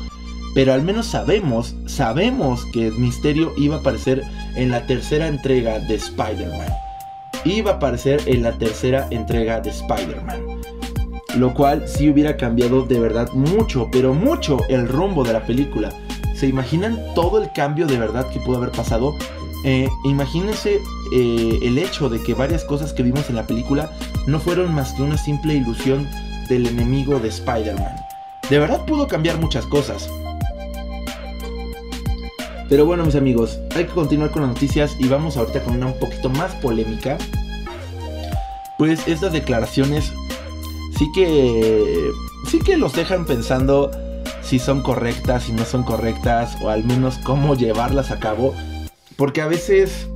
pero 0.54 0.72
al 0.72 0.82
menos 0.82 1.06
sabemos, 1.06 1.74
sabemos 1.86 2.64
que 2.72 2.90
misterio 2.90 3.52
iba 3.56 3.76
a 3.76 3.80
aparecer 3.80 4.22
en 4.54 4.70
la 4.70 4.86
tercera 4.86 5.28
entrega 5.28 5.78
de 5.80 5.94
Spider-Man 5.94 6.72
iba 7.44 7.72
a 7.72 7.74
aparecer 7.74 8.20
en 8.26 8.42
la 8.42 8.52
tercera 8.52 9.06
entrega 9.10 9.60
de 9.60 9.70
Spider-Man. 9.70 10.40
Lo 11.36 11.54
cual 11.54 11.88
sí 11.88 12.10
hubiera 12.10 12.36
cambiado 12.36 12.82
de 12.82 13.00
verdad 13.00 13.30
mucho, 13.32 13.88
pero 13.90 14.14
mucho 14.14 14.58
el 14.68 14.86
rumbo 14.86 15.24
de 15.24 15.32
la 15.32 15.46
película. 15.46 15.90
¿Se 16.42 16.49
imaginan 16.49 16.99
todo 17.14 17.40
el 17.40 17.52
cambio 17.52 17.87
de 17.87 17.96
verdad 17.96 18.28
que 18.28 18.40
pudo 18.40 18.56
haber 18.56 18.72
pasado? 18.72 19.14
Eh, 19.64 19.88
imagínense 20.02 20.80
eh, 21.12 21.58
el 21.62 21.78
hecho 21.78 22.08
de 22.08 22.20
que 22.20 22.34
varias 22.34 22.64
cosas 22.64 22.92
que 22.92 23.04
vimos 23.04 23.30
en 23.30 23.37
la 23.37 23.46
película 23.46 23.92
no 24.26 24.40
fueron 24.40 24.75
más 24.75 24.92
que 24.92 25.02
una 25.02 25.16
simple 25.16 25.54
ilusión 25.54 26.11
del 26.49 26.66
enemigo 26.66 27.20
de 27.20 27.28
Spider-Man. 27.28 27.94
De 28.50 28.58
verdad 28.58 28.84
pudo 28.87 29.06
cambiar 29.06 29.38
muchas 29.38 29.66
cosas. 29.66 30.11
Pero 32.69 32.86
bueno, 32.86 33.04
mis 33.04 33.14
amigos, 33.14 33.60
hay 33.76 33.84
que 33.84 33.93
continuar 33.93 34.32
con 34.32 34.43
las 34.43 34.50
noticias 34.50 34.97
y 34.99 35.06
vamos 35.06 35.36
ahorita 35.36 35.60
con 35.60 35.76
una 35.76 35.86
un 35.86 35.99
poquito 36.00 36.28
más 36.28 36.56
polémica. 36.56 37.19
Pues 38.78 39.06
estas 39.06 39.32
declaraciones 39.32 40.12
sí 40.99 41.06
que 41.14 42.10
sí 42.50 42.58
que 42.58 42.76
los 42.76 42.95
dejan 42.95 43.26
pensando 43.26 43.93
si 44.43 44.59
son 44.59 44.83
correctas, 44.83 45.45
si 45.45 45.52
no 45.52 45.65
son 45.65 45.83
correctas 45.83 46.57
o 46.63 46.69
al 46.69 46.85
menos 46.85 47.19
cómo 47.19 47.55
llevarlas 47.55 48.11
a 48.11 48.19
cabo, 48.19 48.55
porque 49.17 49.41
a 49.41 49.47
veces 49.47 50.09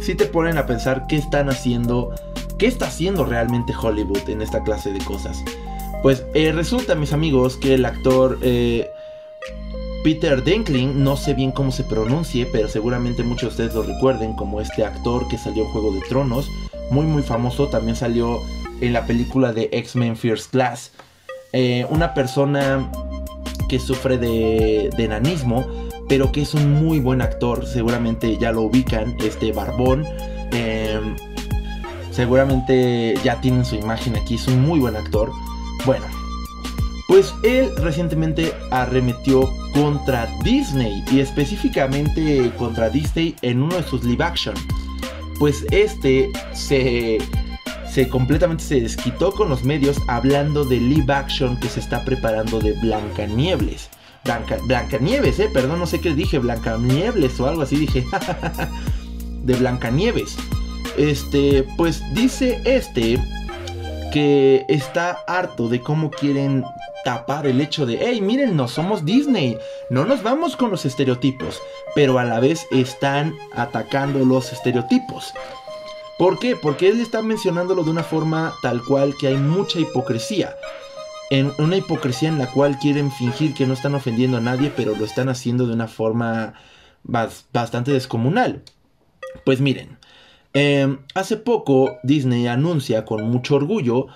sí 0.00 0.14
te 0.14 0.26
ponen 0.26 0.58
a 0.58 0.66
pensar 0.66 1.06
qué 1.08 1.16
están 1.16 1.50
haciendo, 1.50 2.14
qué 2.58 2.66
está 2.66 2.86
haciendo 2.86 3.24
realmente 3.24 3.74
Hollywood 3.74 4.28
en 4.28 4.42
esta 4.42 4.62
clase 4.62 4.92
de 4.92 5.00
cosas. 5.00 5.42
Pues 6.02 6.24
eh, 6.34 6.52
resulta, 6.52 6.94
mis 6.94 7.12
amigos, 7.12 7.56
que 7.56 7.74
el 7.74 7.84
actor 7.84 8.38
eh, 8.42 8.88
Peter 10.04 10.44
Denkling, 10.44 11.02
no 11.02 11.16
sé 11.16 11.34
bien 11.34 11.50
cómo 11.50 11.72
se 11.72 11.82
pronuncie, 11.82 12.46
pero 12.46 12.68
seguramente 12.68 13.24
muchos 13.24 13.56
de 13.56 13.64
ustedes 13.64 13.74
lo 13.74 13.82
recuerden 13.82 14.34
como 14.34 14.60
este 14.60 14.84
actor 14.84 15.26
que 15.28 15.36
salió 15.36 15.64
en 15.64 15.70
Juego 15.70 15.92
de 15.92 16.00
Tronos, 16.02 16.48
muy 16.90 17.06
muy 17.06 17.24
famoso, 17.24 17.66
también 17.68 17.96
salió 17.96 18.40
en 18.80 18.92
la 18.92 19.04
película 19.06 19.52
de 19.52 19.68
X-Men 19.72 20.16
First 20.16 20.52
Class. 20.52 20.92
Eh, 21.52 21.86
una 21.90 22.14
persona 22.14 22.88
que 23.68 23.78
sufre 23.78 24.18
de, 24.18 24.90
enanismo, 24.98 25.66
pero 26.08 26.32
que 26.32 26.42
es 26.42 26.54
un 26.54 26.72
muy 26.72 27.00
buen 27.00 27.20
actor, 27.20 27.66
seguramente 27.66 28.36
ya 28.38 28.52
lo 28.52 28.62
ubican, 28.62 29.16
este 29.20 29.52
Barbón. 29.52 30.04
Em, 30.52 31.16
seguramente 32.10 33.14
ya 33.24 33.40
tienen 33.40 33.64
su 33.64 33.76
imagen 33.76 34.16
aquí, 34.16 34.36
es 34.36 34.46
un 34.48 34.62
muy 34.62 34.80
buen 34.80 34.96
actor. 34.96 35.30
Bueno, 35.84 36.06
pues 37.08 37.34
él 37.44 37.70
recientemente 37.76 38.52
arremetió 38.70 39.48
contra 39.72 40.26
Disney 40.42 41.04
y 41.10 41.20
específicamente 41.20 42.50
contra 42.58 42.90
Disney 42.90 43.36
en 43.42 43.62
uno 43.62 43.76
de 43.76 43.82
sus 43.82 44.02
live 44.04 44.24
action. 44.24 44.54
Pues 45.38 45.64
este 45.70 46.30
se, 46.52 47.18
se 47.96 48.10
completamente 48.10 48.62
se 48.62 48.82
desquitó 48.82 49.32
con 49.32 49.48
los 49.48 49.64
medios 49.64 49.96
hablando 50.06 50.66
de 50.66 50.78
live 50.78 51.10
action 51.10 51.58
que 51.58 51.70
se 51.70 51.80
está 51.80 52.04
preparando 52.04 52.58
de 52.58 52.72
Blancanieves. 52.72 53.88
Blanca, 54.22 54.58
Blancanieves, 54.64 55.38
eh, 55.40 55.48
perdón, 55.50 55.78
no 55.78 55.86
sé 55.86 55.98
qué 56.02 56.14
dije, 56.14 56.38
Blancanieves 56.38 57.40
o 57.40 57.48
algo 57.48 57.62
así 57.62 57.76
dije. 57.76 58.04
de 59.44 59.54
Blancanieves. 59.54 60.36
Este, 60.98 61.66
pues 61.78 62.02
dice 62.12 62.60
este 62.66 63.18
que 64.12 64.66
está 64.68 65.12
harto 65.26 65.70
de 65.70 65.80
cómo 65.80 66.10
quieren 66.10 66.66
tapar 67.02 67.46
el 67.46 67.62
hecho 67.62 67.86
de, 67.86 67.98
hey, 67.98 68.20
miren, 68.20 68.56
no 68.56 68.68
somos 68.68 69.06
Disney, 69.06 69.56
no 69.88 70.04
nos 70.04 70.22
vamos 70.22 70.54
con 70.54 70.70
los 70.70 70.84
estereotipos, 70.84 71.62
pero 71.94 72.18
a 72.18 72.24
la 72.24 72.40
vez 72.40 72.66
están 72.72 73.34
atacando 73.54 74.18
los 74.26 74.52
estereotipos. 74.52 75.32
¿Por 76.18 76.38
qué? 76.38 76.56
Porque 76.56 76.88
él 76.88 77.00
está 77.00 77.20
mencionándolo 77.20 77.84
de 77.84 77.90
una 77.90 78.02
forma 78.02 78.54
tal 78.62 78.82
cual 78.82 79.14
que 79.18 79.28
hay 79.28 79.36
mucha 79.36 79.78
hipocresía. 79.78 80.54
En 81.30 81.52
una 81.58 81.76
hipocresía 81.76 82.28
en 82.28 82.38
la 82.38 82.50
cual 82.50 82.78
quieren 82.78 83.10
fingir 83.10 83.52
que 83.52 83.66
no 83.66 83.74
están 83.74 83.94
ofendiendo 83.94 84.38
a 84.38 84.40
nadie, 84.40 84.72
pero 84.74 84.94
lo 84.96 85.04
están 85.04 85.28
haciendo 85.28 85.66
de 85.66 85.74
una 85.74 85.88
forma 85.88 86.54
bastante 87.02 87.92
descomunal. 87.92 88.62
Pues 89.44 89.60
miren, 89.60 89.98
em, 90.54 90.98
hace 91.14 91.36
poco 91.36 91.98
Disney 92.02 92.46
anuncia 92.46 93.04
con 93.04 93.28
mucho 93.28 93.56
orgullo 93.56 94.06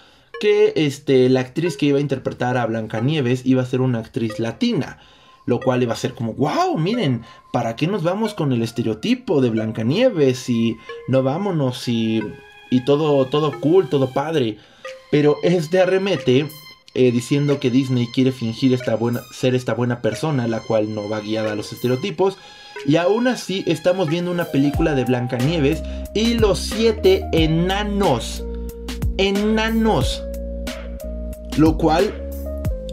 que 0.41 0.73
este, 0.77 1.29
la 1.29 1.41
actriz 1.41 1.77
que 1.77 1.87
iba 1.87 1.99
a 1.99 2.01
interpretar 2.01 2.57
a 2.57 2.67
Blancanieves 2.67 3.45
iba 3.45 3.63
a 3.63 3.67
ser 3.67 3.83
una 3.83 3.99
actriz 3.99 4.39
latina. 4.39 4.99
Lo 5.47 5.61
cual 5.61 5.83
iba 5.83 5.95
a 5.95 5.97
ser 5.97 6.15
como, 6.15 6.35
wow, 6.35 6.77
miren, 6.79 7.23
¿para 7.53 7.77
qué 7.77 7.87
nos 7.87 8.03
vamos 8.03 8.35
con 8.35 8.53
el 8.53 8.63
estereotipo 8.63 9.41
de 9.41 9.51
Blancanieves? 9.51 10.49
Y 10.49 10.77
no 11.09 11.23
vámonos 11.23 11.89
y, 11.89 12.23
y 12.71 12.85
todo, 12.85 13.27
todo 13.27 13.59
cool, 13.61 13.89
todo 13.89 14.13
padre. 14.13 14.59
Pero 15.11 15.37
es 15.43 15.71
de 15.71 15.81
arremete 15.81 16.49
eh, 16.95 17.11
diciendo 17.11 17.59
que 17.59 17.71
Disney 17.71 18.07
quiere 18.15 18.33
fingir 18.33 18.75
esta 18.75 18.97
buena, 18.97 19.21
ser 19.33 19.55
esta 19.55 19.75
buena 19.75 20.01
persona, 20.01 20.47
la 20.47 20.61
cual 20.61 20.95
no 20.95 21.09
va 21.09 21.21
guiada 21.21 21.53
a 21.53 21.57
los 21.57 21.73
estereotipos. 21.73 22.37
Y 22.87 22.97
aún 22.97 23.27
así 23.27 23.65
estamos 23.67 24.09
viendo 24.09 24.31
una 24.31 24.47
película 24.47 24.95
de 24.95 25.05
Blancanieves 25.05 25.83
y 26.15 26.35
los 26.35 26.59
siete 26.59 27.27
enanos. 27.33 28.45
Enanos 29.19 30.23
lo 31.57 31.77
cual 31.77 32.30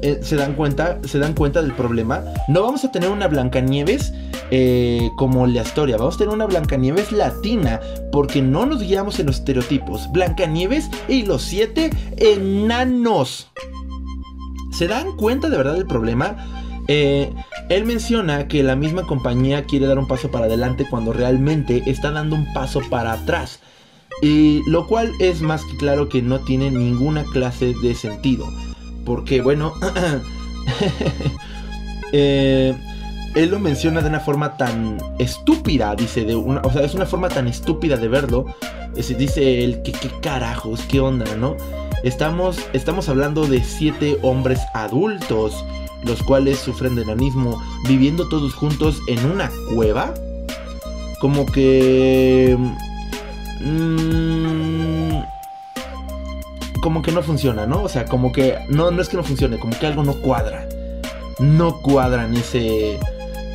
eh, 0.01 0.19
se 0.21 0.35
dan 0.35 0.53
cuenta, 0.53 0.99
se 1.03 1.19
dan 1.19 1.33
cuenta 1.33 1.61
del 1.61 1.73
problema. 1.73 2.23
No 2.47 2.63
vamos 2.63 2.83
a 2.85 2.91
tener 2.91 3.09
una 3.09 3.27
Blancanieves 3.27 4.13
eh, 4.51 5.09
como 5.17 5.47
la 5.47 5.61
historia, 5.61 5.97
vamos 5.97 6.15
a 6.15 6.17
tener 6.19 6.33
una 6.33 6.45
Blancanieves 6.45 7.11
latina, 7.11 7.79
porque 8.11 8.41
no 8.41 8.65
nos 8.65 8.81
guiamos 8.81 9.19
en 9.19 9.27
los 9.27 9.37
estereotipos. 9.37 10.11
Blancanieves 10.11 10.89
y 11.07 11.23
los 11.23 11.41
siete 11.41 11.89
enanos. 12.17 13.47
¿Se 14.71 14.87
dan 14.87 15.15
cuenta 15.17 15.49
de 15.49 15.57
verdad 15.57 15.73
del 15.73 15.87
problema? 15.87 16.35
Eh, 16.87 17.33
él 17.69 17.85
menciona 17.85 18.47
que 18.47 18.63
la 18.63 18.75
misma 18.75 19.03
compañía 19.03 19.65
quiere 19.65 19.87
dar 19.87 19.99
un 19.99 20.07
paso 20.07 20.31
para 20.31 20.45
adelante 20.45 20.85
cuando 20.89 21.11
realmente 21.11 21.83
está 21.85 22.11
dando 22.11 22.35
un 22.35 22.53
paso 22.53 22.81
para 22.89 23.13
atrás. 23.13 23.59
Y 24.21 24.61
lo 24.69 24.87
cual 24.87 25.11
es 25.19 25.41
más 25.41 25.63
que 25.65 25.77
claro 25.77 26.09
que 26.09 26.21
no 26.21 26.39
tiene 26.39 26.71
ninguna 26.71 27.23
clase 27.25 27.73
de 27.83 27.93
sentido. 27.93 28.47
Porque 29.07 29.41
bueno, 29.41 29.73
eh, 32.11 32.75
él 33.35 33.49
lo 33.49 33.57
menciona 33.57 34.01
de 34.01 34.09
una 34.09 34.19
forma 34.19 34.57
tan 34.57 34.97
estúpida, 35.17 35.95
dice, 35.95 36.25
de 36.25 36.35
una, 36.35 36.59
o 36.61 36.71
sea, 36.73 36.83
es 36.83 36.93
una 36.93 37.05
forma 37.05 37.29
tan 37.29 37.47
estúpida 37.47 37.95
de 37.95 38.09
verlo. 38.09 38.45
dice 38.93 39.63
él, 39.63 39.81
que 39.81 39.93
qué 39.93 40.09
carajos, 40.21 40.81
qué 40.89 40.99
onda, 40.99 41.25
¿no? 41.37 41.55
Estamos, 42.03 42.59
estamos 42.73 43.07
hablando 43.07 43.47
de 43.47 43.63
siete 43.63 44.17
hombres 44.23 44.59
adultos, 44.73 45.63
los 46.03 46.21
cuales 46.23 46.59
sufren 46.59 46.95
de 46.95 47.03
enanismo, 47.03 47.63
viviendo 47.87 48.27
todos 48.27 48.53
juntos 48.55 48.99
en 49.07 49.25
una 49.25 49.49
cueva. 49.73 50.13
Como 51.21 51.45
que... 51.45 52.57
Mmm, 53.61 54.56
como 56.87 57.01
que 57.01 57.11
no 57.11 57.21
funciona, 57.21 57.65
¿no? 57.67 57.83
O 57.83 57.89
sea, 57.89 58.05
como 58.05 58.31
que 58.31 58.59
no, 58.69 58.91
no 58.91 59.01
es 59.01 59.09
que 59.09 59.17
no 59.17 59.23
funcione, 59.25 59.59
como 59.59 59.77
que 59.77 59.85
algo 59.85 60.05
no 60.05 60.13
cuadra. 60.21 60.69
No 61.37 61.81
cuadra 61.81 62.23
en 62.23 62.33
ese 62.37 62.97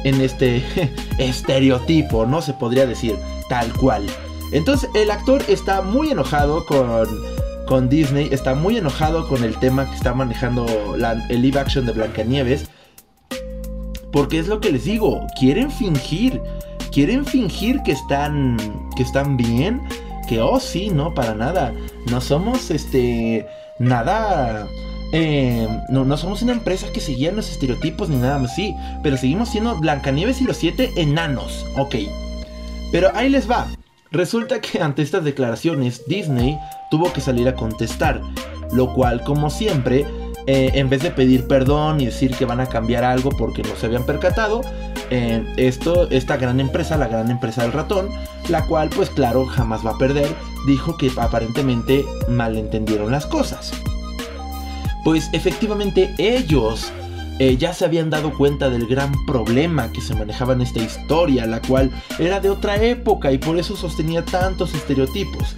en 0.05 0.21
este 0.21 0.63
estereotipo, 1.19 2.27
no 2.27 2.43
se 2.43 2.53
podría 2.53 2.85
decir 2.85 3.17
tal 3.49 3.73
cual. 3.73 4.05
Entonces 4.53 4.91
el 4.95 5.11
actor 5.11 5.43
está 5.49 5.81
muy 5.81 6.11
enojado 6.11 6.67
con, 6.67 7.09
con 7.67 7.89
Disney, 7.89 8.29
está 8.31 8.55
muy 8.55 8.77
enojado 8.77 9.27
con 9.27 9.45
el 9.45 9.57
tema 9.57 9.89
que 9.89 9.97
está 9.97 10.13
manejando 10.13 10.67
el 11.31 11.41
live 11.41 11.59
action 11.59 11.87
de 11.87 11.93
Blancanieves. 11.93 12.69
Porque 14.13 14.41
es 14.41 14.47
lo 14.47 14.61
que 14.61 14.73
les 14.73 14.85
digo, 14.85 15.27
quieren 15.41 15.71
fingir, 15.71 16.39
quieren 16.93 17.25
fingir 17.25 17.83
que 17.83 17.93
están, 17.93 18.59
que 18.95 19.03
están 19.03 19.39
bien, 19.39 19.81
que 20.29 20.41
oh 20.41 20.61
sí, 20.61 20.91
no, 20.91 21.15
para 21.15 21.35
nada, 21.35 21.73
no 22.11 22.21
somos 22.21 22.71
este, 22.71 23.47
nada 23.79 24.69
eh, 25.15 25.69
no, 25.91 26.07
no 26.07 26.17
somos 26.17 26.41
una 26.41 26.53
empresa 26.53 26.87
que 26.91 27.01
seguía 27.01 27.33
los 27.33 27.51
estereotipos 27.51 28.09
ni 28.09 28.17
nada 28.17 28.39
más, 28.39 28.55
sí, 28.55 28.75
pero 29.03 29.19
seguimos 29.19 29.51
siendo 29.51 29.77
Blancanieves 29.77 30.41
y 30.41 30.45
los 30.45 30.57
siete 30.57 30.91
enanos, 30.97 31.67
ok. 31.77 31.97
Pero 32.91 33.11
ahí 33.15 33.29
les 33.29 33.49
va. 33.51 33.67
Resulta 34.11 34.61
que 34.61 34.81
ante 34.81 35.03
estas 35.03 35.25
declaraciones 35.25 36.07
Disney 36.07 36.59
tuvo 36.91 37.13
que 37.13 37.21
salir 37.21 37.47
a 37.47 37.55
contestar, 37.55 38.23
lo 38.73 38.95
cual 38.95 39.23
como 39.23 39.51
siempre, 39.51 40.07
eh, 40.47 40.73
en 40.75 40.89
vez 40.89 41.03
de 41.03 41.11
pedir 41.11 41.47
perdón 41.47 42.01
y 42.01 42.07
decir 42.07 42.35
que 42.35 42.45
van 42.45 42.61
a 42.61 42.67
cambiar 42.67 43.05
algo 43.05 43.31
porque 43.31 43.63
no 43.63 43.75
se 43.77 43.87
habían 43.87 44.05
percatado, 44.05 44.63
eh, 45.11 45.45
esto, 45.57 46.09
esta 46.11 46.37
gran 46.37 46.61
empresa, 46.61 46.97
la 46.97 47.09
gran 47.09 47.31
empresa 47.31 47.63
del 47.63 47.73
ratón, 47.73 48.09
la 48.49 48.67
cual 48.67 48.91
pues 48.91 49.11
claro 49.11 49.47
jamás 49.47 49.85
va 49.85 49.93
a 49.93 49.99
perder, 49.99 50.29
dijo 50.67 50.97
que 50.97 51.11
aparentemente 51.17 52.05
malentendieron 52.29 53.11
las 53.11 53.27
cosas 53.27 53.73
pues 55.05 55.29
efectivamente 55.33 56.15
ellos 56.19 56.93
eh, 57.39 57.57
ya 57.57 57.73
se 57.73 57.85
habían 57.85 58.11
dado 58.11 58.33
cuenta 58.37 58.71
del 58.71 58.87
gran 58.87 59.13
problema 59.27 59.91
que 59.91 60.01
se 60.01 60.15
manejaba 60.15 60.53
en 60.53 60.61
esta 60.61 60.81
historia, 60.81 61.47
la 61.47 61.61
cual 61.61 61.91
era 62.19 62.41
de 62.41 62.51
otra 62.51 62.77
época 62.83 63.33
y 63.33 63.39
por 63.39 63.59
eso 63.59 63.75
sostenía 63.75 64.25
tantos 64.25 64.75
estereotipos. 64.75 65.57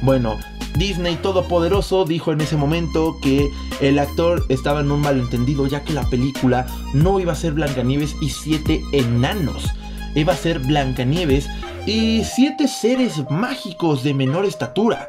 Bueno, 0.00 0.38
Disney 0.76 1.16
Todopoderoso 1.16 2.04
dijo 2.04 2.32
en 2.32 2.40
ese 2.40 2.56
momento 2.56 3.18
que 3.20 3.52
el 3.80 3.98
actor 3.98 4.44
estaba 4.48 4.80
en 4.80 4.90
un 4.90 5.00
malentendido 5.00 5.66
ya 5.66 5.84
que 5.84 5.92
la 5.92 6.08
película 6.08 6.66
no 6.94 7.20
iba 7.20 7.32
a 7.32 7.36
ser 7.36 7.52
Blancanieves 7.52 8.16
y 8.20 8.30
siete 8.30 8.82
enanos, 8.92 9.66
iba 10.14 10.32
a 10.32 10.36
ser 10.36 10.60
Blancanieves 10.60 11.48
y 11.86 12.24
siete 12.24 12.68
seres 12.68 13.22
mágicos 13.30 14.02
de 14.02 14.14
menor 14.14 14.44
estatura. 14.44 15.08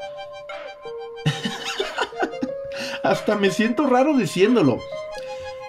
Hasta 3.03 3.35
me 3.35 3.51
siento 3.51 3.87
raro 3.87 4.17
diciéndolo. 4.17 4.79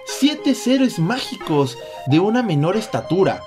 Siete 0.05 0.55
seres 0.55 0.99
mágicos 0.99 1.77
de 2.07 2.19
una 2.19 2.43
menor 2.43 2.77
estatura. 2.77 3.41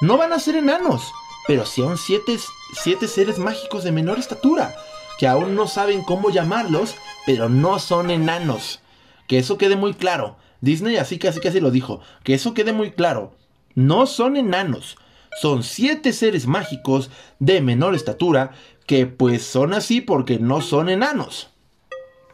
No 0.00 0.16
van 0.16 0.32
a 0.32 0.38
ser 0.38 0.56
enanos, 0.56 1.12
pero 1.46 1.64
son 1.66 1.98
siete, 1.98 2.38
siete 2.82 3.08
seres 3.08 3.38
mágicos 3.38 3.84
de 3.84 3.92
menor 3.92 4.18
estatura. 4.18 4.74
Que 5.18 5.26
aún 5.26 5.54
no 5.54 5.66
saben 5.66 6.02
cómo 6.02 6.30
llamarlos, 6.30 6.96
pero 7.26 7.48
no 7.48 7.78
son 7.78 8.10
enanos. 8.10 8.80
Que 9.26 9.38
eso 9.38 9.58
quede 9.58 9.76
muy 9.76 9.94
claro. 9.94 10.36
Disney 10.60 10.96
así 10.96 11.18
casi 11.18 11.40
casi 11.40 11.60
lo 11.60 11.70
dijo. 11.70 12.00
Que 12.22 12.34
eso 12.34 12.54
quede 12.54 12.72
muy 12.72 12.92
claro. 12.92 13.34
No 13.74 14.06
son 14.06 14.36
enanos. 14.36 14.96
Son 15.40 15.62
siete 15.62 16.12
seres 16.12 16.46
mágicos 16.46 17.10
de 17.38 17.60
menor 17.60 17.94
estatura 17.94 18.52
que 18.86 19.06
pues 19.06 19.42
son 19.42 19.74
así 19.74 20.00
porque 20.00 20.38
no 20.38 20.60
son 20.60 20.88
enanos. 20.88 21.50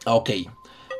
Ok. 0.05 0.29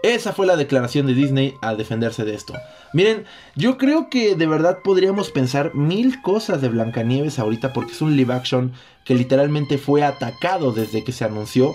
Esa 0.04 0.34
fue 0.34 0.48
la 0.48 0.56
declaración 0.56 1.06
de 1.06 1.14
Disney 1.14 1.54
al 1.62 1.78
defenderse 1.78 2.26
de 2.26 2.34
esto. 2.34 2.54
Miren, 2.92 3.26
yo 3.56 3.78
creo 3.78 4.10
que 4.10 4.36
de 4.36 4.48
verdad 4.48 4.80
podríamos 4.84 5.30
pensar 5.30 5.76
mil 5.76 6.22
cosas 6.24 6.60
de 6.62 6.70
Blancanieves 6.70 7.38
ahorita 7.38 7.72
porque 7.72 7.92
es 7.92 8.02
un 8.02 8.18
live 8.18 8.34
action 8.34 8.74
que 9.06 9.16
literalmente 9.16 9.78
fue 9.78 10.04
atacado 10.04 10.72
desde 10.72 11.04
que 11.04 11.12
se 11.12 11.26
anunció, 11.26 11.74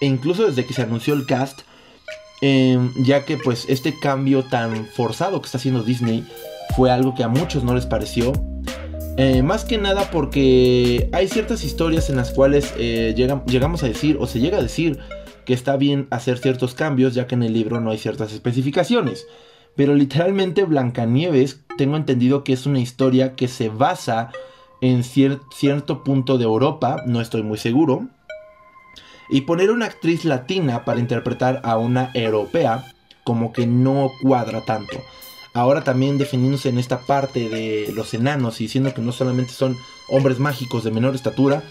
e 0.00 0.06
incluso 0.06 0.46
desde 0.46 0.64
que 0.64 0.74
se 0.74 0.82
anunció 0.82 1.14
el 1.14 1.26
cast, 1.26 1.60
em, 2.40 2.92
ya 3.02 3.24
que 3.24 3.36
pues 3.36 3.66
este 3.68 3.98
cambio 3.98 4.44
tan 4.44 4.86
forzado 4.86 5.40
que 5.40 5.46
está 5.46 5.58
haciendo 5.58 5.82
Disney 5.82 6.24
fue 6.76 6.90
algo 6.90 7.14
que 7.14 7.24
a 7.24 7.28
muchos 7.28 7.64
no 7.64 7.74
les 7.74 7.86
pareció. 7.86 8.32
Eh, 9.16 9.42
más 9.42 9.64
que 9.64 9.78
nada 9.78 10.10
porque 10.12 11.08
hay 11.12 11.26
ciertas 11.26 11.64
historias 11.64 12.08
en 12.08 12.16
las 12.16 12.30
cuales 12.30 12.72
eh, 12.78 13.14
llegamos 13.16 13.82
a 13.82 13.88
decir 13.88 14.16
o 14.20 14.28
se 14.28 14.38
llega 14.38 14.58
a 14.58 14.62
decir 14.62 15.00
que 15.44 15.54
está 15.54 15.76
bien 15.76 16.06
hacer 16.10 16.38
ciertos 16.38 16.74
cambios 16.74 17.14
ya 17.14 17.26
que 17.26 17.34
en 17.34 17.42
el 17.42 17.52
libro 17.52 17.80
no 17.80 17.90
hay 17.90 17.98
ciertas 17.98 18.32
especificaciones. 18.32 19.26
Pero 19.74 19.94
literalmente 19.94 20.64
Blancanieves 20.64 21.60
tengo 21.76 21.96
entendido 21.96 22.44
que 22.44 22.52
es 22.52 22.66
una 22.66 22.80
historia 22.80 23.34
que 23.34 23.48
se 23.48 23.68
basa 23.68 24.30
en 24.80 25.04
cierto 25.04 26.04
punto 26.04 26.38
de 26.38 26.44
Europa, 26.44 27.02
no 27.06 27.20
estoy 27.20 27.42
muy 27.42 27.58
seguro. 27.58 28.08
Y 29.30 29.42
poner 29.42 29.70
una 29.70 29.86
actriz 29.86 30.24
latina 30.24 30.84
para 30.84 31.00
interpretar 31.00 31.60
a 31.64 31.76
una 31.76 32.10
europea 32.14 32.84
como 33.24 33.52
que 33.52 33.66
no 33.66 34.10
cuadra 34.22 34.64
tanto. 34.64 34.96
Ahora 35.52 35.84
también 35.84 36.18
definiéndose 36.18 36.68
en 36.68 36.78
esta 36.78 37.00
parte 37.00 37.48
de 37.48 37.92
los 37.92 38.14
enanos 38.14 38.60
y 38.60 38.64
diciendo 38.64 38.94
que 38.94 39.02
no 39.02 39.12
solamente 39.12 39.52
son 39.52 39.76
hombres 40.08 40.38
mágicos 40.38 40.84
de 40.84 40.92
menor 40.92 41.14
estatura, 41.14 41.62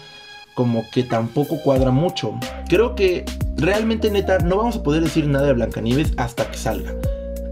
como 0.54 0.84
que 0.92 1.04
tampoco 1.04 1.60
cuadra 1.62 1.90
mucho. 1.90 2.34
Creo 2.68 2.94
que 2.94 3.24
realmente 3.56 4.10
neta 4.10 4.38
no 4.38 4.56
vamos 4.56 4.76
a 4.76 4.82
poder 4.82 5.02
decir 5.02 5.26
nada 5.26 5.46
de 5.46 5.54
Blancanieves 5.54 6.12
hasta 6.16 6.50
que 6.50 6.58
salga. 6.58 6.94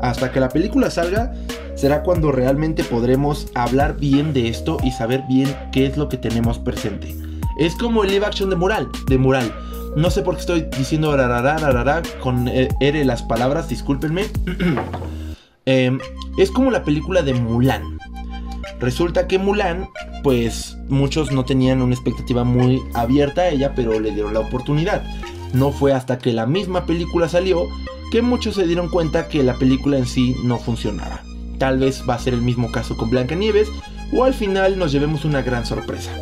Hasta 0.01 0.33
que 0.33 0.41
la 0.41 0.49
película 0.49 0.91
salga 0.91 1.33
será 1.75 2.03
cuando 2.03 2.33
realmente 2.33 2.85
podremos 2.85 3.49
hablar 3.55 3.97
bien 3.99 4.33
de 4.33 4.49
esto 4.49 4.79
y 4.83 4.91
saber 4.91 5.23
bien 5.29 5.55
qué 5.73 5.87
es 5.87 5.97
lo 5.97 6.09
que 6.09 6.17
tenemos 6.17 6.59
presente. 6.59 7.15
Es 7.59 7.75
como 7.75 8.05
el 8.05 8.11
live 8.11 8.27
action 8.27 8.51
de 8.51 8.57
Mural, 8.57 8.89
de 9.09 9.19
Mural. 9.19 9.55
No 9.97 10.11
sé 10.11 10.23
por 10.23 10.35
qué 10.35 10.41
estoy 10.41 10.67
diciendo 10.77 11.17
rararara 11.17 12.03
con 12.21 12.49
eh, 12.49 12.69
R 12.81 13.05
las 13.05 13.23
palabras, 13.23 13.69
discúlpenme. 13.69 14.27
Em, 15.69 15.99
es 16.39 16.53
como 16.53 16.71
la 16.71 16.85
película 16.85 17.23
de 17.23 17.35
Mulan. 17.35 17.99
Resulta 18.79 19.27
que 19.27 19.39
Mulan, 19.39 19.89
pues 20.23 20.79
muchos 20.89 21.33
no 21.33 21.45
tenían 21.45 21.83
una 21.83 21.95
expectativa 21.95 22.45
muy 22.45 22.81
abierta 22.95 23.43
a 23.43 23.49
ella, 23.49 23.73
pero 23.75 23.99
le 23.99 24.13
dieron 24.13 24.33
la 24.33 24.41
oportunidad. 24.41 25.03
No 25.57 25.73
fue 25.73 25.95
hasta 25.95 26.19
que 26.19 26.33
la 26.33 26.45
misma 26.45 26.85
película 26.85 27.29
salió 27.29 27.67
que 28.13 28.21
muchos 28.21 28.57
se 28.57 28.67
dieron 28.67 28.89
cuenta 28.89 29.29
que 29.29 29.43
la 29.43 29.55
película 29.55 29.97
en 29.97 30.07
sí 30.07 30.37
no 30.45 30.59
funcionaba. 30.59 31.23
Tal 31.59 31.79
vez 31.79 32.03
va 32.09 32.15
a 32.15 32.19
ser 32.19 32.35
el 32.35 32.43
mismo 32.43 32.71
caso 32.71 32.97
con 32.97 33.09
Blancanieves 33.09 33.69
o 34.13 34.25
al 34.25 34.35
final 34.35 34.79
nos 34.79 34.93
llevemos 34.93 35.25
una 35.25 35.41
gran 35.41 35.65
sorpresa. 35.65 36.13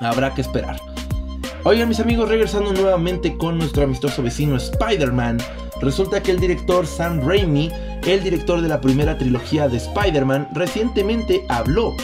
Habrá 0.00 0.34
que 0.34 0.40
esperar. 0.40 0.80
Oigan 1.62 1.88
mis 1.88 2.00
amigos, 2.00 2.28
regresando 2.28 2.72
nuevamente 2.72 3.36
con 3.36 3.58
nuestro 3.58 3.84
amistoso 3.84 4.22
vecino 4.22 4.56
Spider-Man, 4.56 5.38
resulta 5.80 6.22
que 6.22 6.32
el 6.32 6.40
director 6.40 6.86
Sam 6.86 7.20
Raimi 7.20 7.70
el 8.06 8.22
director 8.22 8.60
de 8.60 8.68
la 8.68 8.80
primera 8.80 9.18
trilogía 9.18 9.68
de 9.68 9.76
Spider-Man, 9.76 10.48
recientemente 10.52 11.44
habló. 11.48 11.94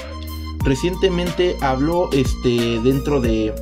Recientemente 0.64 1.56
habló 1.60 2.10
este, 2.12 2.80
dentro 2.80 3.20
de, 3.20 3.54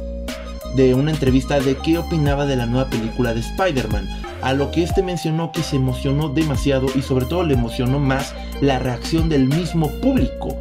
de 0.75 0.95
una 0.95 1.11
entrevista 1.11 1.61
de 1.61 1.77
qué 1.77 1.99
opinaba 1.99 2.47
de 2.47 2.57
la 2.57 2.67
nueva 2.67 2.89
película 2.89 3.35
de 3.35 3.41
Spider-Man. 3.41 4.09
A 4.43 4.53
lo 4.53 4.71
que 4.71 4.83
este 4.83 5.03
mencionó 5.03 5.53
que 5.53 5.63
se 5.63 5.77
emocionó 5.77 6.29
demasiado 6.29 6.87
y 6.95 7.03
sobre 7.03 7.27
todo 7.27 7.45
le 7.45 7.55
emocionó 7.55 7.99
más 7.99 8.35
la 8.61 8.79
reacción 8.79 9.29
del 9.29 9.47
mismo 9.47 9.89
público. 10.01 10.57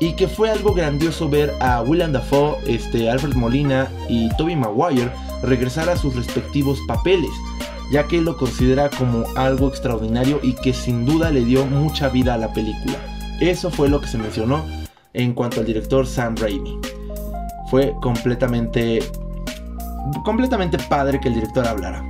Y 0.00 0.14
que 0.14 0.28
fue 0.28 0.50
algo 0.50 0.74
grandioso 0.74 1.28
ver 1.28 1.52
a 1.60 1.82
William 1.82 2.12
Dafoe, 2.12 2.56
este, 2.66 3.10
Alfred 3.10 3.34
Molina 3.34 3.88
y 4.08 4.28
Tobey 4.36 4.56
Maguire 4.56 5.10
regresar 5.42 5.88
a 5.88 5.96
sus 5.96 6.14
respectivos 6.14 6.78
papeles 6.86 7.30
ya 7.90 8.06
que 8.06 8.20
lo 8.20 8.36
considera 8.36 8.90
como 8.90 9.24
algo 9.36 9.68
extraordinario 9.68 10.40
y 10.42 10.54
que 10.54 10.72
sin 10.72 11.06
duda 11.06 11.30
le 11.30 11.44
dio 11.44 11.64
mucha 11.66 12.08
vida 12.08 12.34
a 12.34 12.38
la 12.38 12.52
película. 12.52 12.96
Eso 13.40 13.70
fue 13.70 13.88
lo 13.88 14.00
que 14.00 14.08
se 14.08 14.18
mencionó 14.18 14.64
en 15.14 15.32
cuanto 15.32 15.60
al 15.60 15.66
director 15.66 16.06
Sam 16.06 16.36
Raimi. 16.36 16.78
Fue 17.70 17.94
completamente 18.00 19.00
completamente 20.24 20.78
padre 20.78 21.20
que 21.20 21.28
el 21.28 21.34
director 21.34 21.66
hablara. 21.66 22.04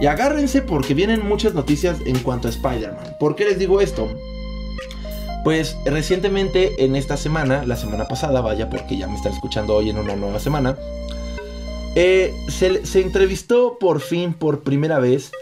Y 0.00 0.06
agárrense 0.06 0.62
porque 0.62 0.94
vienen 0.94 1.26
muchas 1.26 1.54
noticias 1.54 1.98
en 2.06 2.18
cuanto 2.20 2.48
a 2.48 2.50
Spider-Man. 2.50 3.16
¿Por 3.18 3.34
qué 3.34 3.44
les 3.44 3.58
digo 3.58 3.80
esto? 3.80 4.08
Pues 5.44 5.76
recientemente 5.84 6.84
en 6.84 6.94
esta 6.94 7.16
semana, 7.16 7.64
la 7.64 7.76
semana 7.76 8.06
pasada, 8.06 8.40
vaya 8.40 8.70
porque 8.70 8.96
ya 8.96 9.08
me 9.08 9.16
están 9.16 9.32
escuchando 9.32 9.74
hoy 9.74 9.90
en 9.90 9.98
una 9.98 10.14
nueva 10.14 10.38
semana, 10.38 10.76
eh, 11.94 12.32
se, 12.48 13.00
entrevistó 13.00 13.78
por 13.78 14.00
fin, 14.00 14.32
por 14.32 14.62
primera 14.62 14.98
vez, 14.98 15.32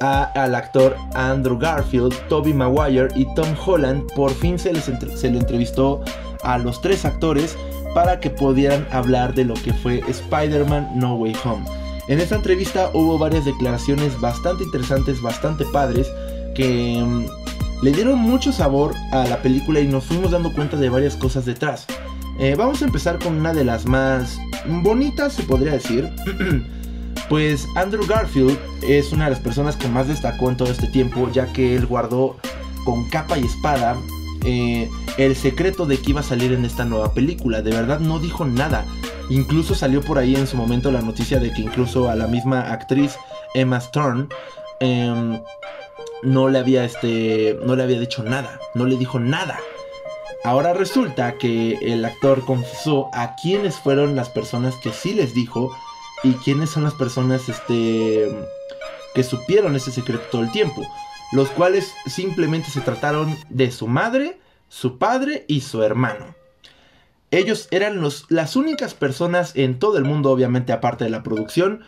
al 0.00 0.54
actor 0.56 0.96
Andrew 1.14 1.58
Garfield, 1.58 2.12
Toby 2.28 2.52
Maguire 2.52 3.08
y 3.14 3.32
Tom 3.34 3.54
Holland. 3.64 4.12
Por 4.14 4.32
fin 4.32 4.58
se, 4.58 4.72
les 4.72 4.84
se 4.84 5.30
le 5.30 5.38
entrevistó 5.38 6.02
a 6.42 6.58
los 6.58 6.80
tres 6.80 7.04
actores 7.04 7.56
para 7.94 8.20
que 8.20 8.30
pudieran 8.30 8.86
hablar 8.90 9.34
de 9.34 9.44
lo 9.44 9.54
que 9.54 9.72
fue 9.72 10.02
Spider-Man 10.08 10.92
No 10.94 11.14
Way 11.16 11.36
Home. 11.44 11.64
En 12.08 12.20
esta 12.20 12.36
entrevista 12.36 12.90
hubo 12.94 13.18
varias 13.18 13.44
declaraciones 13.44 14.20
bastante 14.20 14.64
interesantes, 14.64 15.20
bastante 15.22 15.64
padres, 15.66 16.10
que 16.54 17.02
mm, 17.04 17.84
le 17.84 17.92
dieron 17.92 18.18
mucho 18.18 18.52
sabor 18.52 18.94
a 19.12 19.24
la 19.26 19.40
película 19.40 19.80
y 19.80 19.86
nos 19.86 20.04
fuimos 20.04 20.32
dando 20.32 20.52
cuenta 20.52 20.76
de 20.76 20.88
varias 20.88 21.16
cosas 21.16 21.44
detrás. 21.44 21.86
Eh, 22.38 22.54
vamos 22.56 22.82
a 22.82 22.86
empezar 22.86 23.18
con 23.18 23.36
una 23.36 23.52
de 23.52 23.64
las 23.64 23.86
más 23.86 24.38
bonitas, 24.66 25.34
se 25.34 25.42
podría 25.44 25.72
decir. 25.72 26.10
pues 27.28 27.66
Andrew 27.76 28.06
Garfield 28.06 28.58
es 28.82 29.12
una 29.12 29.24
de 29.24 29.30
las 29.30 29.40
personas 29.40 29.76
que 29.76 29.88
más 29.88 30.08
destacó 30.08 30.50
en 30.50 30.56
todo 30.56 30.70
este 30.70 30.88
tiempo, 30.88 31.30
ya 31.32 31.52
que 31.52 31.76
él 31.76 31.86
guardó 31.86 32.36
con 32.84 33.08
capa 33.10 33.38
y 33.38 33.44
espada 33.44 33.96
eh, 34.44 34.90
el 35.18 35.36
secreto 35.36 35.86
de 35.86 36.00
que 36.00 36.10
iba 36.10 36.20
a 36.20 36.24
salir 36.24 36.52
en 36.52 36.64
esta 36.64 36.84
nueva 36.84 37.12
película. 37.12 37.62
De 37.62 37.70
verdad 37.70 38.00
no 38.00 38.18
dijo 38.18 38.44
nada. 38.44 38.84
Incluso 39.30 39.74
salió 39.74 40.02
por 40.02 40.18
ahí 40.18 40.34
en 40.34 40.46
su 40.46 40.56
momento 40.56 40.90
la 40.90 41.00
noticia 41.00 41.38
de 41.38 41.52
que 41.52 41.62
incluso 41.62 42.10
a 42.10 42.16
la 42.16 42.26
misma 42.26 42.72
actriz 42.72 43.16
Emma 43.54 43.78
Stone 43.78 44.26
em, 44.80 45.40
no 46.22 46.48
le 46.48 46.58
había 46.58 46.84
este 46.84 47.58
no 47.64 47.76
le 47.76 47.82
había 47.82 48.00
dicho 48.00 48.22
nada, 48.22 48.58
no 48.74 48.84
le 48.84 48.96
dijo 48.96 49.20
nada. 49.20 49.58
Ahora 50.44 50.72
resulta 50.72 51.38
que 51.38 51.78
el 51.80 52.04
actor 52.04 52.44
confesó 52.44 53.08
a 53.12 53.36
quiénes 53.36 53.76
fueron 53.76 54.16
las 54.16 54.28
personas 54.28 54.74
que 54.82 54.92
sí 54.92 55.14
les 55.14 55.34
dijo 55.34 55.70
y 56.24 56.32
quiénes 56.34 56.70
son 56.70 56.82
las 56.82 56.94
personas 56.94 57.48
este 57.48 58.28
que 59.14 59.22
supieron 59.22 59.76
ese 59.76 59.92
secreto 59.92 60.24
todo 60.30 60.42
el 60.42 60.50
tiempo, 60.50 60.82
los 61.32 61.48
cuales 61.50 61.92
simplemente 62.06 62.70
se 62.70 62.80
trataron 62.80 63.36
de 63.48 63.70
su 63.70 63.88
madre, 63.88 64.38
su 64.68 64.98
padre 64.98 65.44
y 65.48 65.62
su 65.62 65.82
hermano. 65.82 66.34
Ellos 67.30 67.68
eran 67.70 68.00
los, 68.00 68.26
las 68.28 68.56
únicas 68.56 68.94
personas 68.94 69.56
en 69.56 69.78
todo 69.78 69.96
el 69.96 70.04
mundo, 70.04 70.30
obviamente 70.30 70.72
aparte 70.72 71.04
de 71.04 71.10
la 71.10 71.22
producción, 71.22 71.80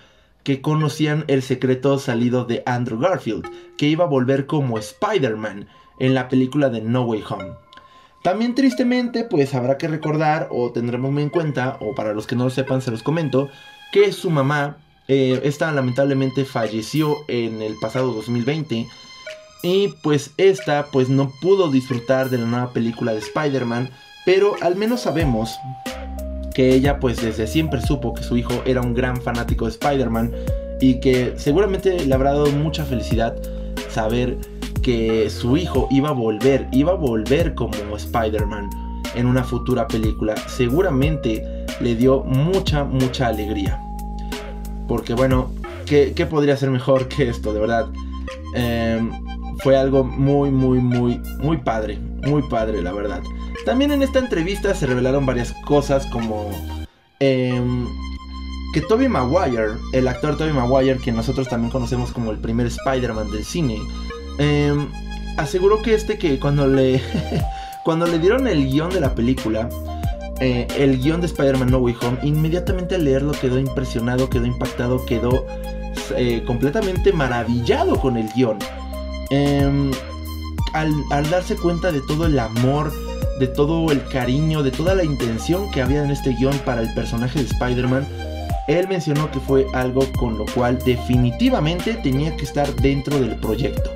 que 0.43 0.61
conocían 0.61 1.25
el 1.29 1.43
secreto 1.43 1.99
salido 1.99 2.45
de 2.45 2.63
Andrew 2.67 2.99
Garfield, 2.99 3.45
que 3.77 3.87
iba 3.87 4.05
a 4.05 4.09
volver 4.09 4.47
como 4.47 4.79
Spider-Man 4.79 5.69
en 5.99 6.15
la 6.15 6.29
película 6.29 6.71
de 6.71 6.81
No 6.81 7.03
Way 7.03 7.25
Home. 7.29 7.53
También 8.23 8.55
tristemente, 8.55 9.25
pues 9.25 9.55
habrá 9.55 9.77
que 9.77 9.87
recordar 9.87 10.49
o 10.51 10.73
tendremos 10.73 11.15
en 11.19 11.29
cuenta, 11.29 11.77
o 11.81 11.95
para 11.95 12.15
los 12.15 12.27
que 12.27 12.37
no 12.37 12.45
lo 12.45 12.51
sepan 12.51 12.81
se 12.81 12.91
los 12.91 13.03
comento, 13.03 13.51
que 13.93 14.13
su 14.13 14.31
mamá, 14.31 14.79
eh, 15.09 15.41
esta 15.45 15.71
lamentablemente 15.73 16.47
falleció 16.47 17.17
en 17.29 17.61
el 17.61 17.75
pasado 17.79 18.15
2020 18.15 18.87
y 19.65 19.89
pues 20.03 20.31
esta 20.37 20.87
pues 20.93 21.09
no 21.09 21.33
pudo 21.41 21.71
disfrutar 21.71 22.29
de 22.29 22.37
la 22.37 22.45
nueva 22.45 22.73
película 22.75 23.13
de 23.13 23.21
Spider-Man, 23.21 23.89
pero 24.27 24.57
al 24.61 24.77
menos 24.77 25.01
sabemos 25.01 25.59
que 26.55 26.75
ella 26.75 27.01
pues 27.01 27.23
desde 27.23 27.47
siempre 27.47 27.81
supo 27.81 28.13
que 28.13 28.23
su 28.23 28.37
hijo 28.37 28.53
era 28.67 28.83
un 28.83 28.93
gran 28.93 29.21
fanático 29.23 29.65
de 29.65 29.71
Spider-Man 29.71 30.33
y 30.81 31.01
que 31.01 31.33
seguramente 31.37 32.05
le 32.05 32.15
habrá 32.15 32.33
dado 32.33 32.51
mucha 32.53 32.85
felicidad 32.85 33.35
saber 33.89 34.37
que 34.83 35.31
su 35.31 35.57
hijo 35.57 35.89
iba 35.91 36.11
a 36.11 36.13
volver, 36.13 36.69
iba 36.71 36.93
a 36.93 36.97
volver 36.97 37.55
como 37.55 37.97
Spider-Man 37.97 38.69
en 39.15 39.27
una 39.27 39.45
futura 39.45 39.89
película. 39.89 40.35
Seguramente 40.47 41.65
le 41.81 41.95
dio 41.95 42.23
mucha, 42.23 42.85
mucha 42.85 43.29
alegría. 43.29 43.81
Porque 44.87 45.15
bueno, 45.15 45.51
¿qué, 45.87 46.13
podría 46.29 46.59
ser 46.59 46.69
mejor 46.69 47.09
que 47.09 47.31
esto? 47.31 47.55
De 47.55 47.61
verdad. 47.61 47.87
Em, 48.55 49.11
fue 49.63 49.77
algo 49.77 50.05
muy, 50.05 50.51
muy, 50.51 50.79
muy, 50.79 51.21
muy 51.39 51.59
padre. 51.59 51.99
Muy 52.27 52.43
padre, 52.49 52.83
la 52.83 52.93
verdad. 52.93 53.23
También 53.65 53.93
en 53.93 54.03
esta 54.03 54.19
entrevista 54.19 54.75
se 54.75 54.87
revelaron 54.87 55.27
varias 55.27 55.53
cosas 55.65 56.07
como... 56.07 56.51
Em, 57.21 57.87
que 58.73 58.81
Toby 58.81 59.09
Maguire, 59.09 59.75
el 59.93 60.09
actor 60.09 60.37
Toby 60.37 60.53
Maguire, 60.53 60.99
que 60.99 61.13
nosotros 61.13 61.49
también 61.49 61.71
conocemos 61.71 62.11
como 62.11 62.33
el 62.33 62.39
primer 62.39 62.67
Spider-Man 62.67 63.31
del 63.31 63.45
cine, 63.45 63.79
eh, 64.39 64.75
aseguró 65.37 65.81
que 65.81 65.95
este 65.95 66.19
que 66.19 66.41
cuando 66.41 66.67
le, 66.67 67.01
cuando 67.85 68.07
le 68.07 68.19
dieron 68.19 68.49
el 68.49 68.69
guion 68.69 68.91
de 68.91 69.01
la 69.01 69.15
película, 69.15 69.69
eh, 70.41 70.67
el 70.77 71.01
guion 71.01 71.21
de 71.21 71.29
Spider-Man 71.29 71.71
No 71.71 71.79
Way 71.79 71.97
Home, 72.03 72.19
inmediatamente 72.25 72.97
al 72.97 73.05
leerlo 73.05 73.31
quedó 73.33 73.61
impresionado, 73.61 74.29
quedó 74.29 74.47
impactado, 74.47 75.07
quedó 75.07 75.47
eh, 76.17 76.43
completamente 76.45 77.13
maravillado 77.13 78.01
con 78.01 78.17
el 78.17 78.29
guion. 78.35 78.59
Em, 79.37 79.91
al, 80.75 80.95
al, 81.11 81.29
darse 81.29 81.57
cuenta 81.57 81.91
de 81.91 82.01
todo 82.03 82.27
el 82.27 82.39
amor, 82.39 82.93
de 83.41 83.49
todo 83.49 83.91
el 83.91 84.07
cariño, 84.07 84.63
de 84.63 84.71
toda 84.71 84.95
la 84.95 85.03
intención 85.03 85.73
que 85.73 85.83
había 85.83 86.05
en 86.05 86.13
este 86.13 86.35
guion 86.35 86.57
para 86.61 86.83
el 86.83 86.95
personaje 86.95 87.41
de 87.41 87.47
Spider-Man, 87.47 88.07
él 88.69 88.87
mencionó 88.87 89.29
que 89.33 89.41
fue 89.41 89.67
algo 89.75 90.07
con 90.13 90.39
lo 90.39 90.45
cual 90.47 90.79
definitivamente 90.85 91.95
tenía 91.95 92.37
que 92.37 92.45
estar 92.45 92.73
dentro 92.77 93.19
del 93.19 93.35
proyecto 93.37 93.91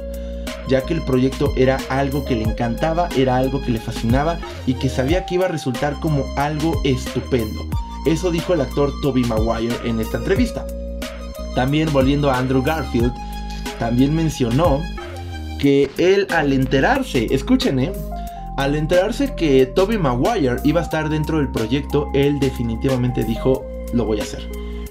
ya 0.68 0.82
que 0.82 0.92
el 0.92 1.02
proyecto 1.02 1.54
era 1.56 1.78
algo 1.88 2.26
que 2.26 2.34
le 2.34 2.42
encantaba, 2.42 3.08
era 3.16 3.36
algo 3.36 3.62
que 3.62 3.70
le 3.70 3.80
fascinaba 3.80 4.38
y 4.66 4.74
que 4.74 4.90
sabía 4.90 5.24
que 5.24 5.36
iba 5.36 5.46
a 5.46 5.48
resultar 5.48 5.98
como 5.98 6.26
algo 6.36 6.78
estupendo. 6.84 7.66
Eso 8.04 8.30
dijo 8.30 8.52
el 8.52 8.60
actor 8.60 8.92
Toby 9.00 9.24
Maguire 9.24 9.74
en 9.84 9.98
esta 9.98 10.18
entrevista. 10.18 10.66
También 11.54 11.90
volviendo 11.90 12.30
a 12.30 12.36
Andrew 12.36 12.62
Garfield, 12.62 13.14
también 13.78 14.14
mencionó 14.14 14.82
que 15.58 15.90
él 15.98 16.26
al 16.30 16.52
enterarse, 16.52 17.26
escuchen, 17.30 17.78
¿eh? 17.80 17.92
al 18.56 18.74
enterarse 18.74 19.34
que 19.34 19.66
Toby 19.66 19.98
Maguire 19.98 20.56
iba 20.64 20.80
a 20.80 20.84
estar 20.84 21.08
dentro 21.08 21.38
del 21.38 21.48
proyecto, 21.48 22.08
él 22.14 22.40
definitivamente 22.40 23.24
dijo, 23.24 23.64
lo 23.92 24.04
voy 24.04 24.20
a 24.20 24.22
hacer 24.22 24.48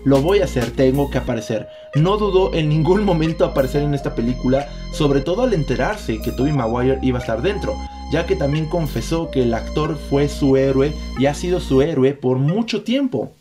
lo 0.08 0.22
voy 0.22 0.40
a 0.40 0.46
hacer, 0.46 0.72
tengo 0.72 1.10
que 1.10 1.18
aparecer. 1.18 1.68
No 1.94 2.16
dudó 2.16 2.54
en 2.54 2.70
ningún 2.70 3.04
momento 3.04 3.44
aparecer 3.44 3.82
en 3.84 3.94
esta 3.94 4.16
película, 4.16 4.70
sobre 4.94 5.20
todo 5.20 5.44
al 5.44 5.54
enterarse 5.54 6.22
que 6.22 6.32
Tobey 6.32 6.54
Maguire 6.54 7.00
iba 7.02 7.20
a 7.20 7.22
estar 7.22 7.42
dentro, 7.42 7.76
ya 8.10 8.26
que 8.26 8.38
también 8.38 8.68
confesó 8.68 9.30
que 9.30 9.42
el 9.42 9.54
actor 9.54 9.98
fue 10.10 10.30
su 10.30 10.56
héroe 10.56 10.94
y 11.20 11.26
ha 11.26 11.34
sido 11.34 11.60
su 11.60 11.82
héroe 11.82 12.14
por 12.14 12.38
mucho 12.38 12.84
tiempo, 12.84 13.34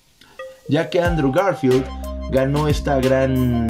ya 0.68 0.90
que 0.90 1.00
Andrew 1.00 1.30
Garfield 1.30 1.84
ganó 2.32 2.66
esta 2.66 2.98
gran 2.98 3.68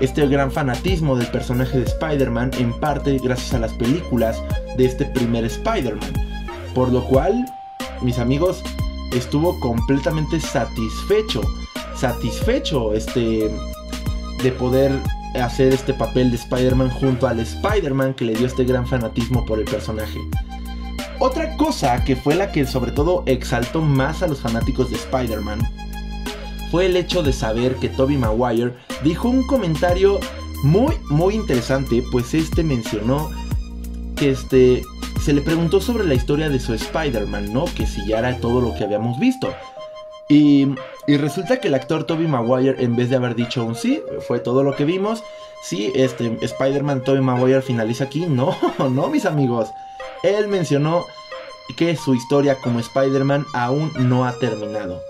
este 0.00 0.26
gran 0.26 0.50
fanatismo 0.50 1.16
del 1.16 1.26
personaje 1.28 1.78
de 1.78 1.84
Spider-Man 1.84 2.50
en 2.58 2.72
parte 2.80 3.18
gracias 3.18 3.54
a 3.54 3.58
las 3.58 3.72
películas 3.74 4.42
de 4.76 4.86
este 4.86 5.04
primer 5.04 5.44
Spider-Man, 5.44 6.12
por 6.74 6.90
lo 6.90 7.04
cual, 7.04 7.44
mis 8.02 8.18
amigos, 8.18 8.62
estuvo 9.12 9.58
completamente 9.60 10.40
satisfecho 10.40 11.42
satisfecho 12.00 12.94
este, 12.94 13.50
de 14.42 14.52
poder 14.52 14.90
hacer 15.40 15.72
este 15.72 15.92
papel 15.92 16.30
de 16.30 16.36
Spider-Man 16.36 16.90
junto 16.90 17.26
al 17.26 17.40
Spider-Man 17.40 18.14
que 18.14 18.24
le 18.24 18.34
dio 18.34 18.46
este 18.46 18.64
gran 18.64 18.86
fanatismo 18.86 19.44
por 19.44 19.58
el 19.58 19.66
personaje. 19.66 20.18
Otra 21.18 21.54
cosa 21.58 22.02
que 22.02 22.16
fue 22.16 22.34
la 22.34 22.50
que 22.50 22.66
sobre 22.66 22.92
todo 22.92 23.22
exaltó 23.26 23.82
más 23.82 24.22
a 24.22 24.26
los 24.26 24.40
fanáticos 24.40 24.90
de 24.90 24.96
Spider-Man 24.96 25.60
fue 26.70 26.86
el 26.86 26.96
hecho 26.96 27.22
de 27.22 27.32
saber 27.32 27.76
que 27.76 27.88
Tobey 27.88 28.16
Maguire 28.16 28.74
dijo 29.02 29.28
un 29.28 29.46
comentario 29.46 30.20
muy 30.62 30.94
muy 31.08 31.34
interesante, 31.34 32.02
pues 32.12 32.34
este 32.34 32.62
mencionó 32.62 33.30
que 34.16 34.30
este 34.30 34.82
se 35.20 35.32
le 35.32 35.42
preguntó 35.42 35.80
sobre 35.80 36.04
la 36.04 36.14
historia 36.14 36.48
de 36.48 36.60
su 36.60 36.72
Spider-Man, 36.72 37.52
¿no? 37.52 37.66
Que 37.66 37.86
si 37.86 38.06
ya 38.06 38.18
era 38.18 38.36
todo 38.38 38.60
lo 38.60 38.74
que 38.74 38.84
habíamos 38.84 39.18
visto. 39.18 39.52
Y, 40.28 40.68
resulta 41.08 41.60
que 41.60 41.68
el 41.68 41.74
actor 41.74 42.04
Toby 42.04 42.28
Maguire, 42.28 42.82
en 42.82 42.94
vez 42.94 43.10
de 43.10 43.16
haber 43.16 43.34
dicho 43.34 43.64
un 43.64 43.74
sí, 43.74 44.00
fue 44.28 44.38
todo 44.38 44.62
lo 44.62 44.76
que 44.76 44.84
vimos. 44.84 45.24
Sí, 45.62 45.92
este 45.94 46.38
Spider-Man 46.40 47.02
Toby 47.02 47.20
Maguire 47.20 47.62
finaliza 47.62 48.04
aquí. 48.04 48.26
No, 48.26 48.56
no, 48.90 49.08
mis 49.08 49.26
amigos. 49.26 49.68
Él 50.22 50.48
mencionó 50.48 51.04
que 51.76 51.96
su 51.96 52.14
historia 52.14 52.56
como 52.62 52.78
Spider-Man 52.78 53.44
aún 53.52 53.92
no 53.98 54.24
ha 54.24 54.38
terminado. 54.38 55.02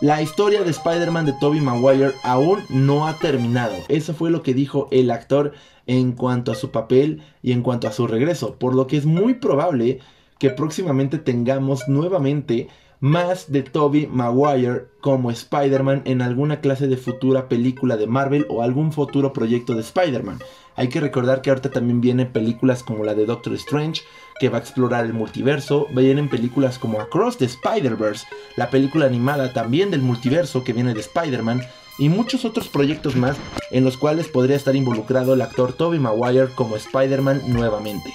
La 0.00 0.22
historia 0.22 0.62
de 0.62 0.70
Spider-Man 0.70 1.26
de 1.26 1.32
Toby 1.32 1.60
Maguire 1.60 2.12
aún 2.22 2.60
no 2.68 3.08
ha 3.08 3.18
terminado. 3.18 3.74
Eso 3.88 4.14
fue 4.14 4.30
lo 4.30 4.44
que 4.44 4.54
dijo 4.54 4.86
el 4.92 5.10
actor 5.10 5.54
en 5.88 6.12
cuanto 6.12 6.52
a 6.52 6.54
su 6.54 6.70
papel 6.70 7.20
y 7.42 7.50
en 7.50 7.62
cuanto 7.62 7.88
a 7.88 7.92
su 7.92 8.06
regreso. 8.06 8.54
Por 8.54 8.76
lo 8.76 8.86
que 8.86 8.96
es 8.96 9.06
muy 9.06 9.34
probable 9.34 9.98
que 10.38 10.50
próximamente 10.50 11.18
tengamos 11.18 11.88
nuevamente 11.88 12.68
más 13.00 13.50
de 13.50 13.64
Toby 13.64 14.06
Maguire 14.06 14.86
como 15.00 15.32
Spider-Man 15.32 16.02
en 16.04 16.22
alguna 16.22 16.60
clase 16.60 16.86
de 16.86 16.96
futura 16.96 17.48
película 17.48 17.96
de 17.96 18.06
Marvel 18.06 18.46
o 18.50 18.62
algún 18.62 18.92
futuro 18.92 19.32
proyecto 19.32 19.74
de 19.74 19.80
Spider-Man. 19.80 20.38
Hay 20.78 20.88
que 20.88 21.00
recordar 21.00 21.42
que 21.42 21.50
ahorita 21.50 21.70
también 21.70 22.00
vienen 22.00 22.30
películas 22.32 22.84
como 22.84 23.02
la 23.02 23.16
de 23.16 23.26
Doctor 23.26 23.52
Strange, 23.54 24.02
que 24.38 24.48
va 24.48 24.58
a 24.58 24.60
explorar 24.60 25.04
el 25.04 25.12
multiverso. 25.12 25.88
Vienen 25.90 26.28
películas 26.28 26.78
como 26.78 27.00
Across 27.00 27.38
the 27.38 27.46
Spider-Verse, 27.46 28.28
la 28.54 28.70
película 28.70 29.06
animada 29.06 29.52
también 29.52 29.90
del 29.90 30.02
multiverso 30.02 30.62
que 30.62 30.72
viene 30.72 30.94
de 30.94 31.00
Spider-Man. 31.00 31.62
Y 31.98 32.08
muchos 32.08 32.44
otros 32.44 32.68
proyectos 32.68 33.16
más 33.16 33.36
en 33.72 33.82
los 33.82 33.96
cuales 33.96 34.28
podría 34.28 34.54
estar 34.54 34.76
involucrado 34.76 35.34
el 35.34 35.42
actor 35.42 35.72
Tobey 35.72 35.98
Maguire 35.98 36.54
como 36.54 36.76
Spider-Man 36.76 37.42
nuevamente. 37.48 38.14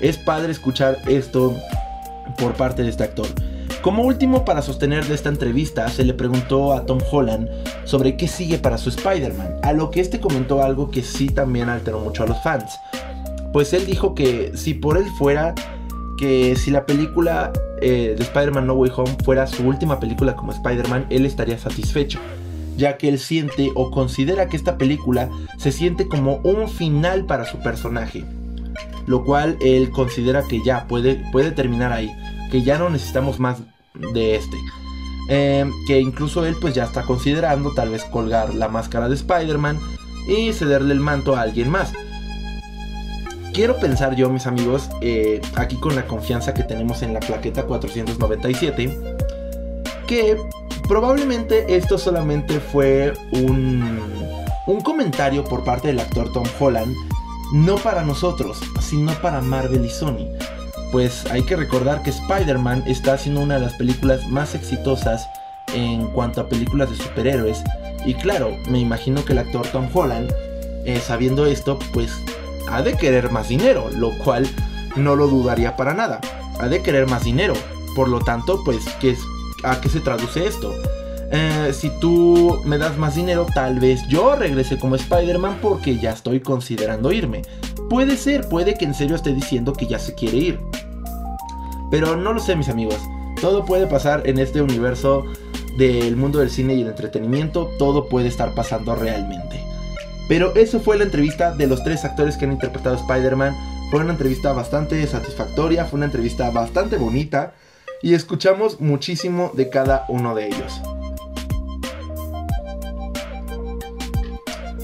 Es 0.00 0.18
padre 0.18 0.52
escuchar 0.52 0.98
esto 1.08 1.56
por 2.38 2.54
parte 2.54 2.84
de 2.84 2.90
este 2.90 3.02
actor. 3.02 3.26
Como 3.82 4.02
último, 4.02 4.44
para 4.44 4.62
sostener 4.62 5.04
de 5.06 5.14
esta 5.14 5.28
entrevista, 5.28 5.88
se 5.88 6.04
le 6.04 6.12
preguntó 6.14 6.72
a 6.72 6.86
Tom 6.86 6.98
Holland 7.10 7.48
sobre 7.84 8.16
qué 8.16 8.26
sigue 8.26 8.58
para 8.58 8.78
su 8.78 8.88
Spider-Man, 8.88 9.60
a 9.62 9.72
lo 9.72 9.90
que 9.90 10.00
este 10.00 10.20
comentó 10.20 10.62
algo 10.62 10.90
que 10.90 11.02
sí 11.02 11.28
también 11.28 11.68
alteró 11.68 12.00
mucho 12.00 12.24
a 12.24 12.26
los 12.26 12.42
fans. 12.42 12.78
Pues 13.52 13.72
él 13.72 13.86
dijo 13.86 14.14
que 14.14 14.52
si 14.56 14.74
por 14.74 14.98
él 14.98 15.06
fuera, 15.18 15.54
que 16.18 16.56
si 16.56 16.70
la 16.70 16.84
película 16.84 17.52
eh, 17.80 18.14
de 18.16 18.22
Spider-Man 18.24 18.66
No 18.66 18.74
Way 18.74 18.90
Home 18.96 19.16
fuera 19.24 19.46
su 19.46 19.66
última 19.66 20.00
película 20.00 20.34
como 20.34 20.52
Spider-Man, 20.52 21.06
él 21.10 21.26
estaría 21.26 21.58
satisfecho, 21.58 22.18
ya 22.76 22.96
que 22.96 23.08
él 23.08 23.18
siente 23.18 23.70
o 23.74 23.90
considera 23.90 24.48
que 24.48 24.56
esta 24.56 24.78
película 24.78 25.30
se 25.58 25.72
siente 25.72 26.08
como 26.08 26.36
un 26.42 26.68
final 26.68 27.26
para 27.26 27.44
su 27.44 27.58
personaje, 27.60 28.24
lo 29.06 29.24
cual 29.24 29.56
él 29.60 29.90
considera 29.90 30.42
que 30.42 30.62
ya 30.64 30.86
puede, 30.88 31.22
puede 31.32 31.52
terminar 31.52 31.92
ahí, 31.92 32.10
ya 32.62 32.78
no 32.78 32.90
necesitamos 32.90 33.38
más 33.38 33.58
de 33.94 34.36
este. 34.36 34.56
Em, 35.28 35.72
que 35.86 36.00
incluso 36.00 36.46
él 36.46 36.56
pues 36.60 36.74
ya 36.74 36.84
está 36.84 37.02
considerando 37.02 37.72
tal 37.74 37.90
vez 37.90 38.04
colgar 38.04 38.54
la 38.54 38.68
máscara 38.68 39.08
de 39.08 39.16
Spider-Man 39.16 39.78
y 40.28 40.52
cederle 40.52 40.94
el 40.94 41.00
manto 41.00 41.36
a 41.36 41.40
alguien 41.40 41.68
más. 41.70 41.92
Quiero 43.52 43.76
pensar 43.78 44.14
yo, 44.14 44.28
mis 44.28 44.46
amigos, 44.46 44.88
eh, 45.00 45.40
aquí 45.56 45.76
con 45.76 45.96
la 45.96 46.06
confianza 46.06 46.52
que 46.54 46.62
tenemos 46.62 47.02
en 47.02 47.14
la 47.14 47.20
plaqueta 47.20 47.64
497, 47.64 48.98
que 50.06 50.36
probablemente 50.86 51.74
esto 51.74 51.96
solamente 51.96 52.60
fue 52.60 53.14
un, 53.32 53.98
un 54.66 54.80
comentario 54.82 55.42
por 55.42 55.64
parte 55.64 55.88
del 55.88 56.00
actor 56.00 56.30
Tom 56.32 56.46
Holland, 56.60 56.94
no 57.54 57.76
para 57.76 58.04
nosotros, 58.04 58.60
sino 58.80 59.12
para 59.22 59.40
Marvel 59.40 59.84
y 59.84 59.90
Sony 59.90 60.28
pues 60.92 61.24
hay 61.30 61.42
que 61.42 61.56
recordar 61.56 62.02
que 62.02 62.10
Spider-Man 62.10 62.84
está 62.86 63.14
haciendo 63.14 63.40
una 63.40 63.54
de 63.54 63.60
las 63.60 63.74
películas 63.74 64.26
más 64.28 64.54
exitosas 64.54 65.28
en 65.74 66.06
cuanto 66.08 66.40
a 66.40 66.48
películas 66.48 66.90
de 66.90 66.96
superhéroes. 66.96 67.62
Y 68.04 68.14
claro, 68.14 68.56
me 68.68 68.78
imagino 68.78 69.24
que 69.24 69.32
el 69.32 69.38
actor 69.40 69.66
Tom 69.68 69.88
Holland, 69.92 70.32
eh, 70.84 71.00
sabiendo 71.04 71.46
esto, 71.46 71.78
pues 71.92 72.12
ha 72.68 72.82
de 72.82 72.94
querer 72.94 73.30
más 73.30 73.48
dinero, 73.48 73.90
lo 73.90 74.16
cual 74.18 74.46
no 74.96 75.16
lo 75.16 75.26
dudaría 75.28 75.76
para 75.76 75.94
nada. 75.94 76.20
Ha 76.60 76.68
de 76.68 76.82
querer 76.82 77.08
más 77.08 77.24
dinero. 77.24 77.54
Por 77.94 78.08
lo 78.08 78.20
tanto, 78.20 78.62
pues, 78.64 78.84
¿qué 79.00 79.16
¿a 79.64 79.80
qué 79.80 79.88
se 79.88 80.00
traduce 80.00 80.46
esto? 80.46 80.72
Eh, 81.30 81.72
si 81.72 81.90
tú 82.00 82.60
me 82.64 82.78
das 82.78 82.96
más 82.96 83.16
dinero, 83.16 83.46
tal 83.52 83.80
vez 83.80 84.06
yo 84.08 84.36
regrese 84.36 84.78
como 84.78 84.94
Spider-Man 84.94 85.58
porque 85.60 85.98
ya 85.98 86.12
estoy 86.12 86.40
considerando 86.40 87.10
irme. 87.10 87.42
Puede 87.90 88.16
ser, 88.16 88.48
puede 88.48 88.74
que 88.74 88.84
en 88.84 88.94
serio 88.94 89.16
esté 89.16 89.32
diciendo 89.32 89.72
que 89.72 89.86
ya 89.86 89.98
se 89.98 90.14
quiere 90.14 90.36
ir. 90.36 90.60
Pero 91.90 92.16
no 92.16 92.32
lo 92.32 92.40
sé, 92.40 92.56
mis 92.56 92.68
amigos. 92.68 92.98
Todo 93.40 93.64
puede 93.64 93.86
pasar 93.86 94.22
en 94.26 94.38
este 94.38 94.62
universo 94.62 95.24
del 95.76 96.16
mundo 96.16 96.38
del 96.38 96.50
cine 96.50 96.74
y 96.74 96.82
el 96.82 96.88
entretenimiento. 96.88 97.70
Todo 97.78 98.08
puede 98.08 98.28
estar 98.28 98.54
pasando 98.54 98.94
realmente. 98.94 99.62
Pero 100.28 100.54
eso 100.56 100.80
fue 100.80 100.96
la 100.96 101.04
entrevista 101.04 101.52
de 101.52 101.66
los 101.66 101.84
tres 101.84 102.04
actores 102.04 102.36
que 102.36 102.46
han 102.46 102.52
interpretado 102.52 102.96
Spider-Man. 102.96 103.54
Fue 103.90 104.00
una 104.00 104.12
entrevista 104.12 104.52
bastante 104.52 105.06
satisfactoria, 105.06 105.84
fue 105.84 105.98
una 105.98 106.06
entrevista 106.06 106.50
bastante 106.50 106.96
bonita 106.96 107.54
y 108.02 108.14
escuchamos 108.14 108.80
muchísimo 108.80 109.52
de 109.54 109.70
cada 109.70 110.04
uno 110.08 110.34
de 110.34 110.48
ellos. 110.48 110.80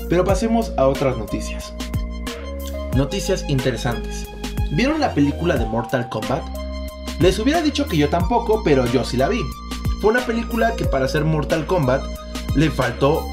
Pero 0.09 0.25
pasemos 0.25 0.73
a 0.77 0.87
otras 0.87 1.17
noticias. 1.17 1.75
Noticias 2.95 3.45
interesantes. 3.49 4.27
¿Vieron 4.73 5.01
la 5.01 5.15
película 5.15 5.57
de 5.57 5.67
Mortal 5.67 6.09
Kombat? 6.09 6.62
Les 7.23 7.39
hubiera 7.39 7.63
dicho 7.63 7.87
que 7.87 7.97
yo 7.97 8.09
tampoco, 8.09 8.65
pero 8.65 8.85
yo 8.87 9.05
sí 9.05 9.17
la 9.17 9.29
vi. 9.29 9.41
Fue 10.01 10.11
una 10.11 10.27
película 10.27 10.75
que 10.75 10.85
para 10.85 11.05
hacer 11.05 11.25
Mortal 11.25 11.67
Kombat 11.67 12.03
le 12.57 12.69
faltó 12.69 13.25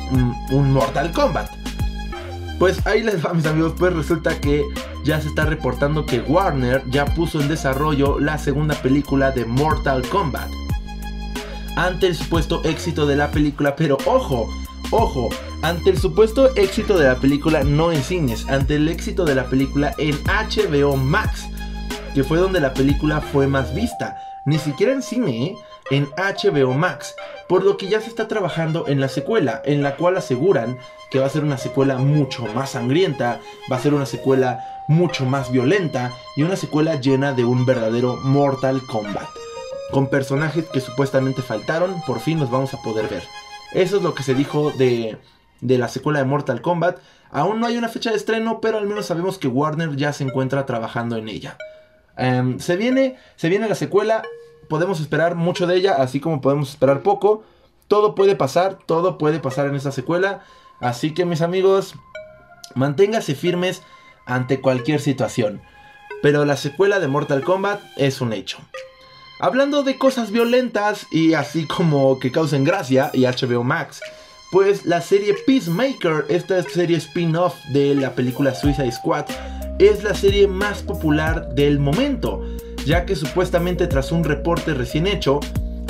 un 0.51 0.71
Mortal 0.71 1.11
Kombat. 1.11 1.49
Pues 2.59 2.85
ahí 2.85 3.01
les 3.01 3.25
va 3.25 3.33
mis 3.33 3.47
amigos, 3.47 3.73
pues 3.79 3.91
resulta 3.91 4.39
que 4.39 4.63
ya 5.03 5.19
se 5.19 5.29
está 5.29 5.45
reportando 5.45 6.05
que 6.05 6.19
Warner 6.19 6.83
ya 6.91 7.05
puso 7.05 7.41
en 7.41 7.47
desarrollo 7.47 8.19
la 8.19 8.37
segunda 8.37 8.75
película 8.75 9.31
de 9.31 9.45
Mortal 9.45 10.07
Kombat. 10.07 10.51
Ante 11.75 12.05
el 12.05 12.15
supuesto 12.15 12.61
éxito 12.65 13.07
de 13.07 13.15
la 13.15 13.31
película, 13.31 13.75
pero 13.75 13.97
ojo, 14.05 14.47
Ojo, 14.91 15.29
ante 15.61 15.91
el 15.91 15.99
supuesto 15.99 16.55
éxito 16.55 16.97
de 16.97 17.05
la 17.05 17.15
película 17.15 17.63
no 17.63 17.91
en 17.91 18.01
cines, 18.01 18.47
ante 18.49 18.75
el 18.75 18.87
éxito 18.87 19.23
de 19.23 19.35
la 19.35 19.45
película 19.45 19.93
en 19.99 20.15
HBO 20.23 20.97
Max, 20.97 21.47
que 22.13 22.23
fue 22.23 22.37
donde 22.37 22.59
la 22.59 22.73
película 22.73 23.21
fue 23.21 23.47
más 23.47 23.73
vista, 23.73 24.17
ni 24.45 24.57
siquiera 24.57 24.93
en 24.93 25.01
cine, 25.01 25.43
¿eh? 25.43 25.55
en 25.91 26.07
HBO 26.17 26.73
Max, 26.73 27.15
por 27.47 27.63
lo 27.63 27.77
que 27.77 27.87
ya 27.87 28.01
se 28.01 28.09
está 28.09 28.27
trabajando 28.27 28.87
en 28.87 28.99
la 28.99 29.09
secuela, 29.09 29.61
en 29.65 29.83
la 29.83 29.95
cual 29.95 30.17
aseguran 30.17 30.77
que 31.09 31.19
va 31.19 31.25
a 31.25 31.29
ser 31.29 31.43
una 31.43 31.57
secuela 31.57 31.97
mucho 31.97 32.45
más 32.53 32.71
sangrienta, 32.71 33.39
va 33.71 33.77
a 33.77 33.81
ser 33.81 33.93
una 33.93 34.05
secuela 34.05 34.83
mucho 34.87 35.25
más 35.25 35.51
violenta 35.51 36.11
y 36.35 36.43
una 36.43 36.55
secuela 36.55 36.95
llena 36.95 37.33
de 37.33 37.45
un 37.45 37.65
verdadero 37.65 38.17
Mortal 38.17 38.81
Kombat. 38.85 39.27
Con 39.91 40.07
personajes 40.07 40.65
que 40.65 40.81
supuestamente 40.81 41.41
faltaron, 41.41 42.01
por 42.05 42.19
fin 42.19 42.39
los 42.39 42.51
vamos 42.51 42.73
a 42.73 42.81
poder 42.81 43.07
ver. 43.07 43.23
Eso 43.73 43.97
es 43.97 44.03
lo 44.03 44.13
que 44.13 44.23
se 44.23 44.35
dijo 44.35 44.71
de, 44.71 45.17
la 45.61 45.87
secuela 45.87 46.19
de 46.19 46.25
Mortal 46.25 46.61
Kombat. 46.61 46.99
Aún 47.31 47.59
no 47.59 47.67
hay 47.67 47.77
una 47.77 47.89
fecha 47.89 48.11
de 48.11 48.17
estreno, 48.17 48.61
pero 48.61 48.77
al 48.77 48.87
menos 48.87 49.07
sabemos 49.07 49.37
que 49.37 49.47
Warner 49.47 49.95
ya 49.95 50.13
se 50.13 50.23
encuentra 50.23 50.65
trabajando 50.65 51.17
en 51.17 51.29
ella. 51.29 51.57
Em, 52.19 52.59
se, 52.59 52.75
viene, 52.75 53.17
se 53.37 53.49
viene 53.49 53.69
la 53.69 53.75
secuela, 53.75 54.23
podemos 54.67 54.99
esperar 54.99 55.35
mucho 55.35 55.67
de 55.67 55.77
ella, 55.77 55.95
así 55.95 56.19
como 56.19 56.41
podemos 56.41 56.69
esperar 56.69 57.01
poco. 57.01 57.43
Todo 57.87 58.13
puede 58.13 58.35
pasar, 58.35 58.77
todo 58.85 59.17
puede 59.17 59.39
pasar 59.39 59.67
en 59.67 59.75
esta 59.75 59.91
secuela. 59.91 60.43
Así 60.81 61.13
que 61.13 61.25
mis 61.25 61.41
amigos, 61.41 61.95
manténgase 62.75 63.35
firmes 63.35 63.81
ante 64.25 64.61
cualquier 64.61 64.99
situación. 64.99 65.61
Pero 66.21 66.45
la 66.45 66.57
secuela 66.57 66.99
de 66.99 67.07
Mortal 67.07 67.43
Kombat 67.43 67.81
es 67.95 68.21
un 68.21 68.33
hecho. 68.33 68.59
Hablando 69.39 69.83
de 69.83 69.97
cosas 69.97 70.31
violentas 70.31 71.07
y 71.11 71.33
así 71.33 71.65
como 71.65 72.19
que 72.19 72.31
causen 72.31 72.65
gracia 72.65 73.09
y 73.13 73.23
HBO 73.23 73.63
Max, 73.63 74.01
pues 74.51 74.85
la 74.85 75.01
serie 75.01 75.35
Peacemaker, 75.45 76.25
esta 76.29 76.61
serie 76.63 76.97
spin-off 76.97 77.55
de 77.71 77.95
la 77.95 78.15
película 78.15 78.55
Suicide 78.55 78.91
Squad, 78.91 79.25
es 79.79 80.03
la 80.03 80.13
serie 80.13 80.47
más 80.47 80.81
popular 80.81 81.53
del 81.55 81.79
momento, 81.79 82.43
ya 82.85 83.05
que 83.05 83.15
supuestamente 83.15 83.87
tras 83.87 84.11
un 84.11 84.23
reporte 84.23 84.73
recién 84.73 85.07
hecho, 85.07 85.39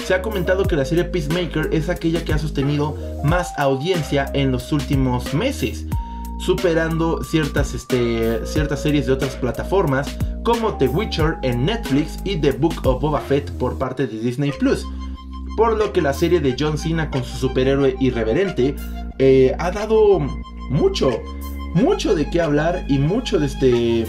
se 0.06 0.14
ha 0.14 0.22
comentado 0.22 0.66
que 0.66 0.76
la 0.76 0.86
serie 0.86 1.06
Peacemaker 1.06 1.70
es 1.72 1.90
aquella 1.90 2.24
que 2.26 2.34
ha 2.34 2.38
sostenido 2.38 2.98
más 3.24 3.54
audiencia 3.58 4.30
en 4.34 4.52
los 4.52 4.72
últimos 4.72 5.34
meses 5.34 5.86
superando 6.40 7.22
ciertas, 7.24 7.74
este, 7.74 8.46
ciertas 8.46 8.82
series 8.82 9.06
de 9.06 9.12
otras 9.12 9.36
plataformas 9.36 10.18
como 10.44 10.74
The 10.78 10.88
Witcher 10.88 11.38
en 11.44 11.66
Netflix 11.66 12.18
y 12.24 12.38
The 12.38 12.54
Book 12.54 12.76
of 12.86 13.02
Boba 13.02 13.20
Fett 13.20 13.52
por 13.52 13.78
parte 13.78 14.08
de 14.08 14.20
Disney 14.20 14.52
Plus. 14.54 14.86
Por 15.60 15.76
lo 15.76 15.92
que 15.92 16.02
la 16.02 16.14
serie 16.14 16.40
de 16.40 16.56
John 16.58 16.78
Cena 16.78 17.12
con 17.12 17.26
su 17.26 17.36
superhéroe 17.36 17.98
irreverente 18.00 18.78
eh, 19.18 19.54
ha 19.60 19.72
dado 19.72 20.18
mucho, 20.70 21.22
mucho 21.74 22.16
de 22.16 22.30
qué 22.30 22.40
hablar 22.40 22.86
y 22.88 22.98
mucho 22.98 23.40
de 23.40 23.48
este 23.48 24.08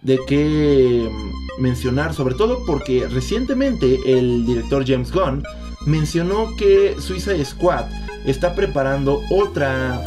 de 0.00 0.18
qué 0.26 1.10
mencionar, 1.58 2.14
sobre 2.14 2.36
todo 2.36 2.64
porque 2.66 3.06
recientemente 3.06 3.98
el 4.06 4.46
director 4.46 4.82
James 4.86 5.12
Gunn 5.12 5.42
mencionó 5.84 6.56
que 6.56 6.96
Suicide 6.98 7.44
Squad 7.44 7.84
está 8.24 8.54
preparando 8.54 9.20
otra 9.30 10.02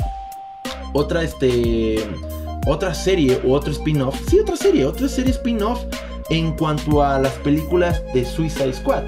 otra, 0.93 1.21
este, 1.21 2.09
otra 2.65 2.95
serie 2.95 3.39
o 3.45 3.51
otro 3.51 3.71
spin-off. 3.71 4.19
Sí, 4.27 4.39
otra 4.39 4.55
serie, 4.55 4.87
otra 4.87 5.07
serie 5.09 5.29
spin-off 5.29 5.83
en 6.31 6.53
cuanto 6.53 7.03
a 7.03 7.19
las 7.19 7.33
películas 7.33 8.01
de 8.15 8.25
Suicide 8.25 8.73
Squad. 8.73 9.03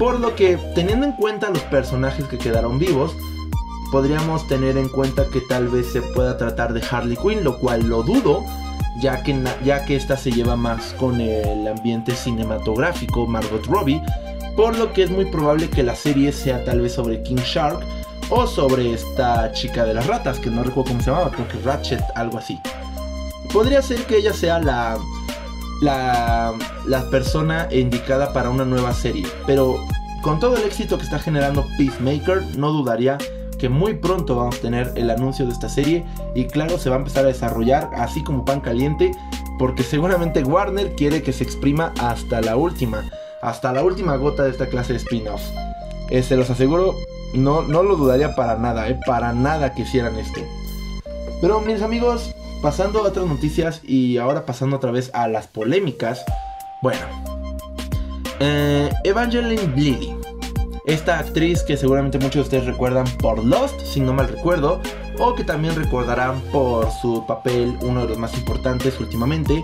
Por 0.00 0.18
lo 0.18 0.34
que, 0.34 0.56
teniendo 0.74 1.04
en 1.04 1.12
cuenta 1.12 1.50
los 1.50 1.62
personajes 1.64 2.24
que 2.24 2.38
quedaron 2.38 2.78
vivos, 2.78 3.14
podríamos 3.92 4.48
tener 4.48 4.78
en 4.78 4.88
cuenta 4.88 5.26
que 5.26 5.42
tal 5.42 5.68
vez 5.68 5.92
se 5.92 6.00
pueda 6.00 6.38
tratar 6.38 6.72
de 6.72 6.82
Harley 6.90 7.18
Quinn, 7.18 7.44
lo 7.44 7.58
cual 7.58 7.86
lo 7.86 8.02
dudo, 8.02 8.42
ya 9.02 9.22
que, 9.22 9.38
ya 9.62 9.84
que 9.84 9.96
esta 9.96 10.16
se 10.16 10.32
lleva 10.32 10.56
más 10.56 10.94
con 10.94 11.20
el 11.20 11.68
ambiente 11.68 12.14
cinematográfico 12.14 13.26
Margot 13.26 13.66
Robbie, 13.66 14.00
por 14.56 14.74
lo 14.78 14.90
que 14.94 15.02
es 15.02 15.10
muy 15.10 15.26
probable 15.26 15.68
que 15.68 15.82
la 15.82 15.94
serie 15.94 16.32
sea 16.32 16.64
tal 16.64 16.80
vez 16.80 16.94
sobre 16.94 17.22
King 17.22 17.42
Shark 17.44 17.80
o 18.30 18.46
sobre 18.46 18.94
esta 18.94 19.52
chica 19.52 19.84
de 19.84 19.92
las 19.92 20.06
ratas, 20.06 20.38
que 20.38 20.48
no 20.48 20.62
recuerdo 20.62 20.92
cómo 20.92 21.02
se 21.02 21.10
llamaba, 21.10 21.30
creo 21.30 21.46
que 21.46 21.58
Ratchet, 21.58 22.02
algo 22.14 22.38
así. 22.38 22.58
podría 23.52 23.82
ser 23.82 24.06
que 24.06 24.16
ella 24.16 24.32
sea 24.32 24.60
la, 24.60 24.98
la, 25.80 26.54
persona 27.10 27.68
indicada 27.70 28.32
para 28.32 28.50
una 28.50 28.64
nueva 28.64 28.92
serie. 28.92 29.26
Pero 29.46 29.76
con 30.22 30.38
todo 30.38 30.56
el 30.56 30.64
éxito 30.64 30.98
que 30.98 31.04
está 31.04 31.18
generando 31.18 31.66
Peacemaker, 31.78 32.42
no 32.56 32.72
dudaría 32.72 33.18
que 33.58 33.68
muy 33.68 33.94
pronto 33.94 34.36
vamos 34.36 34.56
a 34.56 34.60
tener 34.60 34.92
el 34.96 35.10
anuncio 35.10 35.46
de 35.46 35.52
esta 35.52 35.68
serie 35.68 36.04
y 36.34 36.46
claro 36.46 36.78
se 36.78 36.88
va 36.88 36.96
a 36.96 36.98
empezar 36.98 37.24
a 37.24 37.28
desarrollar 37.28 37.90
así 37.94 38.22
como 38.22 38.44
pan 38.44 38.60
caliente 38.60 39.12
porque 39.58 39.82
seguramente 39.82 40.42
Warner 40.42 40.94
quiere 40.94 41.22
que 41.22 41.34
se 41.34 41.44
exprima 41.44 41.92
hasta 42.00 42.40
la 42.40 42.56
última, 42.56 43.04
hasta 43.42 43.72
la 43.72 43.82
última 43.82 44.16
gota 44.16 44.44
de 44.44 44.50
esta 44.50 44.66
clase 44.66 44.94
de 44.94 44.98
spin-offs. 44.98 45.52
Eh, 46.08 46.22
se 46.22 46.36
los 46.36 46.48
aseguro, 46.48 46.94
no, 47.34 47.60
no 47.60 47.82
lo 47.82 47.96
dudaría 47.96 48.34
para 48.34 48.56
nada, 48.56 48.88
eh, 48.88 48.98
para 49.06 49.34
nada 49.34 49.74
que 49.74 49.82
hicieran 49.82 50.18
esto. 50.18 50.40
Pero 51.42 51.60
mis 51.60 51.82
amigos, 51.82 52.34
pasando 52.62 53.00
a 53.00 53.08
otras 53.08 53.26
noticias 53.26 53.80
y 53.84 54.18
ahora 54.18 54.46
pasando 54.46 54.76
otra 54.76 54.90
vez 54.90 55.10
a 55.14 55.28
las 55.28 55.46
polémicas. 55.46 56.24
Bueno, 56.82 57.00
eh, 58.40 58.90
Evangeline 59.04 59.74
Lilly. 59.76 60.16
Esta 60.86 61.18
actriz 61.18 61.62
que 61.62 61.76
seguramente 61.76 62.18
muchos 62.18 62.34
de 62.34 62.40
ustedes 62.40 62.66
recuerdan 62.66 63.06
por 63.18 63.44
Lost, 63.44 63.78
si 63.82 64.00
no 64.00 64.14
mal 64.14 64.28
recuerdo, 64.28 64.80
o 65.18 65.34
que 65.34 65.44
también 65.44 65.76
recordarán 65.76 66.40
por 66.50 66.90
su 67.02 67.24
papel, 67.26 67.76
uno 67.82 68.02
de 68.02 68.08
los 68.08 68.18
más 68.18 68.34
importantes 68.34 68.98
últimamente, 68.98 69.62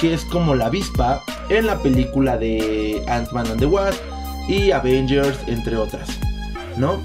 que 0.00 0.14
es 0.14 0.24
como 0.24 0.54
la 0.54 0.66
avispa 0.66 1.22
en 1.50 1.66
la 1.66 1.78
película 1.78 2.38
de 2.38 3.04
Ant-Man 3.06 3.46
and 3.46 3.60
the 3.60 3.66
Wasp 3.66 4.00
y 4.48 4.70
Avengers, 4.70 5.38
entre 5.46 5.76
otras, 5.76 6.08
¿no? 6.76 6.98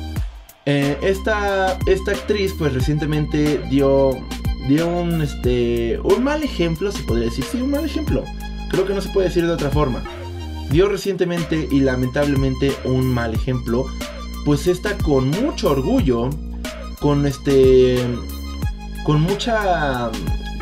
Eh, 0.66 0.98
esta, 1.02 1.78
esta 1.88 2.12
actriz 2.12 2.54
pues 2.58 2.74
recientemente 2.74 3.60
dio, 3.70 4.12
dio 4.70 4.88
un, 4.88 5.22
este, 5.22 6.00
un 6.04 6.24
mal 6.24 6.44
ejemplo, 6.44 6.92
se 6.92 7.04
podría 7.04 7.26
decir, 7.26 7.44
sí, 7.44 7.60
un 7.60 7.72
mal 7.72 7.84
ejemplo. 7.84 8.24
Creo 8.70 8.86
que 8.86 8.94
no 8.94 9.02
se 9.02 9.10
puede 9.10 9.28
decir 9.28 9.46
de 9.46 9.52
otra 9.52 9.72
forma. 9.72 10.04
Dio 10.70 10.88
recientemente 10.88 11.68
y 11.72 11.80
lamentablemente 11.80 12.72
un 12.84 13.12
mal 13.12 13.34
ejemplo, 13.34 13.88
pues 14.46 14.68
está 14.68 14.96
con 14.98 15.30
mucho 15.30 15.72
orgullo, 15.72 16.30
con 17.02 17.26
este, 17.26 17.98
con 19.04 19.22
mucha, 19.22 20.12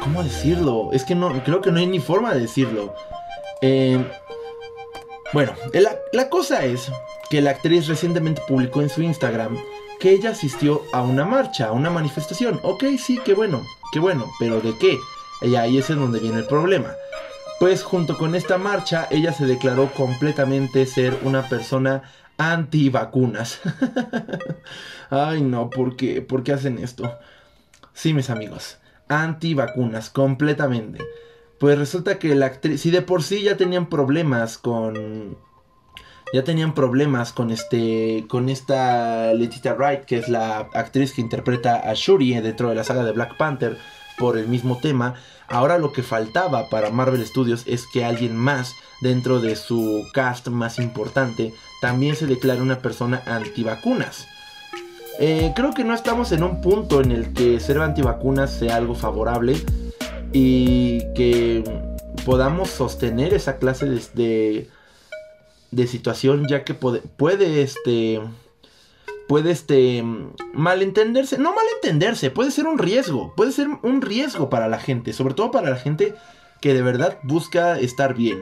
¿cómo 0.01 0.23
decirlo? 0.23 0.89
Es 0.93 1.03
que 1.03 1.13
no, 1.13 1.43
creo 1.43 1.59
que 1.59 1.71
no 1.71 1.79
hay 1.79 1.87
ni 1.87 1.99
forma 1.99 2.33
de 2.33 2.39
decirlo. 2.39 2.95
Eh, 3.61 4.01
bueno, 5.33 5.51
la, 5.73 5.97
la 6.13 6.29
cosa 6.29 6.63
es 6.63 6.89
que 7.29 7.41
la 7.41 7.51
actriz 7.51 7.87
recientemente 7.87 8.41
publicó 8.47 8.81
en 8.81 8.89
su 8.89 9.01
Instagram 9.01 9.57
que 9.99 10.11
ella 10.11 10.29
asistió 10.29 10.83
a 10.93 11.01
una 11.01 11.25
marcha, 11.25 11.67
a 11.67 11.71
una 11.73 11.89
manifestación. 11.89 12.61
Ok, 12.63 12.85
sí, 12.97 13.19
qué 13.25 13.33
bueno, 13.33 13.63
qué 13.91 13.99
bueno, 13.99 14.31
pero 14.39 14.61
¿de 14.61 14.77
qué? 14.77 14.97
Y 15.41 15.55
ahí 15.55 15.77
es 15.77 15.89
en 15.89 15.99
donde 15.99 16.19
viene 16.19 16.39
el 16.39 16.45
problema. 16.45 16.91
Pues 17.59 17.83
junto 17.83 18.17
con 18.17 18.35
esta 18.35 18.57
marcha, 18.57 19.07
ella 19.09 19.33
se 19.33 19.45
declaró 19.45 19.91
completamente 19.93 20.85
ser 20.85 21.17
una 21.23 21.49
persona 21.49 22.03
anti-vacunas. 22.37 23.59
Ay, 25.09 25.41
no, 25.41 25.69
¿por 25.69 25.95
qué? 25.95 26.21
¿Por 26.21 26.43
qué 26.43 26.53
hacen 26.53 26.77
esto? 26.77 27.17
Sí, 27.93 28.13
mis 28.13 28.29
amigos, 28.29 28.77
anti-vacunas, 29.07 30.09
completamente. 30.09 31.03
Pues 31.59 31.79
resulta 31.79 32.19
que 32.19 32.35
la 32.35 32.45
actriz, 32.47 32.81
si 32.81 32.91
de 32.91 33.01
por 33.01 33.23
sí 33.23 33.41
ya 33.41 33.57
tenían 33.57 33.89
problemas 33.89 34.59
con 34.59 35.37
ya 36.33 36.43
tenían 36.43 36.73
problemas 36.73 37.31
con 37.31 37.51
este 37.51 38.25
con 38.27 38.49
esta 38.49 39.33
Letitia 39.33 39.73
Wright, 39.73 40.05
que 40.05 40.17
es 40.17 40.27
la 40.27 40.69
actriz 40.73 41.13
que 41.13 41.21
interpreta 41.21 41.89
a 41.89 41.93
Shuri 41.93 42.33
dentro 42.41 42.69
de 42.69 42.75
la 42.75 42.83
saga 42.83 43.03
de 43.03 43.11
Black 43.11 43.37
Panther 43.37 43.77
por 44.17 44.37
el 44.37 44.47
mismo 44.47 44.77
tema. 44.77 45.15
Ahora 45.47 45.77
lo 45.77 45.93
que 45.93 46.03
faltaba 46.03 46.69
para 46.69 46.89
Marvel 46.89 47.25
Studios 47.25 47.63
es 47.67 47.85
que 47.87 48.03
alguien 48.03 48.35
más 48.35 48.73
dentro 49.01 49.39
de 49.39 49.55
su 49.55 50.05
cast 50.13 50.47
más 50.47 50.79
importante 50.79 51.53
también 51.81 52.15
se 52.15 52.25
declare 52.25 52.61
una 52.61 52.79
persona 52.79 53.21
antivacunas. 53.25 54.27
Eh, 55.19 55.53
creo 55.55 55.73
que 55.73 55.83
no 55.83 55.93
estamos 55.93 56.31
en 56.31 56.43
un 56.43 56.61
punto 56.61 57.01
en 57.01 57.11
el 57.11 57.33
que 57.33 57.59
ser 57.59 57.79
antivacunas 57.79 58.51
sea 58.51 58.75
algo 58.75 58.93
favorable 58.93 59.55
y 60.31 60.99
que 61.13 61.63
podamos 62.25 62.69
sostener 62.69 63.33
esa 63.33 63.57
clase 63.57 63.87
de, 63.87 64.01
de 64.13 64.69
situación 65.87 66.47
ya 66.47 66.63
que 66.63 66.73
puede, 66.73 66.99
puede 67.01 67.61
este 67.61 68.21
puede 69.27 69.51
este 69.51 70.03
malentenderse, 70.53 71.37
no 71.37 71.53
malentenderse, 71.53 72.31
puede 72.31 72.51
ser 72.51 72.65
un 72.65 72.77
riesgo, 72.77 73.33
puede 73.35 73.51
ser 73.51 73.67
un 73.83 74.01
riesgo 74.01 74.49
para 74.49 74.67
la 74.67 74.79
gente, 74.79 75.13
sobre 75.13 75.33
todo 75.33 75.51
para 75.51 75.69
la 75.69 75.75
gente 75.75 76.15
que 76.61 76.73
de 76.73 76.81
verdad 76.81 77.19
busca 77.23 77.77
estar 77.79 78.13
bien. 78.13 78.41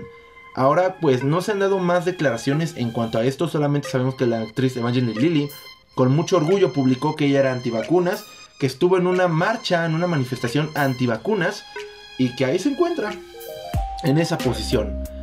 Ahora 0.55 0.97
pues 1.01 1.23
no 1.23 1.41
se 1.41 1.51
han 1.51 1.59
dado 1.59 1.79
más 1.79 2.05
declaraciones 2.05 2.75
en 2.77 2.91
cuanto 2.91 3.17
a 3.17 3.25
esto, 3.25 3.47
solamente 3.47 3.89
sabemos 3.89 4.15
que 4.15 4.27
la 4.27 4.41
actriz 4.41 4.77
Evangeline 4.77 5.19
Lilly 5.19 5.49
con 5.95 6.15
mucho 6.15 6.37
orgullo 6.37 6.71
publicó 6.71 7.15
que 7.15 7.25
ella 7.25 7.39
era 7.39 7.53
antivacunas, 7.53 8.23
que 8.59 8.67
estuvo 8.67 8.97
en 8.97 9.07
una 9.07 9.27
marcha, 9.27 9.85
en 9.85 9.95
una 9.95 10.07
manifestación 10.07 10.69
antivacunas 10.75 11.63
y 12.17 12.35
que 12.35 12.45
ahí 12.45 12.59
se 12.59 12.69
encuentra 12.69 13.13
en 14.03 14.17
esa 14.17 14.37
posición. 14.37 15.14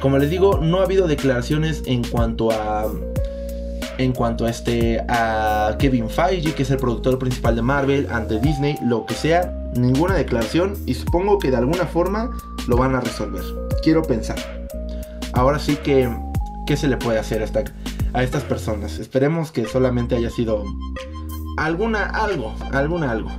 Como 0.00 0.18
les 0.18 0.30
digo, 0.30 0.58
no 0.62 0.80
ha 0.80 0.84
habido 0.84 1.06
declaraciones 1.06 1.82
en 1.86 2.02
cuanto 2.04 2.50
a 2.50 2.86
en 3.98 4.12
cuanto 4.12 4.46
a 4.46 4.50
este 4.50 5.04
a 5.08 5.76
Kevin 5.78 6.08
Feige, 6.08 6.54
que 6.54 6.62
es 6.62 6.70
el 6.70 6.78
productor 6.78 7.18
principal 7.18 7.54
de 7.54 7.60
Marvel, 7.60 8.08
ante 8.10 8.40
Disney, 8.40 8.78
lo 8.82 9.04
que 9.04 9.12
sea, 9.12 9.54
ninguna 9.76 10.14
declaración 10.14 10.74
y 10.86 10.94
supongo 10.94 11.38
que 11.38 11.50
de 11.50 11.58
alguna 11.58 11.84
forma 11.84 12.30
lo 12.66 12.78
van 12.78 12.94
a 12.94 13.00
resolver. 13.00 13.42
Quiero 13.82 14.02
pensar. 14.02 14.38
Ahora 15.34 15.58
sí 15.58 15.76
que 15.76 16.10
qué 16.66 16.78
se 16.78 16.88
le 16.88 16.96
puede 16.96 17.18
hacer 17.18 17.42
a, 17.42 18.18
a 18.18 18.22
estas 18.22 18.42
personas. 18.44 18.98
Esperemos 18.98 19.52
que 19.52 19.66
solamente 19.66 20.16
haya 20.16 20.30
sido 20.30 20.64
alguna 21.58 22.06
algo, 22.06 22.54
alguna 22.72 23.10
algo. 23.10 23.30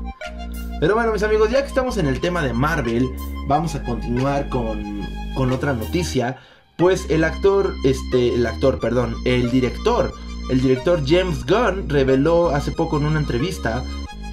Pero 0.79 0.95
bueno, 0.95 1.11
mis 1.11 1.23
amigos, 1.23 1.49
ya 1.49 1.61
que 1.61 1.67
estamos 1.67 1.97
en 1.97 2.07
el 2.07 2.19
tema 2.19 2.41
de 2.41 2.53
Marvel, 2.53 3.07
vamos 3.47 3.75
a 3.75 3.83
continuar 3.83 4.49
con, 4.49 5.00
con 5.35 5.51
otra 5.51 5.73
noticia 5.73 6.37
pues 6.81 7.05
el 7.09 7.23
actor, 7.23 7.75
este, 7.83 8.33
el 8.33 8.45
actor, 8.47 8.79
perdón, 8.79 9.15
el 9.23 9.51
director, 9.51 10.13
el 10.49 10.61
director 10.61 11.03
James 11.05 11.45
Gunn 11.45 11.87
reveló 11.87 12.49
hace 12.49 12.71
poco 12.71 12.97
en 12.97 13.05
una 13.05 13.19
entrevista 13.19 13.83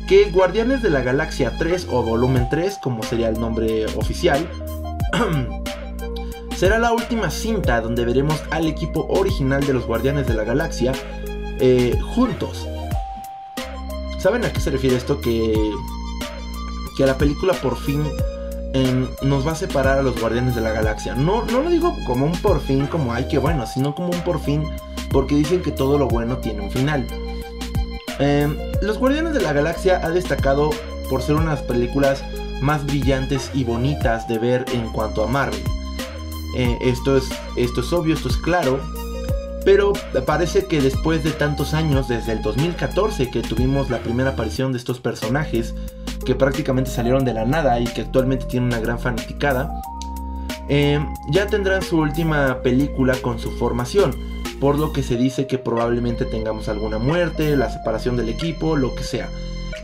que 0.08 0.30
Guardianes 0.30 0.82
de 0.82 0.88
la 0.88 1.02
Galaxia 1.02 1.52
3 1.58 1.88
o 1.90 2.02
Volumen 2.02 2.48
3, 2.50 2.78
como 2.82 3.02
sería 3.02 3.28
el 3.28 3.38
nombre 3.38 3.84
oficial, 3.96 4.48
será 6.56 6.78
la 6.78 6.92
última 6.92 7.30
cinta 7.30 7.82
donde 7.82 8.06
veremos 8.06 8.42
al 8.50 8.66
equipo 8.66 9.06
original 9.10 9.66
de 9.66 9.74
los 9.74 9.86
Guardianes 9.86 10.26
de 10.26 10.32
la 10.32 10.44
Galaxia 10.44 10.92
eh, 11.60 11.98
juntos. 12.14 12.66
¿Saben 14.18 14.42
a 14.46 14.52
qué 14.54 14.60
se 14.60 14.70
refiere 14.70 14.96
esto? 14.96 15.20
Que, 15.20 15.52
que 16.96 17.04
la 17.04 17.18
película 17.18 17.52
por 17.52 17.76
fin 17.76 18.02
nos 19.22 19.46
va 19.46 19.52
a 19.52 19.56
separar 19.56 19.98
a 19.98 20.02
los 20.02 20.20
guardianes 20.20 20.54
de 20.54 20.60
la 20.60 20.72
galaxia. 20.72 21.14
No, 21.14 21.44
no 21.46 21.62
lo 21.62 21.70
digo 21.70 21.96
como 22.06 22.26
un 22.26 22.32
por 22.32 22.60
fin, 22.60 22.86
como 22.86 23.12
ay 23.12 23.28
que 23.28 23.38
bueno, 23.38 23.66
sino 23.66 23.94
como 23.94 24.10
un 24.10 24.20
por 24.22 24.40
fin, 24.40 24.64
porque 25.10 25.34
dicen 25.34 25.62
que 25.62 25.70
todo 25.70 25.98
lo 25.98 26.08
bueno 26.08 26.38
tiene 26.38 26.62
un 26.62 26.70
final. 26.70 27.06
Em, 28.18 28.56
los 28.82 28.98
Guardianes 28.98 29.32
de 29.32 29.40
la 29.40 29.52
Galaxia 29.52 30.00
ha 30.02 30.10
destacado 30.10 30.70
por 31.08 31.22
ser 31.22 31.36
unas 31.36 31.62
películas 31.62 32.24
más 32.60 32.84
brillantes 32.84 33.50
y 33.54 33.64
bonitas 33.64 34.26
de 34.28 34.38
ver 34.38 34.64
en 34.72 34.88
cuanto 34.90 35.22
a 35.22 35.28
Marvel. 35.28 35.62
Eh, 36.56 36.76
esto, 36.80 37.16
es, 37.16 37.28
esto 37.56 37.80
es 37.80 37.92
obvio, 37.92 38.14
esto 38.14 38.28
es 38.28 38.36
claro. 38.36 38.80
Pero 39.64 39.92
parece 40.24 40.66
que 40.66 40.80
después 40.80 41.22
de 41.22 41.30
tantos 41.30 41.74
años, 41.74 42.08
desde 42.08 42.32
el 42.32 42.42
2014 42.42 43.30
que 43.30 43.42
tuvimos 43.42 43.90
la 43.90 43.98
primera 43.98 44.30
aparición 44.30 44.72
de 44.72 44.78
estos 44.78 44.98
personajes, 45.00 45.74
que 46.28 46.34
prácticamente 46.34 46.90
salieron 46.90 47.24
de 47.24 47.32
la 47.32 47.46
nada 47.46 47.80
y 47.80 47.84
que 47.84 48.02
actualmente 48.02 48.44
tienen 48.44 48.66
una 48.68 48.80
gran 48.80 48.98
fanaticada, 48.98 49.72
eh, 50.68 51.00
ya 51.30 51.46
tendrán 51.46 51.80
su 51.80 51.96
última 51.96 52.60
película 52.60 53.16
con 53.22 53.38
su 53.38 53.50
formación, 53.52 54.14
por 54.60 54.78
lo 54.78 54.92
que 54.92 55.02
se 55.02 55.16
dice 55.16 55.46
que 55.46 55.56
probablemente 55.56 56.26
tengamos 56.26 56.68
alguna 56.68 56.98
muerte, 56.98 57.56
la 57.56 57.70
separación 57.70 58.18
del 58.18 58.28
equipo, 58.28 58.76
lo 58.76 58.94
que 58.94 59.04
sea. 59.04 59.30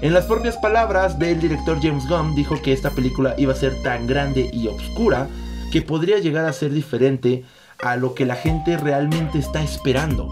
En 0.02 0.12
las 0.12 0.26
propias 0.26 0.58
palabras 0.58 1.18
del 1.18 1.40
director 1.40 1.78
James 1.80 2.06
Gunn 2.06 2.34
dijo 2.34 2.60
que 2.60 2.74
esta 2.74 2.90
película 2.90 3.34
iba 3.38 3.54
a 3.54 3.56
ser 3.56 3.82
tan 3.82 4.06
grande 4.06 4.50
y 4.52 4.68
oscura 4.68 5.28
que 5.72 5.80
podría 5.80 6.18
llegar 6.18 6.44
a 6.44 6.52
ser 6.52 6.74
diferente 6.74 7.44
a 7.82 7.96
lo 7.96 8.14
que 8.14 8.26
la 8.26 8.34
gente 8.34 8.76
realmente 8.76 9.38
está 9.38 9.62
esperando. 9.62 10.28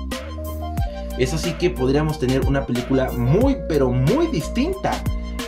Es 1.19 1.33
así 1.33 1.55
que 1.55 1.71
podríamos 1.71 2.19
tener 2.19 2.43
una 2.43 2.67
película 2.67 3.11
muy 3.13 3.57
pero 3.67 3.91
muy 3.91 4.27
distinta 4.27 4.93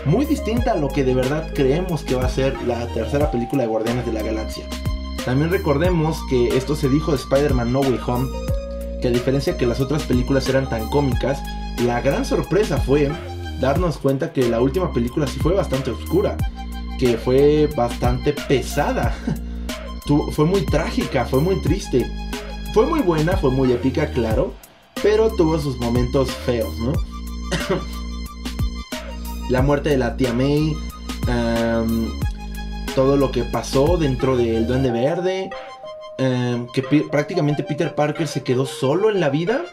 muy 0.06 0.24
distinta 0.24 0.72
a 0.72 0.76
lo 0.76 0.88
que 0.88 1.04
de 1.04 1.14
verdad 1.14 1.50
creemos 1.54 2.02
que 2.02 2.14
va 2.14 2.26
a 2.26 2.28
ser 2.28 2.56
la 2.66 2.86
tercera 2.88 3.30
película 3.30 3.62
de 3.62 3.68
Guardianes 3.68 4.06
de 4.06 4.12
la 4.12 4.22
Galaxia. 4.22 4.64
También 5.24 5.50
recordemos 5.50 6.18
que 6.28 6.56
esto 6.56 6.76
se 6.76 6.88
dijo 6.88 7.12
de 7.12 7.16
Spider-Man 7.16 7.72
No 7.72 7.80
Way 7.80 8.00
Home, 8.06 8.28
que 9.00 9.08
a 9.08 9.10
diferencia 9.10 9.56
que 9.56 9.66
las 9.66 9.80
otras 9.80 10.02
películas 10.02 10.48
eran 10.48 10.68
tan 10.68 10.88
cómicas, 10.90 11.42
la 11.84 12.00
gran 12.00 12.24
sorpresa 12.24 12.76
fue 12.78 13.10
darnos 13.60 13.98
cuenta 13.98 14.32
que 14.32 14.48
la 14.48 14.60
última 14.60 14.92
película 14.92 15.26
sí 15.26 15.38
fue 15.40 15.54
bastante 15.54 15.90
oscura. 15.90 16.36
que 16.98 17.18
fue 17.18 17.68
bastante 17.76 18.32
pesada. 18.32 19.14
fue 20.32 20.44
muy 20.44 20.64
trágica, 20.64 21.24
fue 21.24 21.40
muy 21.40 21.60
triste. 21.60 22.06
Fue 22.72 22.86
muy 22.86 23.00
buena, 23.00 23.36
fue 23.36 23.50
muy 23.50 23.72
épica, 23.72 24.10
claro, 24.10 24.52
pero 25.02 25.30
tuvo 25.30 25.58
sus 25.58 25.76
momentos 25.78 26.30
feos, 26.30 26.76
¿no? 26.78 26.92
La 29.50 29.62
muerte 29.62 29.90
de 29.90 29.98
la 29.98 30.16
tía 30.16 30.32
May, 30.32 30.74
todo 32.94 33.16
lo 33.16 33.30
que 33.30 33.44
pasó 33.44 33.96
dentro 33.96 34.36
del 34.36 34.66
Duende 34.66 34.90
Verde, 34.90 35.50
que 36.18 36.82
prácticamente 37.10 37.62
Peter 37.62 37.94
Parker 37.94 38.28
se 38.28 38.42
quedó 38.42 38.66
solo 38.66 39.10
en 39.10 39.20
la 39.20 39.28
vida. 39.28 39.64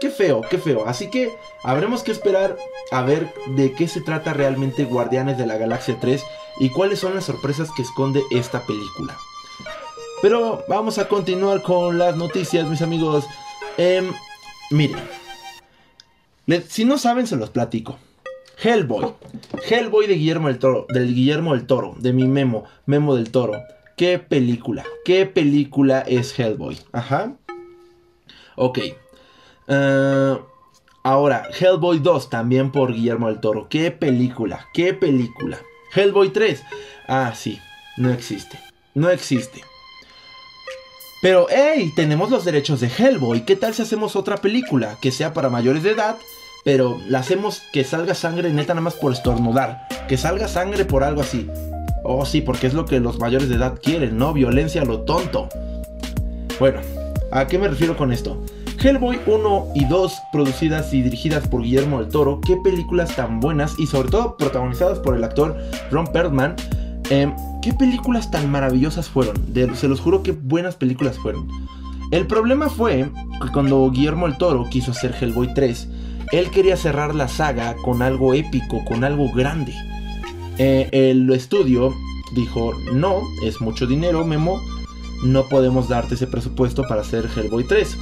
Qué 0.00 0.10
feo, 0.10 0.42
qué 0.48 0.58
feo. 0.58 0.86
Así 0.86 1.10
que 1.10 1.30
habremos 1.64 2.02
que 2.02 2.12
esperar 2.12 2.56
a 2.92 3.02
ver 3.02 3.32
de 3.56 3.72
qué 3.72 3.88
se 3.88 4.00
trata 4.00 4.32
realmente 4.32 4.84
Guardianes 4.84 5.38
de 5.38 5.46
la 5.46 5.56
Galaxia 5.56 5.98
3 6.00 6.22
y 6.60 6.70
cuáles 6.70 7.00
son 7.00 7.14
las 7.14 7.24
sorpresas 7.24 7.70
que 7.76 7.82
esconde 7.82 8.22
esta 8.30 8.64
película. 8.64 9.16
Pero 10.22 10.64
vamos 10.68 10.98
a 10.98 11.08
continuar 11.08 11.62
con 11.62 11.98
las 11.98 12.16
noticias, 12.16 12.66
mis 12.66 12.82
amigos. 12.82 13.24
Eh, 13.76 14.08
miren, 14.70 15.00
si 16.68 16.84
no 16.84 16.98
saben, 16.98 17.26
se 17.26 17.36
los 17.36 17.50
platico. 17.50 17.98
Hellboy. 18.62 19.14
Hellboy 19.68 20.06
de 20.06 20.14
Guillermo 20.14 20.48
del 20.48 20.58
Toro, 20.58 20.86
del 20.88 21.14
Guillermo 21.14 21.54
del 21.54 21.66
Toro, 21.66 21.94
de 21.98 22.12
mi 22.12 22.26
Memo, 22.26 22.64
Memo 22.86 23.14
del 23.14 23.30
Toro. 23.30 23.62
¿Qué 23.96 24.18
película? 24.18 24.84
¿Qué 25.04 25.26
película 25.26 26.00
es 26.00 26.38
Hellboy? 26.38 26.78
Ajá. 26.92 27.36
Ok. 28.56 28.78
Uh, 29.68 30.40
ahora, 31.02 31.48
Hellboy 31.58 32.00
2, 32.00 32.30
también 32.30 32.72
por 32.72 32.92
Guillermo 32.92 33.28
del 33.28 33.40
Toro. 33.40 33.68
¿Qué 33.68 33.90
película? 33.90 34.66
¿Qué 34.74 34.94
película? 34.94 35.58
Hellboy 35.94 36.30
3. 36.30 36.62
Ah, 37.06 37.32
sí. 37.34 37.60
No 37.96 38.10
existe. 38.10 38.58
No 38.94 39.10
existe. 39.10 39.62
Pero, 41.20 41.46
hey, 41.50 41.92
tenemos 41.96 42.30
los 42.30 42.44
derechos 42.44 42.80
de 42.80 42.88
Hellboy. 42.88 43.44
¿Qué 43.44 43.56
tal 43.56 43.74
si 43.74 43.82
hacemos 43.82 44.14
otra 44.14 44.36
película 44.36 44.96
que 45.00 45.10
sea 45.10 45.32
para 45.32 45.48
mayores 45.48 45.82
de 45.82 45.90
edad? 45.90 46.16
Pero 46.64 46.98
la 47.08 47.20
hacemos 47.20 47.62
que 47.72 47.84
salga 47.84 48.14
sangre 48.14 48.52
neta 48.52 48.74
nada 48.74 48.82
más 48.82 48.94
por 48.94 49.12
estornudar. 49.12 49.86
Que 50.08 50.16
salga 50.16 50.48
sangre 50.48 50.84
por 50.84 51.04
algo 51.04 51.22
así. 51.22 51.48
Oh, 52.04 52.24
sí, 52.24 52.40
porque 52.40 52.66
es 52.66 52.74
lo 52.74 52.84
que 52.84 53.00
los 53.00 53.18
mayores 53.18 53.48
de 53.48 53.56
edad 53.56 53.78
quieren, 53.82 54.18
¿no? 54.18 54.32
Violencia 54.32 54.82
a 54.82 54.84
lo 54.84 55.00
tonto. 55.02 55.48
Bueno, 56.58 56.80
¿a 57.30 57.46
qué 57.46 57.58
me 57.58 57.68
refiero 57.68 57.96
con 57.96 58.12
esto? 58.12 58.42
Hellboy 58.80 59.18
1 59.26 59.72
y 59.74 59.84
2, 59.86 60.22
producidas 60.32 60.94
y 60.94 61.02
dirigidas 61.02 61.48
por 61.48 61.62
Guillermo 61.62 62.00
del 62.00 62.08
Toro, 62.08 62.40
qué 62.40 62.56
películas 62.56 63.14
tan 63.16 63.40
buenas 63.40 63.76
y 63.78 63.86
sobre 63.86 64.08
todo 64.08 64.36
protagonizadas 64.36 65.00
por 65.00 65.16
el 65.16 65.24
actor 65.24 65.56
Ron 65.90 66.06
Perlman. 66.06 66.54
Eh, 67.10 67.32
qué 67.60 67.72
películas 67.74 68.30
tan 68.30 68.50
maravillosas 68.50 69.08
fueron. 69.08 69.36
se 69.74 69.88
los 69.88 70.00
juro 70.00 70.22
que 70.22 70.32
buenas 70.32 70.76
películas 70.76 71.18
fueron. 71.18 71.48
El 72.10 72.26
problema 72.26 72.68
fue 72.68 73.10
que 73.42 73.52
cuando 73.52 73.90
Guillermo 73.90 74.26
el 74.26 74.38
Toro 74.38 74.64
quiso 74.70 74.92
hacer 74.92 75.14
Hellboy 75.20 75.52
3, 75.54 75.88
él 76.32 76.50
quería 76.50 76.76
cerrar 76.76 77.14
la 77.14 77.28
saga 77.28 77.74
con 77.76 78.02
algo 78.02 78.34
épico, 78.34 78.84
con 78.84 79.04
algo 79.04 79.32
grande. 79.32 79.74
Eh, 80.58 80.88
el 80.92 81.30
estudio 81.30 81.94
dijo, 82.34 82.72
no, 82.92 83.22
es 83.44 83.60
mucho 83.60 83.86
dinero, 83.86 84.24
Memo, 84.24 84.60
no 85.24 85.48
podemos 85.48 85.88
darte 85.88 86.14
ese 86.14 86.26
presupuesto 86.26 86.86
para 86.86 87.02
hacer 87.02 87.28
Hellboy 87.34 87.64
3. 87.64 87.96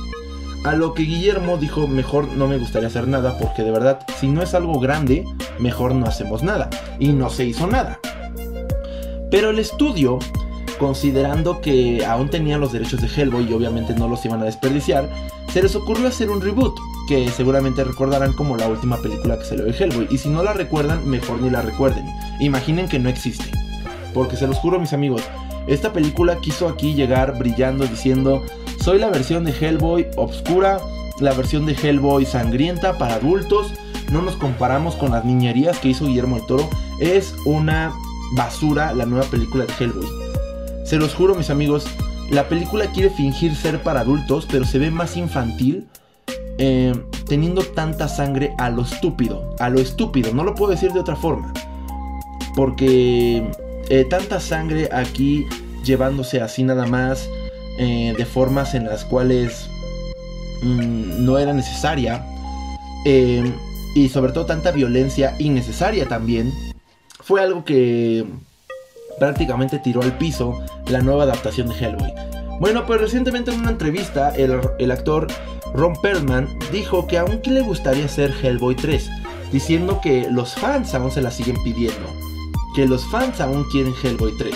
A 0.65 0.75
lo 0.75 0.95
que 0.95 1.05
Guillermo 1.05 1.59
dijo, 1.59 1.87
mejor 1.87 2.29
no 2.37 2.49
me 2.49 2.59
gustaría 2.59 2.89
hacer 2.89 3.07
nada 3.07 3.39
porque 3.39 3.63
de 3.63 3.71
verdad, 3.71 4.01
si 4.19 4.27
no 4.27 4.43
es 4.43 4.55
algo 4.55 4.81
grande, 4.81 5.25
mejor 5.61 5.95
no 5.95 6.07
hacemos 6.07 6.43
nada. 6.43 6.69
Y 6.99 7.13
no 7.13 7.31
se 7.31 7.45
hizo 7.45 7.67
nada. 7.67 8.01
Pero 9.31 9.51
el 9.51 9.59
estudio, 9.59 10.19
considerando 10.79 11.61
que 11.61 12.05
aún 12.05 12.31
tenían 12.31 12.61
los 12.61 12.73
derechos 12.73 13.01
de 13.01 13.09
Hellboy 13.09 13.49
y 13.49 13.53
obviamente 13.53 13.95
no 13.95 14.09
los 14.09 14.25
iban 14.25 14.43
a 14.43 14.47
desperdiciar, 14.47 15.09
se 15.53 15.63
les 15.63 15.75
ocurrió 15.77 16.09
hacer 16.09 16.31
un 16.31 16.41
reboot, 16.41 16.77
que 17.09 17.29
seguramente 17.31 17.85
recordarán 17.85 18.33
como 18.33 18.57
la 18.57 18.69
última 18.69 18.97
película 18.99 19.39
que 19.39 19.45
salió 19.45 19.65
de 19.65 19.73
Hellboy. 19.73 20.09
Y 20.11 20.19
si 20.19 20.29
no 20.29 20.43
la 20.43 20.53
recuerdan, 20.53 21.09
mejor 21.09 21.41
ni 21.41 21.51
la 21.51 21.63
recuerden. 21.63 22.05
Imaginen 22.41 22.89
que 22.89 22.99
no 22.99 23.09
existe. 23.09 23.45
Porque 24.13 24.37
se 24.37 24.47
los 24.47 24.57
juro 24.59 24.81
mis 24.81 24.93
amigos, 24.93 25.23
esta 25.67 25.93
película 25.93 26.39
quiso 26.41 26.69
aquí 26.69 26.95
llegar 26.95 27.39
brillando 27.39 27.87
diciendo, 27.87 28.43
soy 28.81 28.99
la 28.99 29.11
versión 29.11 29.45
de 29.45 29.53
Hellboy 29.53 30.07
obscura, 30.17 30.79
la 31.21 31.33
versión 31.33 31.67
de 31.67 31.75
Hellboy 31.75 32.25
sangrienta 32.25 32.99
para 32.99 33.15
adultos, 33.15 33.73
no 34.11 34.23
nos 34.23 34.37
comparamos 34.37 34.95
con 34.95 35.11
las 35.11 35.25
niñerías 35.25 35.79
que 35.79 35.89
hizo 35.89 36.07
Guillermo 36.07 36.37
el 36.37 36.47
Toro, 36.47 36.69
es 37.01 37.35
una 37.45 37.93
basura 38.37 38.95
la 38.95 39.07
nueva 39.07 39.27
película 39.27 39.67
de 39.67 39.73
Hellboy. 39.79 40.26
Se 40.87 40.99
los 40.99 41.17
juro 41.17 41.35
mis 41.35 41.51
amigos, 41.51 41.85
la 42.31 42.49
película 42.49 42.87
quiere 42.93 43.11
fingir 43.11 43.57
ser 43.57 43.83
para 43.83 44.01
adultos, 44.01 44.47
pero 44.49 44.65
se 44.65 44.79
ve 44.79 44.93
más 44.93 45.17
infantil. 45.17 45.89
Eh, 46.59 46.95
teniendo 47.27 47.63
tanta 47.63 48.07
sangre 48.07 48.55
a 48.57 48.71
lo 48.71 48.83
estúpido, 48.83 49.57
a 49.59 49.69
lo 49.69 49.81
estúpido, 49.81 50.33
no 50.33 50.45
lo 50.45 50.55
puedo 50.55 50.71
decir 50.71 50.93
de 50.93 51.01
otra 51.01 51.17
forma. 51.17 51.53
Porque 52.55 53.51
eh, 53.89 54.07
tanta 54.09 54.39
sangre 54.39 54.89
aquí 54.93 55.45
llevándose 55.85 56.41
así 56.41 56.63
nada 56.63 56.87
más, 56.87 57.29
eh, 57.81 58.15
de 58.17 58.25
formas 58.25 58.75
en 58.75 58.85
las 58.85 59.05
cuales 59.05 59.69
mm, 60.63 61.25
no 61.25 61.37
era 61.39 61.53
necesaria. 61.53 62.25
y 63.05 64.09
sobre 64.09 64.33
todo 64.33 64.47
tanta 64.47 64.71
violencia 64.71 65.35
innecesaria 65.39 66.07
también 66.07 66.53
fue 67.21 67.41
algo 67.41 67.65
que 67.65 68.25
prácticamente 69.19 69.79
tiró 69.79 70.03
al 70.03 70.17
piso 70.19 70.61
la 70.89 71.01
nueva 71.01 71.25
adaptación 71.25 71.69
de 71.69 71.75
Hellboy. 71.75 72.13
Bueno, 72.61 72.87
pues 72.87 73.01
recientemente 73.01 73.53
en 73.53 73.61
una 73.61 73.71
entrevista 73.71 74.35
el, 74.35 74.91
actor 74.91 75.27
Ron 75.75 75.95
Perlman 76.01 76.49
dijo 76.73 77.07
que 77.07 77.19
aún 77.19 77.41
que 77.43 77.51
le 77.51 77.61
gustaría 77.61 78.07
hacer 78.07 78.33
Hellboy 78.43 78.75
3, 78.75 79.11
diciendo 79.53 80.01
que 80.03 80.29
los 80.31 80.55
fans 80.55 80.95
aún 80.95 81.11
se 81.11 81.21
la 81.21 81.31
siguen 81.31 81.63
pidiendo, 81.63 82.09
que 82.75 82.87
los 82.87 83.05
fans 83.07 83.41
aún 83.41 83.65
quieren 83.71 83.95
Hellboy 84.03 84.33
3 84.39 84.55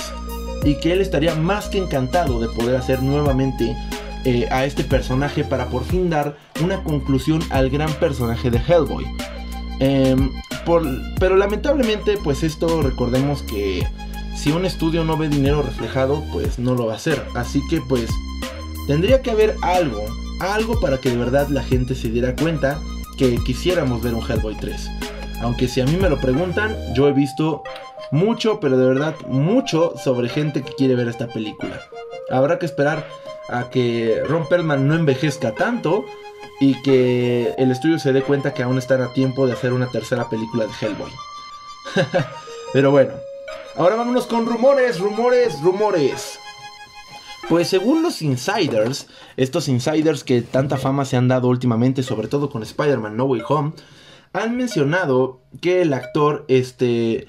y 0.65 0.75
que 0.77 0.93
él 0.93 1.01
estaría 1.01 1.35
más 1.35 1.69
que 1.69 1.79
encantado 1.79 2.41
de 2.41 2.49
poder 2.49 2.77
hacer 2.77 3.03
nuevamente 3.03 3.77
eh, 4.25 4.47
a 4.51 4.65
este 4.65 4.85
personaje 4.85 5.45
para 5.45 5.67
por 5.67 5.85
fin 5.85 6.11
dar 6.11 6.37
una 6.63 6.83
conclusión 6.83 7.41
al 7.51 7.71
gran 7.71 7.93
personaje 7.95 8.51
de 8.51 8.59
Hellboy. 8.59 9.07
Em, 9.79 10.31
pero 11.19 11.37
lamentablemente, 11.37 12.19
pues 12.23 12.43
esto 12.43 12.83
recordemos 12.83 13.43
que 13.43 13.87
si 14.41 14.53
un 14.53 14.64
estudio 14.64 15.05
no 15.05 15.18
ve 15.18 15.28
dinero 15.28 15.61
reflejado, 15.61 16.24
pues 16.32 16.59
no 16.59 16.74
lo 16.74 16.86
va 16.86 16.95
a 16.95 16.97
hacer. 16.97 17.22
Así 17.34 17.61
que 17.68 17.82
pues 17.82 18.09
tendría 18.86 19.20
que 19.20 19.30
haber 19.30 19.55
algo, 19.61 20.03
algo 20.41 20.80
para 20.80 20.97
que 20.97 21.11
de 21.11 21.18
verdad 21.18 21.49
la 21.49 21.62
gente 21.62 21.95
se 21.95 22.09
diera 22.09 22.34
cuenta 22.34 22.80
que 23.18 23.36
quisiéramos 23.45 24.03
ver 24.03 24.14
un 24.14 24.22
Hellboy 24.26 24.57
3. 24.57 24.91
Aunque 25.43 25.68
si 25.68 25.82
a 25.82 25.84
mí 25.84 25.99
me 26.01 26.09
lo 26.09 26.18
preguntan, 26.18 26.74
yo 26.95 27.07
he 27.07 27.12
visto 27.12 27.62
mucho, 28.12 28.61
pero 28.61 28.78
de 28.78 28.86
verdad 28.86 29.14
mucho 29.26 29.93
sobre 30.03 30.30
gente 30.30 30.62
que 30.62 30.72
quiere 30.72 30.95
ver 30.95 31.09
esta 31.09 31.26
película. 31.26 31.78
Habrá 32.30 32.59
que 32.59 32.64
esperar 32.64 33.07
a 33.51 33.68
que 33.68 34.22
Ron 34.26 34.49
Perlman 34.49 34.88
no 34.88 34.95
envejezca 34.95 35.55
tanto 35.55 36.07
y 36.61 36.80
que 36.80 37.55
el 37.59 37.70
estudio 37.70 37.99
se 37.99 38.14
dé 38.14 38.22
cuenta 38.22 38.55
que 38.55 38.62
aún 38.62 38.78
están 38.78 39.03
a 39.03 39.12
tiempo 39.12 39.47
de 39.47 39.53
hacer 39.53 39.74
una 39.74 39.91
tercera 39.91 40.30
película 40.30 40.64
de 40.64 40.72
Hellboy. 40.80 41.11
Pero 42.72 42.91
bueno, 42.91 43.12
ahora 43.77 43.97
vámonos 43.97 44.27
con 44.27 44.47
rumores, 44.47 44.99
rumores, 45.01 45.61
rumores. 45.62 46.39
Pues 47.49 47.68
según 47.68 48.03
los 48.03 48.23
insiders, 48.23 49.09
estos 49.37 49.68
insiders 49.68 50.23
que 50.23 50.43
tanta 50.43 50.77
fama 50.77 51.05
se 51.05 51.16
han 51.16 51.29
dado 51.29 51.49
últimamente, 51.49 52.03
sobre 52.03 52.29
todo 52.29 52.51
con 52.51 52.62
Spider-Man 52.62 53.16
No 53.16 53.25
Way 53.25 53.43
Home, 53.49 53.73
han 54.33 54.57
mencionado 54.57 55.41
que 55.61 55.83
el 55.83 55.93
actor 55.93 56.45
este 56.49 57.27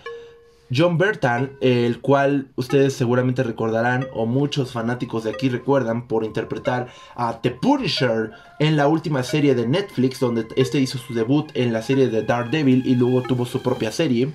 John 0.74 0.98
Bertan, 0.98 1.52
el 1.60 2.00
cual 2.00 2.48
ustedes 2.56 2.94
seguramente 2.94 3.44
recordarán, 3.44 4.08
o 4.14 4.26
muchos 4.26 4.72
fanáticos 4.72 5.26
de 5.26 5.32
aquí 5.32 5.50
recuerdan, 5.50 6.08
por 6.08 6.24
interpretar 6.24 6.88
a 7.16 7.42
The 7.42 7.52
Punisher 7.52 8.32
en 8.60 8.78
la 8.78 8.88
última 8.88 9.24
serie 9.24 9.54
de 9.54 9.68
Netflix, 9.68 10.20
donde 10.20 10.48
este 10.56 10.80
hizo 10.80 10.98
su 10.98 11.14
debut 11.14 11.52
en 11.56 11.74
la 11.74 11.82
serie 11.82 12.08
de 12.08 12.22
Daredevil 12.22 12.86
y 12.86 12.96
luego 12.96 13.22
tuvo 13.24 13.46
su 13.46 13.62
propia 13.62 13.92
serie. 13.92 14.32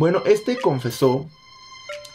Bueno, 0.00 0.22
este 0.24 0.56
confesó 0.56 1.26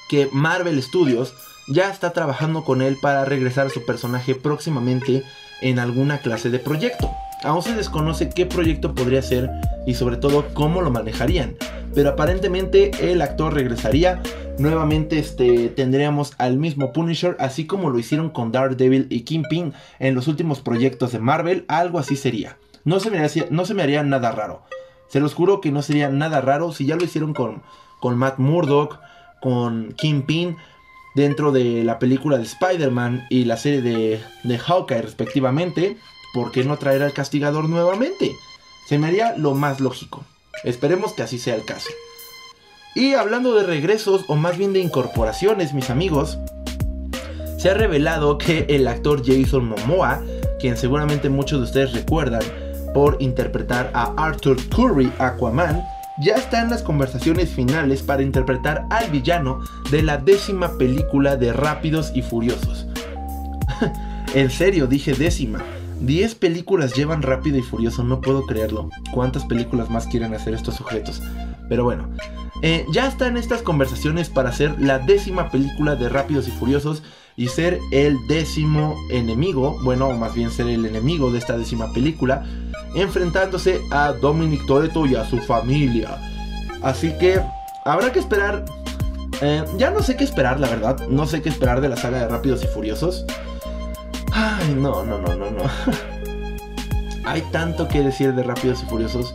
que 0.09 0.27
Marvel 0.31 0.81
Studios 0.81 1.35
ya 1.67 1.91
está 1.91 2.13
trabajando 2.13 2.63
con 2.63 2.81
él 2.81 2.97
para 2.99 3.25
regresar 3.25 3.67
a 3.67 3.69
su 3.69 3.85
personaje 3.85 4.33
próximamente 4.33 5.23
en 5.61 5.77
alguna 5.77 6.17
clase 6.17 6.49
de 6.49 6.57
proyecto. 6.59 7.11
Aún 7.43 7.61
se 7.61 7.75
desconoce 7.75 8.29
qué 8.29 8.47
proyecto 8.47 8.95
podría 8.95 9.21
ser 9.21 9.51
y 9.85 9.93
sobre 9.93 10.17
todo 10.17 10.51
cómo 10.55 10.81
lo 10.81 10.89
manejarían 10.89 11.55
pero 11.95 12.09
aparentemente 12.09 12.91
el 13.11 13.21
actor 13.21 13.53
regresaría. 13.53 14.21
Nuevamente 14.59 15.17
este, 15.17 15.69
tendríamos 15.69 16.33
al 16.37 16.57
mismo 16.57 16.91
Punisher, 16.91 17.35
así 17.39 17.65
como 17.65 17.89
lo 17.89 17.97
hicieron 17.97 18.29
con 18.29 18.51
Daredevil 18.51 19.07
y 19.09 19.21
Kingpin 19.21 19.73
en 19.99 20.13
los 20.13 20.27
últimos 20.27 20.59
proyectos 20.59 21.13
de 21.13 21.19
Marvel, 21.19 21.65
algo 21.67 21.97
así 21.99 22.15
sería. 22.15 22.57
No 22.83 22.99
se 22.99 23.09
me 23.09 23.25
no 23.49 23.65
se 23.65 23.73
me 23.73 23.83
haría 23.83 24.03
nada 24.03 24.31
raro. 24.31 24.63
Se 25.07 25.19
los 25.19 25.33
juro 25.33 25.61
que 25.61 25.71
no 25.71 25.81
sería 25.81 26.09
nada 26.09 26.41
raro 26.41 26.71
si 26.71 26.85
ya 26.85 26.95
lo 26.95 27.03
hicieron 27.03 27.33
con, 27.33 27.61
con 27.99 28.17
Matt 28.17 28.39
Murdock, 28.39 28.99
con 29.41 29.93
Kingpin 29.93 30.57
dentro 31.15 31.51
de 31.51 31.83
la 31.83 31.99
película 31.99 32.37
de 32.37 32.43
Spider-Man 32.43 33.25
y 33.29 33.45
la 33.45 33.57
serie 33.57 33.81
de, 33.81 34.21
de 34.43 34.57
Hawkeye 34.57 35.01
respectivamente, 35.01 35.97
¿por 36.33 36.51
qué 36.51 36.63
no 36.63 36.77
traer 36.77 37.03
al 37.03 37.13
castigador 37.13 37.69
nuevamente? 37.69 38.35
Se 38.87 38.97
me 38.97 39.07
haría 39.07 39.35
lo 39.37 39.53
más 39.53 39.79
lógico. 39.79 40.23
Esperemos 40.63 41.13
que 41.13 41.23
así 41.23 41.39
sea 41.39 41.55
el 41.55 41.65
caso. 41.65 41.89
Y 42.95 43.13
hablando 43.13 43.53
de 43.55 43.63
regresos, 43.63 44.25
o 44.27 44.35
más 44.35 44.57
bien 44.57 44.73
de 44.73 44.79
incorporaciones, 44.79 45.73
mis 45.73 45.89
amigos, 45.89 46.37
se 47.57 47.69
ha 47.69 47.73
revelado 47.73 48.37
que 48.37 48.65
el 48.69 48.87
actor 48.87 49.21
Jason 49.25 49.65
Momoa, 49.65 50.21
quien 50.59 50.77
seguramente 50.77 51.29
muchos 51.29 51.59
de 51.59 51.65
ustedes 51.65 51.93
recuerdan 51.93 52.41
por 52.95 53.17
interpretar 53.19 53.91
a 53.93 54.13
Arthur 54.15 54.55
Curry 54.69 55.11
Aquaman, 55.19 55.83
ya 56.17 56.35
está 56.35 56.61
en 56.61 56.69
las 56.69 56.81
conversaciones 56.81 57.49
finales 57.49 58.01
para 58.01 58.21
interpretar 58.21 58.87
al 58.89 59.11
villano 59.11 59.59
de 59.91 60.01
la 60.01 60.17
décima 60.17 60.77
película 60.77 61.35
de 61.35 61.51
Rápidos 61.51 62.13
y 62.15 62.21
Furiosos. 62.21 62.87
en 64.33 64.49
serio, 64.49 64.87
dije 64.87 65.13
décima. 65.13 65.61
10 65.99 66.35
películas 66.35 66.93
llevan 66.93 67.21
Rápido 67.21 67.57
y 67.57 67.63
Furioso, 67.63 68.01
no 68.05 68.21
puedo 68.21 68.45
creerlo. 68.45 68.89
¿Cuántas 69.13 69.43
películas 69.43 69.89
más 69.89 70.07
quieren 70.07 70.33
hacer 70.33 70.53
estos 70.53 70.75
sujetos? 70.75 71.21
Pero 71.67 71.83
bueno, 71.83 72.07
eh, 72.61 72.85
ya 72.93 73.07
está 73.07 73.27
en 73.27 73.35
estas 73.35 73.61
conversaciones 73.61 74.29
para 74.29 74.49
hacer 74.49 74.79
la 74.79 74.99
décima 74.99 75.49
película 75.51 75.97
de 75.97 76.07
Rápidos 76.07 76.47
y 76.47 76.51
Furiosos 76.51 77.03
y 77.35 77.49
ser 77.49 77.79
el 77.91 78.15
décimo 78.27 78.95
enemigo, 79.11 79.77
bueno, 79.83 80.07
o 80.07 80.13
más 80.13 80.33
bien 80.33 80.49
ser 80.49 80.67
el 80.67 80.85
enemigo 80.85 81.31
de 81.31 81.39
esta 81.39 81.57
décima 81.57 81.91
película, 81.91 82.45
enfrentándose 82.95 83.81
a 83.91 84.13
Dominic 84.13 84.65
Toretto 84.65 85.05
y 85.05 85.15
a 85.15 85.25
su 85.25 85.37
familia. 85.39 86.17
Así 86.81 87.13
que 87.17 87.41
habrá 87.83 88.11
que 88.11 88.19
esperar. 88.19 88.65
Eh, 89.41 89.63
ya 89.77 89.91
no 89.91 90.01
sé 90.01 90.15
qué 90.15 90.23
esperar, 90.23 90.59
la 90.59 90.69
verdad. 90.69 91.07
No 91.09 91.25
sé 91.25 91.41
qué 91.41 91.49
esperar 91.49 91.81
de 91.81 91.89
la 91.89 91.97
saga 91.97 92.19
de 92.19 92.27
Rápidos 92.27 92.63
y 92.63 92.67
Furiosos. 92.67 93.25
Ay, 94.31 94.75
no, 94.75 95.03
no, 95.03 95.19
no, 95.19 95.35
no, 95.35 95.51
no. 95.51 95.63
Hay 97.25 97.41
tanto 97.51 97.87
que 97.87 98.03
decir 98.03 98.33
de 98.33 98.43
Rápidos 98.43 98.83
y 98.83 98.85
Furiosos, 98.85 99.33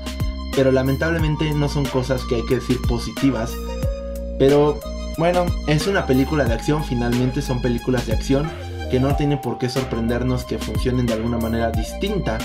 pero 0.54 0.70
lamentablemente 0.70 1.52
no 1.52 1.68
son 1.68 1.84
cosas 1.84 2.22
que 2.28 2.36
hay 2.36 2.46
que 2.46 2.56
decir 2.56 2.78
positivas. 2.88 3.52
Pero 4.38 4.78
bueno, 5.18 5.44
es 5.66 5.86
una 5.88 6.06
película 6.06 6.44
de 6.44 6.54
acción, 6.54 6.84
finalmente 6.84 7.42
son 7.42 7.60
películas 7.60 8.06
de 8.06 8.12
acción 8.12 8.48
que 8.90 9.00
no 9.00 9.14
tiene 9.16 9.36
por 9.36 9.58
qué 9.58 9.68
sorprendernos 9.68 10.44
que 10.44 10.58
funcionen 10.58 11.06
de 11.06 11.14
alguna 11.14 11.38
manera 11.38 11.70
distinta. 11.70 12.38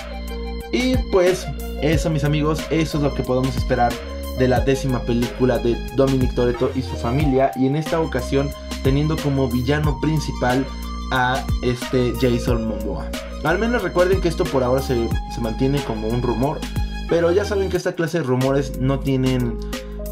Y 0.76 0.98
pues 1.10 1.48
eso 1.82 2.10
mis 2.10 2.26
amigos, 2.26 2.62
eso 2.70 2.98
es 2.98 3.04
lo 3.04 3.14
que 3.14 3.24
podemos 3.24 3.56
esperar 3.56 3.94
de 4.38 4.50
la 4.50 4.60
décima 4.60 5.00
película 5.00 5.58
de 5.58 5.74
Dominic 5.96 6.36
Toretto 6.36 6.70
y 6.76 6.82
su 6.82 6.98
familia 6.98 7.52
y 7.56 7.68
en 7.68 7.78
esta 7.78 8.02
ocasión 8.02 8.50
teniendo 8.84 9.16
como 9.16 9.48
villano 9.48 9.98
principal 10.02 10.66
a 11.14 11.42
este 11.62 12.12
Jason 12.20 12.68
Momoa. 12.68 13.10
Al 13.46 13.58
menos 13.58 13.84
recuerden 13.84 14.20
que 14.20 14.28
esto 14.28 14.44
por 14.44 14.64
ahora 14.64 14.82
se, 14.82 15.08
se 15.34 15.40
mantiene 15.40 15.80
como 15.86 16.10
un 16.10 16.22
rumor, 16.22 16.60
pero 17.08 17.32
ya 17.32 17.46
saben 17.46 17.70
que 17.70 17.78
esta 17.78 17.94
clase 17.94 18.18
de 18.18 18.26
rumores 18.26 18.78
no 18.78 19.00
tienen 19.00 19.58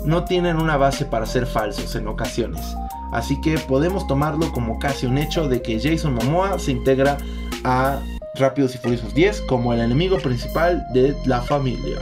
no 0.06 0.24
tienen 0.24 0.62
una 0.62 0.78
base 0.78 1.04
para 1.04 1.26
ser 1.26 1.46
falsos 1.46 1.94
en 1.98 2.08
ocasiones. 2.08 2.62
Así 3.12 3.40
que 3.42 3.58
podemos 3.58 4.08
tomarlo 4.08 4.50
como 4.54 4.80
casi 4.80 5.08
un 5.08 5.18
hecho 5.18 5.50
de 5.50 5.62
que 5.62 5.78
Jason 5.78 6.14
Momoa 6.14 6.58
se 6.58 6.72
integra 6.72 7.18
a 7.66 8.00
Rápidos 8.36 8.76
y 8.76 8.78
Furiosos 8.78 9.14
10 9.14 9.42
como 9.42 9.74
el 9.74 9.82
enemigo 9.82 10.18
principal 10.18 10.86
de 10.94 11.16
la 11.26 11.42
familia. 11.42 12.00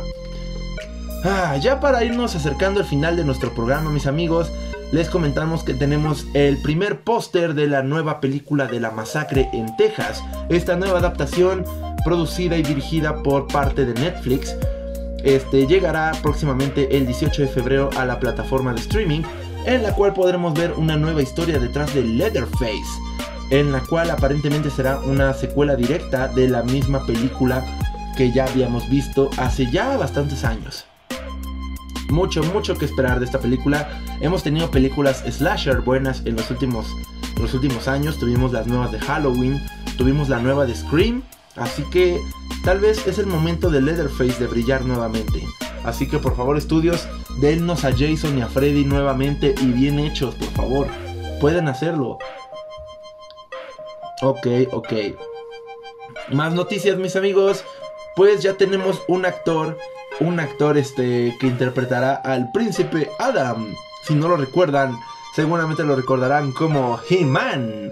Ah, 1.23 1.55
ya 1.57 1.79
para 1.79 2.03
irnos 2.03 2.35
acercando 2.35 2.79
al 2.79 2.85
final 2.85 3.15
de 3.15 3.25
nuestro 3.25 3.53
programa, 3.53 3.91
mis 3.91 4.07
amigos, 4.07 4.51
les 4.91 5.09
comentamos 5.09 5.63
que 5.63 5.73
tenemos 5.73 6.25
el 6.33 6.61
primer 6.61 7.01
póster 7.01 7.53
de 7.53 7.67
la 7.67 7.83
nueva 7.83 8.19
película 8.19 8.67
de 8.67 8.79
la 8.79 8.91
masacre 8.91 9.49
en 9.53 9.75
Texas. 9.77 10.23
Esta 10.49 10.75
nueva 10.75 10.99
adaptación 10.99 11.63
producida 12.03 12.57
y 12.57 12.63
dirigida 12.63 13.21
por 13.23 13.47
parte 13.47 13.85
de 13.85 13.93
Netflix 13.93 14.55
este, 15.23 15.67
llegará 15.67 16.11
próximamente 16.23 16.97
el 16.97 17.05
18 17.05 17.43
de 17.43 17.47
febrero 17.47 17.89
a 17.97 18.05
la 18.05 18.19
plataforma 18.19 18.73
de 18.73 18.81
streaming, 18.81 19.21
en 19.65 19.83
la 19.83 19.93
cual 19.93 20.13
podremos 20.13 20.53
ver 20.53 20.73
una 20.73 20.97
nueva 20.97 21.21
historia 21.21 21.59
detrás 21.59 21.93
de 21.93 22.03
Leatherface, 22.03 22.99
en 23.51 23.71
la 23.71 23.81
cual 23.81 24.09
aparentemente 24.09 24.71
será 24.71 24.99
una 24.99 25.33
secuela 25.33 25.75
directa 25.75 26.27
de 26.27 26.49
la 26.49 26.63
misma 26.63 27.05
película 27.05 27.63
que 28.17 28.31
ya 28.31 28.45
habíamos 28.45 28.89
visto 28.89 29.29
hace 29.37 29.69
ya 29.69 29.95
bastantes 29.97 30.43
años. 30.43 30.85
Mucho, 32.09 32.43
mucho 32.43 32.75
que 32.75 32.85
esperar 32.85 33.19
de 33.19 33.25
esta 33.25 33.39
película. 33.39 33.87
Hemos 34.19 34.43
tenido 34.43 34.71
películas 34.71 35.23
slasher 35.29 35.81
buenas 35.81 36.23
en 36.25 36.35
los 36.35 36.49
últimos, 36.49 36.87
en 37.35 37.43
los 37.43 37.53
últimos 37.53 37.87
años. 37.87 38.17
Tuvimos 38.17 38.51
las 38.51 38.65
nuevas 38.65 38.91
de 38.91 38.99
Halloween, 38.99 39.61
tuvimos 39.97 40.27
la 40.27 40.39
nueva 40.39 40.65
de 40.65 40.75
Scream. 40.75 41.23
Así 41.55 41.83
que 41.91 42.19
Tal 42.63 42.79
vez 42.79 43.07
es 43.07 43.17
el 43.17 43.25
momento 43.25 43.71
de 43.71 43.81
Leatherface 43.81 44.39
de 44.39 44.45
brillar 44.45 44.85
nuevamente. 44.85 45.43
Así 45.83 46.07
que 46.07 46.19
por 46.19 46.35
favor 46.35 46.57
estudios, 46.57 47.07
dennos 47.39 47.83
a 47.85 47.91
Jason 47.91 48.37
y 48.37 48.41
a 48.43 48.47
Freddy 48.47 48.85
nuevamente 48.85 49.55
y 49.59 49.65
bien 49.65 49.97
hechos, 49.97 50.35
por 50.35 50.49
favor. 50.49 50.87
Pueden 51.39 51.67
hacerlo. 51.67 52.19
Ok, 54.21 54.47
ok. 54.71 54.93
Más 56.31 56.53
noticias 56.53 56.97
mis 56.97 57.15
amigos. 57.15 57.63
Pues 58.15 58.43
ya 58.43 58.53
tenemos 58.53 59.01
un 59.07 59.25
actor, 59.25 59.77
un 60.19 60.39
actor 60.39 60.77
este 60.77 61.35
que 61.39 61.47
interpretará 61.47 62.13
al 62.15 62.51
príncipe 62.51 63.09
Adam. 63.19 63.73
Si 64.03 64.13
no 64.13 64.27
lo 64.27 64.37
recuerdan, 64.37 64.95
seguramente 65.35 65.83
lo 65.83 65.95
recordarán 65.95 66.51
como 66.51 66.99
He-Man. 67.09 67.91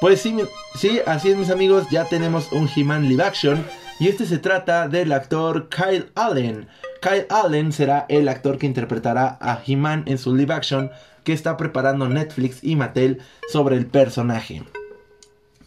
Pues 0.00 0.20
sí, 0.20 0.36
sí, 0.76 1.00
así 1.06 1.30
es 1.30 1.36
mis 1.36 1.50
amigos, 1.50 1.86
ya 1.90 2.04
tenemos 2.04 2.52
un 2.52 2.68
He-Man 2.68 3.08
live 3.08 3.24
action 3.24 3.64
y 3.98 4.08
este 4.08 4.26
se 4.26 4.38
trata 4.38 4.86
del 4.88 5.12
actor 5.12 5.68
Kyle 5.70 6.10
Allen. 6.14 6.68
Kyle 7.00 7.26
Allen 7.30 7.72
será 7.72 8.06
el 8.08 8.28
actor 8.28 8.58
que 8.58 8.66
interpretará 8.66 9.38
a 9.40 9.60
He-Man 9.66 10.04
en 10.06 10.18
su 10.18 10.34
live 10.34 10.52
action 10.52 10.90
que 11.24 11.32
está 11.32 11.56
preparando 11.56 12.08
Netflix 12.08 12.62
y 12.62 12.76
Mattel 12.76 13.22
sobre 13.48 13.76
el 13.76 13.86
personaje. 13.86 14.62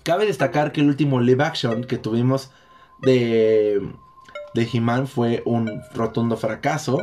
Cabe 0.08 0.26
destacar 0.26 0.72
que 0.72 0.80
el 0.80 0.88
último 0.88 1.20
live 1.20 1.44
action 1.44 1.84
que 1.84 1.98
tuvimos 1.98 2.50
de, 3.02 3.82
de 4.54 4.70
He-Man 4.72 5.06
fue 5.06 5.44
un 5.44 5.82
rotundo 5.94 6.38
fracaso. 6.38 7.02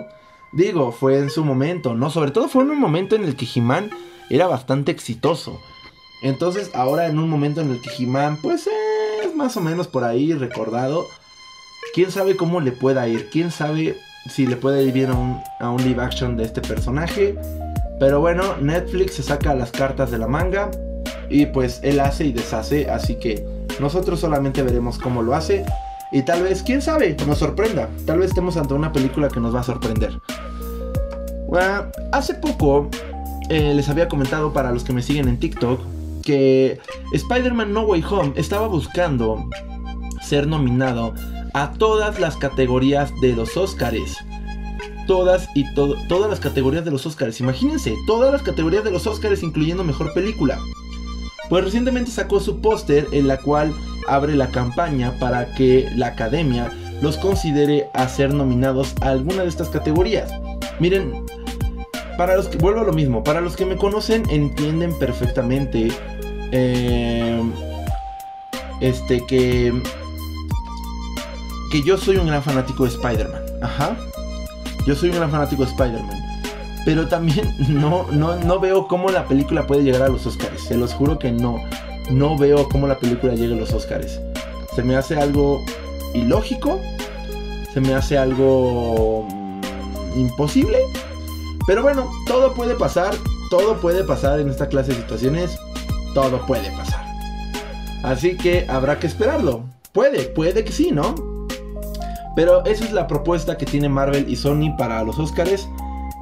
Digo, 0.55 0.91
fue 0.91 1.19
en 1.19 1.29
su 1.29 1.45
momento, 1.45 1.95
¿no? 1.95 2.09
Sobre 2.09 2.31
todo 2.31 2.49
fue 2.49 2.63
en 2.63 2.71
un 2.71 2.81
momento 2.81 3.15
en 3.15 3.25
el 3.25 3.37
que 3.37 3.47
He-Man 3.55 3.91
era 4.31 4.47
bastante 4.47 4.91
exitoso. 4.91 5.61
Entonces, 6.23 6.71
ahora 6.75 7.07
en 7.07 7.19
un 7.19 7.29
momento 7.29 7.61
en 7.61 7.73
el 7.73 7.83
que 7.83 7.91
He-Man, 7.91 8.39
pues 8.41 8.71
es 9.23 9.37
más 9.37 9.55
o 9.59 9.61
menos 9.61 9.87
por 9.87 10.05
ahí 10.05 10.33
recordado. 10.33 11.07
Quién 11.93 12.11
sabe 12.11 12.37
cómo 12.37 12.63
le 12.63 12.73
pueda 12.73 13.07
ir. 13.07 13.29
Quién 13.29 13.51
sabe 13.51 13.99
si 14.31 14.47
le 14.47 14.57
puede 14.57 14.83
ir 14.83 14.95
bien 14.95 15.11
a 15.11 15.15
un, 15.19 15.43
a 15.61 15.69
un 15.69 15.85
live 15.85 16.03
action 16.03 16.39
de 16.39 16.45
este 16.45 16.63
personaje. 16.63 17.37
Pero 18.01 18.21
bueno, 18.21 18.57
Netflix 18.63 19.17
se 19.17 19.23
saca 19.23 19.55
las 19.55 19.73
cartas 19.73 20.11
de 20.11 20.17
la 20.17 20.27
manga. 20.27 20.71
Y 21.35 21.47
pues 21.47 21.81
él 21.83 21.99
hace 21.99 22.27
y 22.27 22.33
deshace. 22.33 22.89
Así 22.89 23.17
que 23.17 23.45
nosotros 23.81 24.21
solamente 24.21 24.63
veremos 24.63 24.99
cómo 24.99 25.21
lo 25.21 25.35
hace. 25.35 25.65
Y 26.13 26.23
tal 26.23 26.45
vez, 26.45 26.63
quién 26.63 26.81
sabe, 26.81 27.17
nos 27.27 27.39
sorprenda. 27.39 27.89
Tal 28.07 28.21
vez 28.21 28.29
estemos 28.29 28.57
ante 28.57 28.73
una 28.73 28.93
película 28.93 29.27
que 29.27 29.41
nos 29.41 29.53
va 29.53 29.59
a 29.59 29.65
sorprender. 29.65 30.21
Hace 32.13 32.35
poco 32.35 32.89
eh, 33.49 33.75
les 33.75 33.89
había 33.89 34.09
comentado 34.09 34.53
para 34.53 34.71
los 34.71 34.85
que 34.85 34.93
me 34.93 35.03
siguen 35.03 35.27
en 35.27 35.41
TikTok 35.41 35.81
que 36.23 36.79
Spider-Man 37.13 37.73
No 37.73 37.83
Way 37.83 38.05
Home 38.09 38.33
estaba 38.37 38.69
buscando 38.69 39.45
ser 40.23 40.47
nominado 40.47 41.15
a 41.53 41.73
todas 41.73 42.21
las 42.21 42.37
categorías 42.37 43.11
de 43.23 43.35
los 43.35 43.57
Oscars. 43.57 44.19
Todas 45.09 45.49
y 45.57 45.65
todas 45.75 46.31
las 46.31 46.39
categorías 46.39 46.85
de 46.85 46.93
los 46.93 47.05
Oscars. 47.07 47.41
Imagínense, 47.41 47.93
todas 48.07 48.33
las 48.33 48.43
categorías 48.43 48.85
de 48.85 48.93
los 48.93 49.05
Oscars 49.09 49.43
incluyendo 49.43 49.83
mejor 49.83 50.15
película. 50.15 50.61
Pues 51.49 51.65
recientemente 51.65 52.11
sacó 52.11 52.41
su 52.41 52.61
póster 52.61 53.07
en 53.13 53.29
la 53.29 53.39
cual 53.39 53.75
abre 54.09 54.35
la 54.35 54.49
campaña 54.49 55.13
para 55.19 55.55
que 55.55 55.89
la 55.95 56.09
academia 56.09 56.71
los 57.03 57.17
considere 57.17 57.89
a 57.93 58.09
ser 58.09 58.33
nominados 58.33 58.95
a 59.01 59.11
alguna 59.11 59.43
de 59.43 59.49
estas 59.49 59.69
categorías. 59.69 60.31
Miren, 60.81 61.25
para 62.17 62.37
los 62.37 62.49
que 62.49 62.59
vuelvo 62.59 62.81
a 62.81 62.85
lo 62.85 62.93
mismo, 62.93 63.23
para 63.25 63.41
los 63.41 63.57
que 63.57 63.67
me 63.67 63.77
conocen 63.77 64.29
entienden 64.31 64.97
perfectamente 64.99 65.89
eh, 66.53 67.43
este 68.81 69.25
que 69.27 69.73
que 71.71 71.83
yo 71.83 71.99
soy 71.99 72.17
un 72.19 72.29
gran 72.29 72.43
fanático 72.43 72.85
de 72.85 72.91
Spider-Man. 72.91 73.43
Ajá. 73.61 73.97
Yo 74.87 74.95
soy 74.95 75.11
un 75.11 75.17
gran 75.17 75.31
fanático 75.31 75.65
de 75.65 75.71
Spider-Man. 75.71 76.24
Pero 76.85 77.09
también 77.09 77.55
no, 77.69 78.07
no, 78.11 78.37
no 78.37 78.61
veo 78.61 78.87
cómo 78.89 79.11
la 79.11 79.27
película 79.27 79.67
puede 79.67 79.83
llegar 79.83 80.03
a 80.03 80.09
los 80.09 80.27
Oscars. 80.27 80.63
Se 80.63 80.77
los 80.77 80.93
juro 80.93 81.19
que 81.19 81.33
no. 81.33 81.63
No 82.11 82.37
veo 82.37 82.69
cómo 82.69 82.87
la 82.87 82.99
película 82.99 83.35
llegue 83.35 83.55
a 83.55 83.59
los 83.59 83.73
Oscars. 83.73 84.21
Se 84.75 84.83
me 84.83 84.97
hace 84.97 85.17
algo 85.17 85.65
ilógico. 86.15 86.81
Se 87.73 87.81
me 87.81 87.95
hace 87.95 88.19
algo 88.19 89.27
mm, 89.31 90.21
imposible. 90.21 90.79
Pero 91.67 91.83
bueno, 91.83 92.11
todo 92.27 92.53
puede 92.53 92.75
pasar 92.75 93.15
todo 93.51 93.81
puede 93.81 94.03
pasar 94.03 94.41
en 94.41 94.49
esta 94.49 94.69
clase 94.69 94.91
de 94.93 94.97
situaciones. 94.97 95.59
Todo 96.13 96.45
puede 96.47 96.71
pasar. 96.73 97.05
Así 98.03 98.37
que 98.37 98.67
habrá 98.69 98.99
que 98.99 99.07
esperarlo. 99.07 99.63
Puede, 99.93 100.25
puede 100.25 100.65
que 100.65 100.73
sí, 100.73 100.91
¿no? 100.91 101.15
Pero 102.35 102.65
esa 102.65 102.85
es 102.85 102.93
la 102.93 103.07
propuesta 103.07 103.57
que 103.57 103.65
tiene 103.65 103.89
Marvel 103.89 104.29
y 104.29 104.35
Sony 104.35 104.75
para 104.77 105.05
los 105.05 105.21
Oscars. 105.21 105.69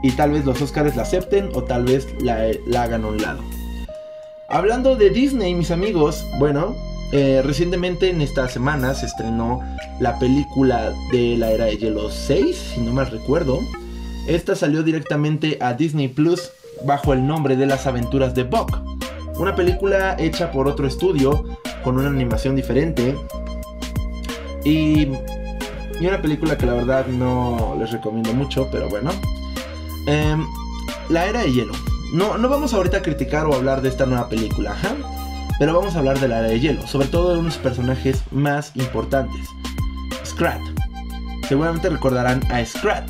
Y 0.02 0.12
tal 0.12 0.32
vez 0.32 0.44
los 0.44 0.60
Oscars 0.60 0.96
la 0.96 1.02
acepten 1.02 1.50
o 1.54 1.62
tal 1.62 1.84
vez 1.84 2.08
la, 2.20 2.50
hagan 2.82 3.04
a 3.04 3.08
un 3.08 3.22
lado. 3.22 3.42
Hablando 4.48 4.96
de 4.96 5.10
Disney, 5.10 5.54
mis 5.54 5.70
amigos, 5.70 6.24
bueno, 6.38 6.74
eh, 7.12 7.40
recientemente 7.44 8.10
en 8.10 8.20
esta 8.20 8.48
semana 8.48 8.94
se 8.94 9.06
estrenó 9.06 9.60
la 10.00 10.18
película 10.18 10.92
de 11.12 11.36
la 11.36 11.52
era 11.52 11.66
de 11.66 11.78
Hielo 11.78 12.10
6, 12.10 12.72
si 12.74 12.80
no 12.80 12.92
mal 12.92 13.10
recuerdo. 13.10 13.60
Esta 14.26 14.56
salió 14.56 14.82
directamente 14.82 15.58
a 15.60 15.74
Disney 15.74 16.08
Plus 16.08 16.50
bajo 16.84 17.12
el 17.12 17.26
nombre 17.26 17.56
de 17.56 17.66
Las 17.66 17.86
aventuras 17.86 18.34
de 18.34 18.42
Buck. 18.42 18.78
Una 19.36 19.54
película 19.54 20.16
hecha 20.18 20.50
por 20.50 20.68
otro 20.68 20.86
estudio 20.86 21.44
con 21.82 21.98
una 21.98 22.08
animación 22.08 22.56
diferente. 22.56 23.16
Y, 24.64 25.08
y 26.00 26.06
una 26.06 26.20
película 26.20 26.56
que 26.56 26.66
la 26.66 26.74
verdad 26.74 27.06
no 27.06 27.76
les 27.78 27.90
recomiendo 27.92 28.32
mucho, 28.34 28.68
pero 28.70 28.88
bueno. 28.88 29.10
Em, 30.06 30.46
la 31.08 31.26
era 31.26 31.42
de 31.42 31.52
hielo. 31.52 31.72
No, 32.12 32.36
no 32.36 32.48
vamos 32.48 32.74
ahorita 32.74 32.98
a 32.98 33.02
criticar 33.02 33.46
o 33.46 33.54
hablar 33.54 33.82
de 33.82 33.88
esta 33.88 34.06
nueva 34.06 34.28
película, 34.28 34.76
pero 35.58 35.74
vamos 35.74 35.94
a 35.94 36.00
hablar 36.00 36.18
de 36.18 36.28
la 36.28 36.40
era 36.40 36.48
de 36.48 36.60
hielo, 36.60 36.86
sobre 36.86 37.08
todo 37.08 37.32
de 37.32 37.38
unos 37.38 37.56
personajes 37.56 38.22
más 38.30 38.72
importantes. 38.74 39.46
Scrat. 40.24 40.60
Seguramente 41.48 41.88
recordarán 41.88 42.42
a 42.52 42.64
Scrat. 42.64 43.08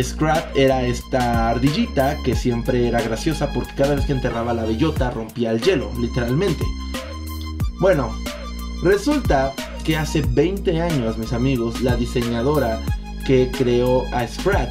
Scrat 0.00 0.56
era 0.56 0.82
esta 0.82 1.50
ardillita 1.50 2.16
que 2.24 2.34
siempre 2.36 2.88
era 2.88 3.02
graciosa 3.02 3.52
porque 3.52 3.74
cada 3.74 3.96
vez 3.96 4.06
que 4.06 4.12
enterraba 4.12 4.54
la 4.54 4.64
bellota 4.64 5.10
rompía 5.10 5.50
el 5.50 5.60
hielo, 5.60 5.90
literalmente. 5.98 6.64
Bueno, 7.80 8.14
resulta 8.82 9.52
que 9.84 9.96
hace 9.96 10.22
20 10.22 10.80
años, 10.80 11.18
mis 11.18 11.32
amigos, 11.32 11.80
la 11.82 11.96
diseñadora 11.96 12.80
que 13.26 13.50
creó 13.50 14.04
a 14.14 14.26
Scrat 14.26 14.70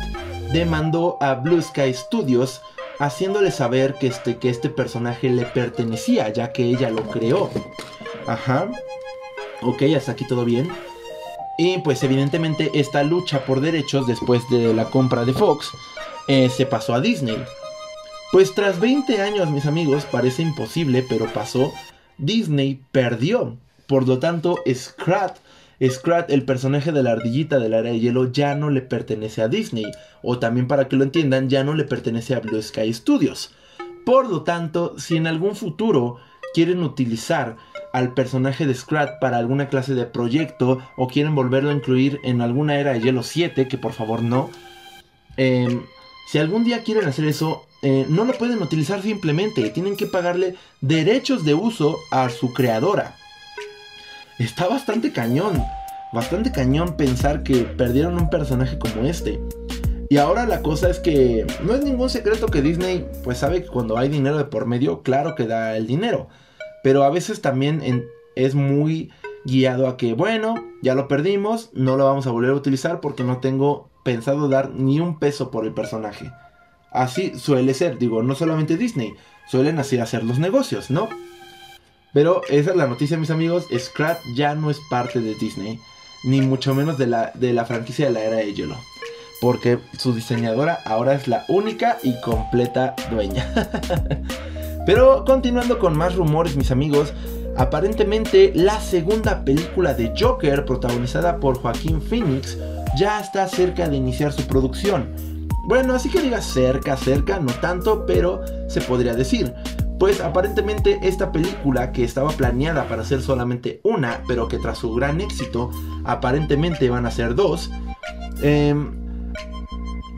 demandó 0.51 1.17
a 1.21 1.35
Blue 1.35 1.61
Sky 1.61 1.93
Studios 1.93 2.61
haciéndole 2.99 3.51
saber 3.51 3.95
que 3.95 4.07
este, 4.07 4.37
que 4.37 4.49
este 4.49 4.69
personaje 4.69 5.29
le 5.29 5.45
pertenecía, 5.45 6.29
ya 6.29 6.51
que 6.51 6.63
ella 6.63 6.89
lo 6.89 7.03
creó. 7.03 7.49
Ajá. 8.27 8.69
Ok, 9.61 9.83
hasta 9.95 10.13
aquí 10.13 10.25
todo 10.27 10.45
bien. 10.45 10.69
Y 11.57 11.79
pues 11.79 12.03
evidentemente 12.03 12.71
esta 12.73 13.03
lucha 13.03 13.45
por 13.45 13.59
derechos 13.59 14.07
después 14.07 14.41
de 14.49 14.73
la 14.73 14.85
compra 14.85 15.25
de 15.25 15.33
Fox 15.33 15.71
eh, 16.27 16.49
se 16.49 16.65
pasó 16.65 16.93
a 16.93 17.01
Disney. 17.01 17.43
Pues 18.31 18.53
tras 18.53 18.79
20 18.79 19.21
años, 19.21 19.49
mis 19.49 19.65
amigos, 19.65 20.05
parece 20.05 20.43
imposible, 20.43 21.03
pero 21.07 21.25
pasó. 21.33 21.73
Disney 22.17 22.79
perdió. 22.91 23.57
Por 23.87 24.07
lo 24.07 24.19
tanto, 24.19 24.59
Scrat 24.71 25.37
Scrat, 25.87 26.29
el 26.29 26.43
personaje 26.43 26.91
de 26.91 27.03
la 27.03 27.11
ardillita 27.11 27.57
del 27.59 27.73
área 27.73 27.91
de 27.91 27.99
hielo, 27.99 28.31
ya 28.31 28.55
no 28.55 28.69
le 28.69 28.81
pertenece 28.81 29.41
a 29.41 29.47
Disney. 29.47 29.85
O 30.21 30.39
también 30.39 30.67
para 30.67 30.87
que 30.87 30.97
lo 30.97 31.03
entiendan, 31.03 31.49
ya 31.49 31.63
no 31.63 31.73
le 31.73 31.85
pertenece 31.85 32.35
a 32.35 32.41
Blue 32.41 32.61
Sky 32.61 32.93
Studios. 32.93 33.53
Por 34.05 34.29
lo 34.29 34.43
tanto, 34.43 34.97
si 34.97 35.15
en 35.15 35.27
algún 35.27 35.55
futuro 35.55 36.17
quieren 36.53 36.83
utilizar 36.83 37.55
al 37.93 38.13
personaje 38.13 38.65
de 38.65 38.73
Scrat 38.73 39.19
para 39.19 39.37
alguna 39.37 39.69
clase 39.69 39.93
de 39.95 40.05
proyecto 40.05 40.79
o 40.97 41.07
quieren 41.07 41.35
volverlo 41.35 41.69
a 41.69 41.73
incluir 41.73 42.19
en 42.23 42.41
alguna 42.41 42.79
era 42.79 42.93
de 42.93 43.01
hielo 43.01 43.23
7, 43.23 43.67
que 43.67 43.77
por 43.77 43.93
favor 43.93 44.21
no. 44.21 44.49
Em, 45.37 45.83
si 46.27 46.37
algún 46.39 46.65
día 46.65 46.83
quieren 46.83 47.07
hacer 47.07 47.25
eso, 47.25 47.65
eh, 47.81 48.05
no 48.09 48.25
lo 48.25 48.33
pueden 48.33 48.61
utilizar 48.61 49.01
simplemente, 49.01 49.69
tienen 49.69 49.95
que 49.95 50.05
pagarle 50.05 50.55
derechos 50.81 51.45
de 51.45 51.53
uso 51.53 51.97
a 52.11 52.29
su 52.29 52.53
creadora 52.53 53.15
está 54.45 54.67
bastante 54.67 55.11
cañón. 55.11 55.63
Bastante 56.11 56.51
cañón 56.51 56.97
pensar 56.97 57.43
que 57.43 57.63
perdieron 57.63 58.15
un 58.15 58.29
personaje 58.29 58.79
como 58.79 59.03
este. 59.07 59.39
Y 60.09 60.17
ahora 60.17 60.47
la 60.47 60.63
cosa 60.63 60.89
es 60.89 60.99
que 60.99 61.45
no 61.63 61.75
es 61.75 61.83
ningún 61.83 62.09
secreto 62.09 62.47
que 62.47 62.63
Disney 62.63 63.07
pues 63.23 63.37
sabe 63.37 63.61
que 63.61 63.69
cuando 63.69 63.97
hay 63.97 64.09
dinero 64.09 64.37
de 64.37 64.45
por 64.45 64.65
medio, 64.65 65.03
claro 65.03 65.35
que 65.35 65.45
da 65.45 65.77
el 65.77 65.85
dinero. 65.85 66.29
Pero 66.83 67.03
a 67.03 67.11
veces 67.11 67.41
también 67.41 68.07
es 68.35 68.55
muy 68.55 69.11
guiado 69.45 69.87
a 69.87 69.97
que, 69.97 70.13
bueno, 70.13 70.55
ya 70.81 70.95
lo 70.95 71.07
perdimos, 71.07 71.69
no 71.73 71.95
lo 71.95 72.05
vamos 72.05 72.25
a 72.25 72.31
volver 72.31 72.51
a 72.51 72.55
utilizar 72.55 73.01
porque 73.01 73.23
no 73.23 73.37
tengo 73.37 73.89
pensado 74.03 74.49
dar 74.49 74.71
ni 74.71 74.99
un 74.99 75.19
peso 75.19 75.51
por 75.51 75.65
el 75.65 75.73
personaje. 75.73 76.31
Así 76.91 77.37
suele 77.37 77.75
ser, 77.75 77.99
digo, 77.99 78.23
no 78.23 78.33
solamente 78.33 78.77
Disney, 78.77 79.13
suelen 79.47 79.77
así 79.77 79.99
hacer 79.99 80.23
los 80.23 80.39
negocios, 80.39 80.89
¿no? 80.89 81.07
Pero 82.13 82.41
esa 82.49 82.71
es 82.71 82.75
la 82.75 82.87
noticia, 82.87 83.17
mis 83.17 83.29
amigos. 83.29 83.67
Scrat 83.77 84.19
ya 84.35 84.55
no 84.55 84.69
es 84.69 84.79
parte 84.89 85.19
de 85.19 85.35
Disney. 85.35 85.79
Ni 86.23 86.41
mucho 86.41 86.73
menos 86.73 86.97
de 86.97 87.07
la, 87.07 87.31
de 87.35 87.53
la 87.53 87.65
franquicia 87.65 88.07
de 88.07 88.11
la 88.11 88.23
era 88.23 88.37
de 88.37 88.53
hielo. 88.53 88.75
Porque 89.41 89.79
su 89.97 90.13
diseñadora 90.13 90.79
ahora 90.85 91.13
es 91.13 91.27
la 91.27 91.45
única 91.47 91.97
y 92.03 92.19
completa 92.21 92.95
dueña. 93.09 93.47
Pero 94.85 95.23
continuando 95.23 95.79
con 95.79 95.97
más 95.97 96.15
rumores, 96.15 96.55
mis 96.55 96.71
amigos. 96.71 97.13
Aparentemente 97.55 98.51
la 98.55 98.79
segunda 98.79 99.43
película 99.43 99.93
de 99.93 100.13
Joker, 100.17 100.65
protagonizada 100.65 101.39
por 101.39 101.59
Joaquín 101.59 102.01
Phoenix, 102.01 102.57
ya 102.97 103.19
está 103.19 103.47
cerca 103.47 103.89
de 103.89 103.97
iniciar 103.97 104.31
su 104.31 104.47
producción. 104.47 105.13
Bueno, 105.65 105.93
así 105.93 106.09
que 106.09 106.21
diga 106.21 106.41
cerca, 106.41 106.97
cerca, 106.97 107.39
no 107.39 107.51
tanto, 107.53 108.05
pero 108.05 108.41
se 108.67 108.81
podría 108.81 109.13
decir. 109.13 109.53
Pues 109.99 110.21
aparentemente 110.21 110.99
esta 111.03 111.33
película 111.33 111.91
que 111.91 112.05
estaba 112.05 112.29
planeada 112.29 112.87
para 112.87 113.03
ser 113.03 113.21
solamente 113.21 113.81
una, 113.83 114.23
pero 114.27 114.47
que 114.47 114.57
tras 114.57 114.77
su 114.77 114.93
gran 114.93 115.19
éxito 115.19 115.71
aparentemente 116.05 116.89
van 116.89 117.05
a 117.05 117.11
ser 117.11 117.35
dos, 117.35 117.69
em, 118.41 118.93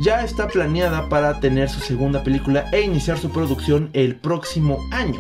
ya 0.02 0.24
está 0.24 0.48
planeada 0.48 1.10
para 1.10 1.40
tener 1.40 1.68
su 1.68 1.80
segunda 1.80 2.24
película 2.24 2.66
e 2.72 2.82
iniciar 2.82 3.18
su 3.18 3.32
producción 3.32 3.90
el 3.94 4.16
próximo 4.16 4.78
año. 4.92 5.20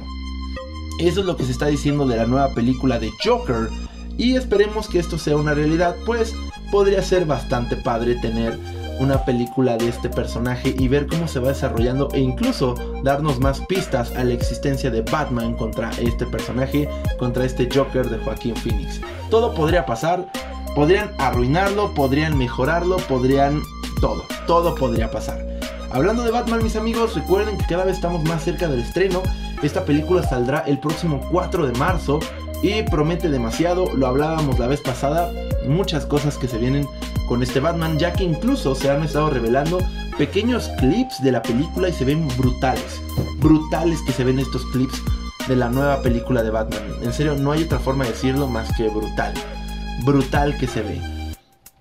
Eso 0.99 1.21
es 1.21 1.25
lo 1.25 1.35
que 1.35 1.43
se 1.43 1.51
está 1.51 1.65
diciendo 1.65 2.05
de 2.05 2.17
la 2.17 2.27
nueva 2.27 2.53
película 2.53 2.99
de 2.99 3.11
Joker 3.23 3.69
y 4.17 4.35
esperemos 4.35 4.87
que 4.87 4.99
esto 4.99 5.17
sea 5.17 5.37
una 5.37 5.55
realidad, 5.55 5.95
pues 6.05 6.35
podría 6.71 7.01
ser 7.01 7.25
bastante 7.25 7.75
padre 7.75 8.15
tener 8.15 8.59
una 9.01 9.25
película 9.25 9.77
de 9.77 9.89
este 9.89 10.09
personaje 10.09 10.75
y 10.77 10.87
ver 10.87 11.07
cómo 11.07 11.27
se 11.27 11.39
va 11.39 11.49
desarrollando 11.49 12.09
e 12.13 12.19
incluso 12.19 12.75
darnos 13.03 13.39
más 13.39 13.59
pistas 13.61 14.15
a 14.15 14.23
la 14.23 14.33
existencia 14.33 14.91
de 14.91 15.01
Batman 15.01 15.55
contra 15.55 15.89
este 15.99 16.27
personaje, 16.27 16.87
contra 17.17 17.43
este 17.43 17.67
Joker 17.73 18.07
de 18.09 18.19
Joaquín 18.19 18.55
Phoenix. 18.55 19.01
Todo 19.31 19.55
podría 19.55 19.87
pasar, 19.87 20.27
podrían 20.75 21.11
arruinarlo, 21.17 21.93
podrían 21.95 22.37
mejorarlo, 22.37 22.97
podrían 22.97 23.61
todo, 23.99 24.23
todo 24.45 24.75
podría 24.75 25.09
pasar. 25.09 25.43
Hablando 25.89 26.23
de 26.23 26.31
Batman, 26.31 26.63
mis 26.63 26.75
amigos, 26.75 27.15
recuerden 27.15 27.57
que 27.57 27.65
cada 27.65 27.85
vez 27.85 27.95
estamos 27.95 28.23
más 28.23 28.43
cerca 28.43 28.67
del 28.67 28.81
estreno. 28.81 29.23
Esta 29.63 29.83
película 29.83 30.23
saldrá 30.23 30.59
el 30.59 30.77
próximo 30.77 31.27
4 31.31 31.65
de 31.65 31.77
marzo 31.77 32.19
y 32.61 32.83
promete 32.83 33.29
demasiado, 33.29 33.93
lo 33.95 34.05
hablábamos 34.07 34.59
la 34.59 34.67
vez 34.67 34.79
pasada, 34.79 35.31
muchas 35.67 36.05
cosas 36.05 36.37
que 36.37 36.47
se 36.47 36.57
vienen 36.57 36.87
con 37.27 37.43
este 37.43 37.59
Batman, 37.59 37.97
ya 37.97 38.13
que 38.13 38.23
incluso 38.23 38.75
se 38.75 38.89
han 38.89 39.03
estado 39.03 39.29
revelando 39.29 39.79
pequeños 40.17 40.69
clips 40.77 41.21
de 41.23 41.31
la 41.31 41.41
película 41.41 41.89
y 41.89 41.93
se 41.93 42.05
ven 42.05 42.27
brutales. 42.37 43.01
Brutales 43.39 43.99
que 44.05 44.11
se 44.11 44.23
ven 44.23 44.39
estos 44.39 44.65
clips 44.67 45.01
de 45.47 45.55
la 45.55 45.69
nueva 45.69 46.01
película 46.01 46.43
de 46.43 46.51
Batman. 46.51 46.83
En 47.01 47.13
serio, 47.13 47.35
no 47.35 47.51
hay 47.51 47.63
otra 47.63 47.79
forma 47.79 48.03
de 48.03 48.11
decirlo 48.11 48.47
más 48.47 48.69
que 48.75 48.89
brutal. 48.89 49.33
Brutal 50.05 50.57
que 50.57 50.67
se 50.67 50.81
ve. 50.81 51.01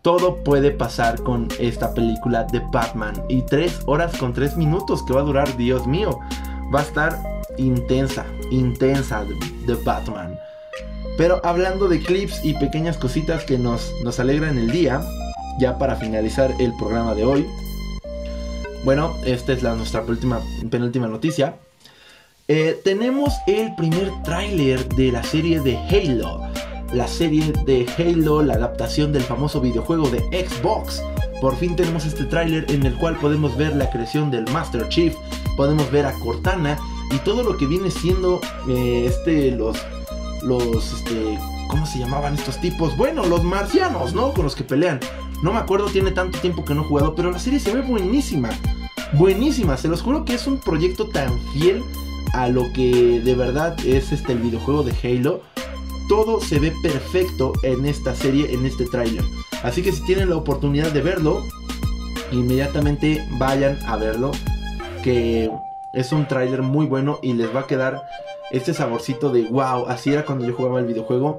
Todo 0.02 0.42
puede 0.42 0.70
pasar 0.70 1.22
con 1.22 1.48
esta 1.58 1.92
película 1.92 2.44
de 2.44 2.60
Batman. 2.72 3.14
Y 3.28 3.42
tres 3.42 3.80
horas 3.86 4.16
con 4.16 4.32
tres 4.32 4.56
minutos 4.56 5.02
que 5.04 5.12
va 5.12 5.20
a 5.20 5.24
durar, 5.24 5.56
Dios 5.56 5.86
mío. 5.86 6.18
Va 6.74 6.80
a 6.80 6.84
estar 6.84 7.18
intensa, 7.58 8.24
intensa 8.50 9.24
de 9.66 9.74
Batman. 9.84 10.38
Pero 11.16 11.40
hablando 11.44 11.88
de 11.88 12.00
clips 12.00 12.44
y 12.44 12.54
pequeñas 12.54 12.96
cositas 12.96 13.44
que 13.44 13.58
nos, 13.58 13.92
nos 14.04 14.20
alegran 14.20 14.58
el 14.58 14.70
día, 14.70 15.02
ya 15.58 15.78
para 15.78 15.96
finalizar 15.96 16.52
el 16.58 16.72
programa 16.76 17.14
de 17.14 17.24
hoy. 17.24 17.46
Bueno, 18.84 19.14
esta 19.24 19.52
es 19.52 19.62
nuestra 19.62 20.00
última, 20.02 20.40
penúltima 20.70 21.06
noticia. 21.06 21.56
Eh, 22.48 22.80
tenemos 22.82 23.34
el 23.46 23.74
primer 23.76 24.10
tráiler 24.24 24.88
de 24.88 25.12
la 25.12 25.22
serie 25.22 25.60
de 25.60 25.76
Halo. 25.76 26.40
La 26.92 27.06
serie 27.06 27.52
de 27.66 27.86
Halo, 27.96 28.42
la 28.42 28.54
adaptación 28.54 29.12
del 29.12 29.22
famoso 29.22 29.60
videojuego 29.60 30.08
de 30.08 30.18
Xbox. 30.48 31.02
Por 31.40 31.56
fin 31.56 31.76
tenemos 31.76 32.06
este 32.06 32.24
tráiler 32.24 32.70
en 32.70 32.84
el 32.84 32.96
cual 32.96 33.16
podemos 33.16 33.56
ver 33.56 33.76
la 33.76 33.88
creación 33.90 34.30
del 34.30 34.50
Master 34.50 34.88
Chief, 34.88 35.14
podemos 35.56 35.90
ver 35.90 36.06
a 36.06 36.12
Cortana 36.14 36.76
y 37.14 37.18
todo 37.18 37.42
lo 37.42 37.56
que 37.56 37.66
viene 37.66 37.90
siendo 37.90 38.40
eh, 38.68 39.06
este 39.06 39.50
los 39.52 39.78
los 40.42 40.92
este 40.92 41.38
¿cómo 41.68 41.86
se 41.86 41.98
llamaban 41.98 42.34
estos 42.34 42.60
tipos? 42.60 42.96
Bueno, 42.96 43.24
los 43.26 43.44
marcianos, 43.44 44.14
¿no? 44.14 44.32
Con 44.32 44.44
los 44.44 44.54
que 44.54 44.64
pelean. 44.64 45.00
No 45.42 45.52
me 45.52 45.58
acuerdo, 45.58 45.86
tiene 45.86 46.10
tanto 46.10 46.38
tiempo 46.38 46.64
que 46.64 46.74
no 46.74 46.82
he 46.82 46.84
jugado, 46.84 47.14
pero 47.14 47.30
la 47.30 47.38
serie 47.38 47.60
se 47.60 47.72
ve 47.72 47.80
buenísima. 47.80 48.50
buenísima. 49.12 49.76
Se 49.76 49.88
los 49.88 50.02
juro 50.02 50.24
que 50.24 50.34
es 50.34 50.46
un 50.46 50.58
proyecto 50.58 51.06
tan 51.06 51.38
fiel 51.52 51.82
a 52.34 52.48
lo 52.48 52.72
que 52.72 53.20
de 53.20 53.34
verdad 53.34 53.76
es 53.86 54.12
este 54.12 54.32
el 54.32 54.38
videojuego 54.38 54.82
de 54.82 54.94
Halo. 55.02 55.42
Todo 56.08 56.40
se 56.40 56.58
ve 56.58 56.72
perfecto 56.82 57.52
en 57.62 57.86
esta 57.86 58.14
serie, 58.14 58.52
en 58.52 58.66
este 58.66 58.84
tráiler. 58.86 59.24
Así 59.62 59.82
que 59.82 59.92
si 59.92 60.04
tienen 60.04 60.30
la 60.30 60.36
oportunidad 60.36 60.90
de 60.90 61.02
verlo, 61.02 61.46
inmediatamente 62.32 63.24
vayan 63.38 63.78
a 63.86 63.96
verlo. 63.96 64.32
Que 65.02 65.50
es 65.92 66.12
un 66.12 66.26
tráiler 66.26 66.62
muy 66.62 66.86
bueno 66.86 67.18
y 67.22 67.32
les 67.32 67.54
va 67.54 67.60
a 67.60 67.66
quedar 67.66 68.02
este 68.50 68.74
saborcito 68.74 69.30
de 69.30 69.42
wow, 69.44 69.86
así 69.88 70.12
era 70.12 70.24
cuando 70.24 70.46
yo 70.46 70.54
jugaba 70.54 70.80
el 70.80 70.86
videojuego. 70.86 71.36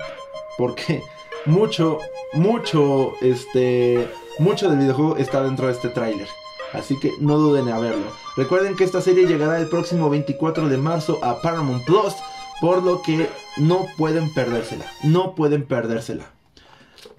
Porque 0.57 1.01
mucho, 1.45 1.99
mucho, 2.34 3.14
este, 3.22 4.09
mucho 4.39 4.70
del 4.70 4.80
videojuego 4.80 5.18
está 5.18 5.43
dentro 5.43 5.68
de 5.68 5.74
este 5.74 5.89
tráiler. 5.89 6.28
Así 6.74 6.99
que 6.99 7.12
no 7.20 7.38
duden 7.38 7.68
en 7.68 7.82
verlo. 7.82 8.05
Recuerden 8.38 8.76
que 8.76 8.84
esta 8.84 9.01
serie 9.01 9.28
llegará 9.28 9.59
el 9.59 9.68
próximo 9.68 10.09
24 10.09 10.70
de 10.70 10.78
marzo 10.78 11.20
a 11.22 11.41
Paramount 11.41 11.86
Plus. 11.86 12.16
Por 12.62 12.84
lo 12.84 13.01
que 13.01 13.28
no 13.57 13.88
pueden 13.97 14.32
perdérsela. 14.34 14.86
No 15.03 15.34
pueden 15.34 15.66
perdérsela. 15.66 16.32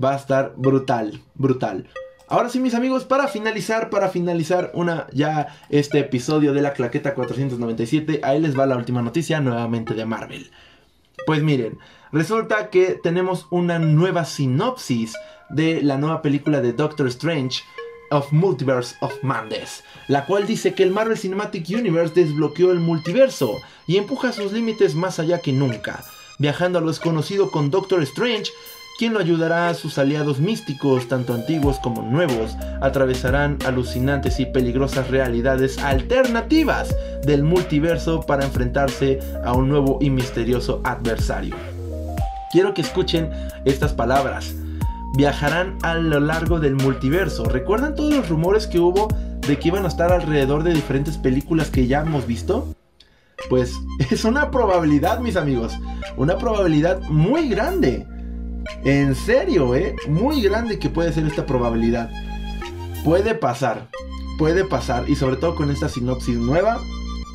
Va 0.03 0.13
a 0.13 0.17
estar 0.17 0.55
brutal, 0.57 1.21
brutal. 1.35 1.89
Ahora 2.33 2.49
sí, 2.49 2.61
mis 2.61 2.75
amigos, 2.75 3.05
para 3.05 3.29
finalizar, 3.29 3.91
para 3.91 4.09
finalizar 4.09 4.71
una 4.73 5.07
ya 5.13 5.55
este 5.69 5.99
episodio 5.99 6.55
de 6.55 6.63
la 6.63 6.73
claqueta 6.73 7.13
497, 7.13 8.21
ahí 8.23 8.41
les 8.41 8.59
va 8.59 8.65
la 8.65 8.79
última 8.79 9.03
noticia 9.03 9.39
nuevamente 9.41 9.93
de 9.93 10.07
Marvel. 10.07 10.51
Pues 11.27 11.43
miren, 11.43 11.79
resulta 12.11 12.71
que 12.71 12.99
tenemos 13.03 13.49
una 13.51 13.79
nueva 13.79 14.25
sinopsis 14.25 15.15
de 15.51 15.83
la 15.83 15.99
nueva 15.99 16.23
película 16.23 16.63
de 16.63 16.73
Doctor 16.73 17.07
Strange 17.09 17.61
of 18.11 18.33
Multiverse 18.33 18.97
of 19.03 19.13
Madness, 19.23 19.85
la 20.09 20.25
cual 20.25 20.47
dice 20.47 20.73
que 20.73 20.85
el 20.85 20.91
Marvel 20.91 21.19
Cinematic 21.19 21.69
Universe 21.69 22.15
desbloqueó 22.15 22.73
el 22.73 22.81
multiverso 22.81 23.61
y 23.87 23.99
empuja 23.99 24.33
sus 24.33 24.53
límites 24.53 24.95
más 24.95 25.19
allá 25.19 25.41
que 25.41 25.53
nunca, 25.53 26.03
viajando 26.39 26.79
a 26.79 26.81
lo 26.81 26.89
desconocido 26.89 27.51
con 27.51 27.71
Doctor 27.71 28.03
Strange 28.03 28.51
quien 28.99 29.15
lo 29.15 29.21
ayudará 29.21 29.69
a 29.69 29.75
sus 29.75 29.99
aliados 29.99 30.39
místicos, 30.39 31.09
tanto 31.09 31.35
antiguos 31.35 31.79
como 31.79 32.03
nuevos, 32.03 32.57
atravesarán 32.81 33.59
alucinantes 33.67 34.39
y 34.41 34.47
peligrosas 34.47 35.09
realidades 35.11 35.79
alternativas 35.79 36.95
del 37.25 37.43
multiverso 37.43 38.21
para 38.21 38.45
enfrentarse 38.45 39.19
a 39.45 39.53
un 39.53 39.69
nuevo 39.69 39.99
y 40.01 40.11
misterioso 40.11 40.81
adversario. 40.85 41.57
Quiero 42.53 42.75
que 42.75 42.83
escuchen 42.83 43.31
estas 43.65 43.95
palabras. 43.95 44.55
Viajarán 45.17 45.79
a 45.83 45.95
lo 45.95 46.21
largo 46.21 46.61
del 46.61 46.75
multiverso. 46.75 47.45
¿Recuerdan 47.45 47.95
todos 47.95 48.15
los 48.15 48.29
rumores 48.29 48.67
que 48.67 48.79
hubo 48.79 49.09
de 49.47 49.59
que 49.59 49.69
iban 49.69 49.85
a 49.85 49.89
estar 49.89 50.13
alrededor 50.13 50.63
de 50.63 50.75
diferentes 50.75 51.17
películas 51.17 51.71
que 51.71 51.87
ya 51.87 52.01
hemos 52.01 52.27
visto? 52.27 52.75
Pues 53.49 53.75
es 54.11 54.25
una 54.25 54.51
probabilidad, 54.51 55.21
mis 55.21 55.37
amigos. 55.37 55.73
Una 56.17 56.37
probabilidad 56.37 57.01
muy 57.03 57.49
grande. 57.49 58.07
En 58.85 59.15
serio, 59.15 59.75
¿eh? 59.75 59.95
Muy 60.09 60.43
grande 60.43 60.79
que 60.79 60.89
puede 60.89 61.13
ser 61.13 61.27
esta 61.27 61.47
probabilidad. 61.47 62.11
Puede 63.05 63.35
pasar, 63.35 63.89
puede 64.39 64.65
pasar. 64.65 65.09
Y 65.09 65.17
sobre 65.17 65.37
todo 65.37 65.55
con 65.55 65.71
esta 65.71 65.89
sinopsis 65.89 66.37
nueva, 66.37 66.81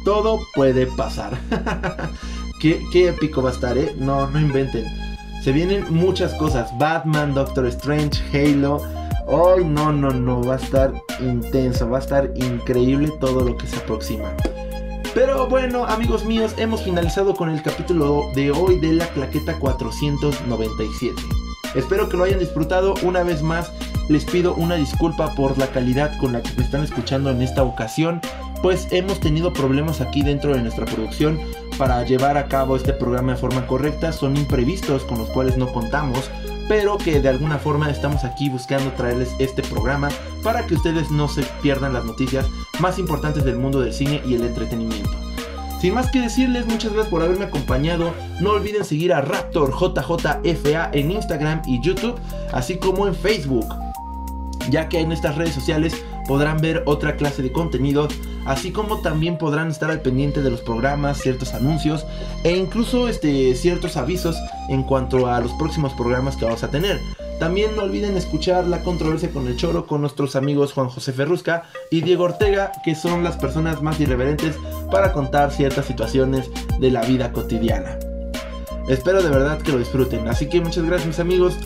todo 0.04 0.40
puede 0.56 0.88
pasar. 0.88 1.38
¿Qué, 2.62 3.08
épico 3.08 3.42
va 3.42 3.50
a 3.50 3.54
estar, 3.54 3.78
¿eh? 3.78 3.94
No, 3.98 4.30
no 4.30 4.40
inventen. 4.40 4.86
Se 5.44 5.52
vienen 5.52 5.86
muchas 5.90 6.34
cosas. 6.34 6.70
Batman, 6.78 7.34
Doctor 7.34 7.68
Strange, 7.68 8.22
Halo. 8.34 8.82
Hoy 9.28 9.64
no, 9.64 9.92
no, 9.92 10.10
no. 10.10 10.42
Va 10.42 10.56
a 10.56 10.58
estar 10.58 10.94
intenso. 11.20 11.90
Va 11.90 11.98
a 11.98 12.02
estar 12.02 12.32
increíble 12.36 13.12
todo 13.20 13.44
lo 13.44 13.56
que 13.58 13.68
se 13.68 13.78
aproxima. 13.78 14.34
Pero 15.14 15.48
bueno, 15.48 15.86
amigos 15.86 16.26
míos, 16.26 16.54
hemos 16.58 16.84
finalizado 16.84 17.36
con 17.36 17.50
el 17.50 17.62
capítulo 17.62 18.32
de 18.36 18.52
hoy 18.52 18.80
de 18.80 18.94
la 18.94 19.08
claqueta 19.08 19.58
497. 19.58 21.22
Espero 21.76 22.10
que 22.10 22.18
lo 22.18 22.24
hayan 22.24 22.40
disfrutado. 22.40 22.94
Una 23.04 23.24
vez 23.24 23.42
más, 23.42 23.72
les 24.10 24.26
pido 24.26 24.56
una 24.56 24.76
disculpa 24.76 25.34
por 25.36 25.58
la 25.58 25.68
calidad 25.68 26.18
con 26.20 26.34
la 26.34 26.42
que 26.42 26.54
me 26.58 26.64
están 26.64 26.84
escuchando 26.84 27.30
en 27.30 27.42
esta 27.42 27.64
ocasión, 27.64 28.22
pues 28.62 28.88
hemos 28.92 29.20
tenido 29.20 29.54
problemas 29.54 30.02
aquí 30.02 30.24
dentro 30.24 30.54
de 30.54 30.62
nuestra 30.62 30.86
producción 30.86 31.40
para 31.78 32.04
llevar 32.04 32.38
a 32.38 32.48
cabo 32.48 32.76
este 32.76 32.94
programa 32.94 33.34
de 33.34 33.40
forma 33.40 33.68
correcta. 33.68 34.12
Son 34.12 34.36
imprevistos 34.38 35.04
con 35.04 35.20
los 35.20 35.30
cuales 35.30 35.58
no 35.58 35.72
contamos 35.72 36.30
pero 36.68 36.98
que 36.98 37.20
de 37.20 37.30
alguna 37.30 37.58
forma 37.58 37.90
estamos 37.90 38.24
aquí 38.24 38.50
buscando 38.50 38.92
traerles 38.94 39.34
este 39.40 39.62
programa 39.64 40.10
para 40.44 40.66
que 40.66 40.76
ustedes 40.76 41.12
no 41.12 41.28
se 41.28 41.44
pierdan 41.62 41.94
las 41.94 42.06
noticias 42.06 42.48
más 42.80 43.00
importantes 43.00 43.44
del 43.46 43.58
mundo 43.58 43.80
del 43.80 43.94
cine 43.94 44.22
y 44.26 44.36
el 44.36 44.44
entretenimiento. 44.44 45.12
Sin 45.80 45.94
más 45.94 46.10
que 46.10 46.22
decirles, 46.22 46.66
muchas 46.66 46.92
gracias 46.92 47.12
por 47.12 47.22
haberme 47.22 47.46
acompañado. 47.46 48.12
No 48.40 48.52
olviden 48.52 48.84
seguir 48.84 49.14
a 49.14 49.22
Raptor 49.22 49.72
JJFA 49.72 50.90
en 50.92 51.12
Instagram 51.12 51.62
y 51.68 51.80
YouTube, 51.82 52.16
así 52.52 52.78
como 52.78 53.08
en 53.08 53.14
Facebook, 53.14 53.68
ya 54.70 54.90
que 54.90 55.00
en 55.00 55.12
estas 55.12 55.36
redes 55.36 55.54
sociales 55.54 55.96
podrán 56.28 56.60
ver 56.60 56.84
otra 56.86 57.16
clase 57.16 57.42
de 57.42 57.52
contenido, 57.52 58.08
así 58.46 58.72
como 58.72 59.02
también 59.02 59.38
podrán 59.38 59.70
estar 59.70 59.90
al 59.90 60.02
pendiente 60.02 60.42
de 60.42 60.52
los 60.52 60.62
programas, 60.62 61.20
ciertos 61.20 61.54
anuncios 61.54 62.06
e 62.44 62.56
incluso 62.56 63.08
este, 63.08 63.56
ciertos 63.56 63.98
avisos 63.98 64.36
en 64.70 64.84
cuanto 64.84 65.28
a 65.28 65.40
los 65.40 65.54
próximos 65.54 65.94
programas 65.94 66.36
que 66.36 66.46
vamos 66.46 66.64
a 66.64 66.70
tener. 66.70 67.00
También 67.40 67.76
no 67.76 67.84
olviden 67.84 68.18
escuchar 68.18 68.66
la 68.66 68.82
controversia 68.82 69.30
con 69.30 69.48
el 69.48 69.58
choro 69.58 69.86
con 69.86 70.02
nuestros 70.02 70.36
amigos 70.36 70.74
Juan 70.74 70.90
José 70.90 71.14
Ferrusca 71.14 71.64
y 71.92 72.02
Diego 72.02 72.24
Ortega, 72.24 72.72
que 72.84 72.96
son 72.96 73.24
las 73.24 73.38
personas 73.38 73.82
más 73.82 74.00
irreverentes 74.00 74.56
para 74.92 75.14
contar 75.14 75.52
ciertas 75.52 75.86
situaciones 75.86 76.50
de 76.80 76.90
la 76.90 77.04
vida 77.04 77.32
cotidiana. 77.32 78.00
Espero 78.88 79.22
de 79.22 79.30
verdad 79.30 79.60
que 79.60 79.72
lo 79.72 79.80
disfruten. 79.80 80.28
Así 80.28 80.48
que 80.48 80.62
muchas 80.62 80.86
gracias 80.86 81.08
mis 81.08 81.20
amigos. 81.20 81.58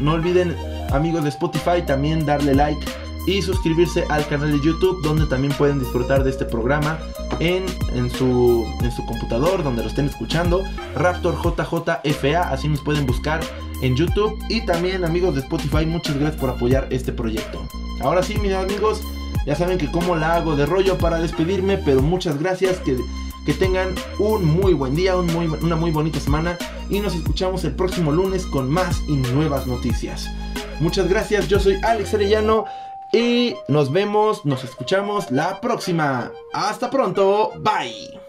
No 0.00 0.14
olviden 0.14 0.56
amigos 0.92 1.22
de 1.22 1.30
Spotify 1.30 1.82
también 1.86 2.26
darle 2.26 2.54
like 2.54 2.84
y 3.26 3.42
suscribirse 3.42 4.04
al 4.08 4.26
canal 4.26 4.52
de 4.52 4.64
YouTube 4.64 5.02
donde 5.02 5.26
también 5.26 5.52
pueden 5.54 5.78
disfrutar 5.78 6.24
de 6.24 6.30
este 6.30 6.44
programa 6.44 6.98
en, 7.38 7.64
en, 7.94 8.10
su, 8.10 8.66
en 8.82 8.90
su 8.90 9.04
computador 9.06 9.62
donde 9.62 9.82
lo 9.82 9.88
estén 9.88 10.06
escuchando. 10.06 10.64
Raptor 10.94 11.36
JJFA, 11.36 12.50
así 12.50 12.68
nos 12.68 12.80
pueden 12.80 13.06
buscar 13.06 13.40
en 13.82 13.96
YouTube 13.96 14.38
y 14.48 14.64
también 14.64 15.04
amigos 15.04 15.34
de 15.34 15.40
Spotify, 15.40 15.86
muchas 15.86 16.16
gracias 16.18 16.40
por 16.40 16.50
apoyar 16.50 16.86
este 16.90 17.12
proyecto. 17.12 17.66
Ahora 18.00 18.22
sí, 18.22 18.36
mis 18.38 18.52
amigos, 18.52 19.02
ya 19.46 19.54
saben 19.54 19.78
que 19.78 19.90
como 19.90 20.16
la 20.16 20.34
hago 20.34 20.56
de 20.56 20.66
rollo 20.66 20.98
para 20.98 21.18
despedirme, 21.18 21.78
pero 21.78 22.02
muchas 22.02 22.38
gracias, 22.38 22.78
que, 22.78 22.96
que 23.46 23.54
tengan 23.54 23.94
un 24.18 24.44
muy 24.44 24.74
buen 24.74 24.94
día, 24.94 25.16
una 25.16 25.76
muy 25.76 25.90
bonita 25.90 26.20
semana 26.20 26.58
y 26.88 27.00
nos 27.00 27.14
escuchamos 27.14 27.64
el 27.64 27.72
próximo 27.72 28.12
lunes 28.12 28.44
con 28.46 28.70
más 28.70 29.02
y 29.08 29.16
nuevas 29.16 29.66
noticias. 29.66 30.28
Muchas 30.80 31.08
gracias, 31.08 31.46
yo 31.48 31.60
soy 31.60 31.78
Alex 31.82 32.14
Arellano. 32.14 32.64
Y 33.12 33.54
nos 33.68 33.92
vemos, 33.92 34.44
nos 34.44 34.64
escuchamos 34.64 35.30
la 35.30 35.60
próxima. 35.60 36.30
Hasta 36.52 36.90
pronto, 36.90 37.52
bye. 37.58 38.19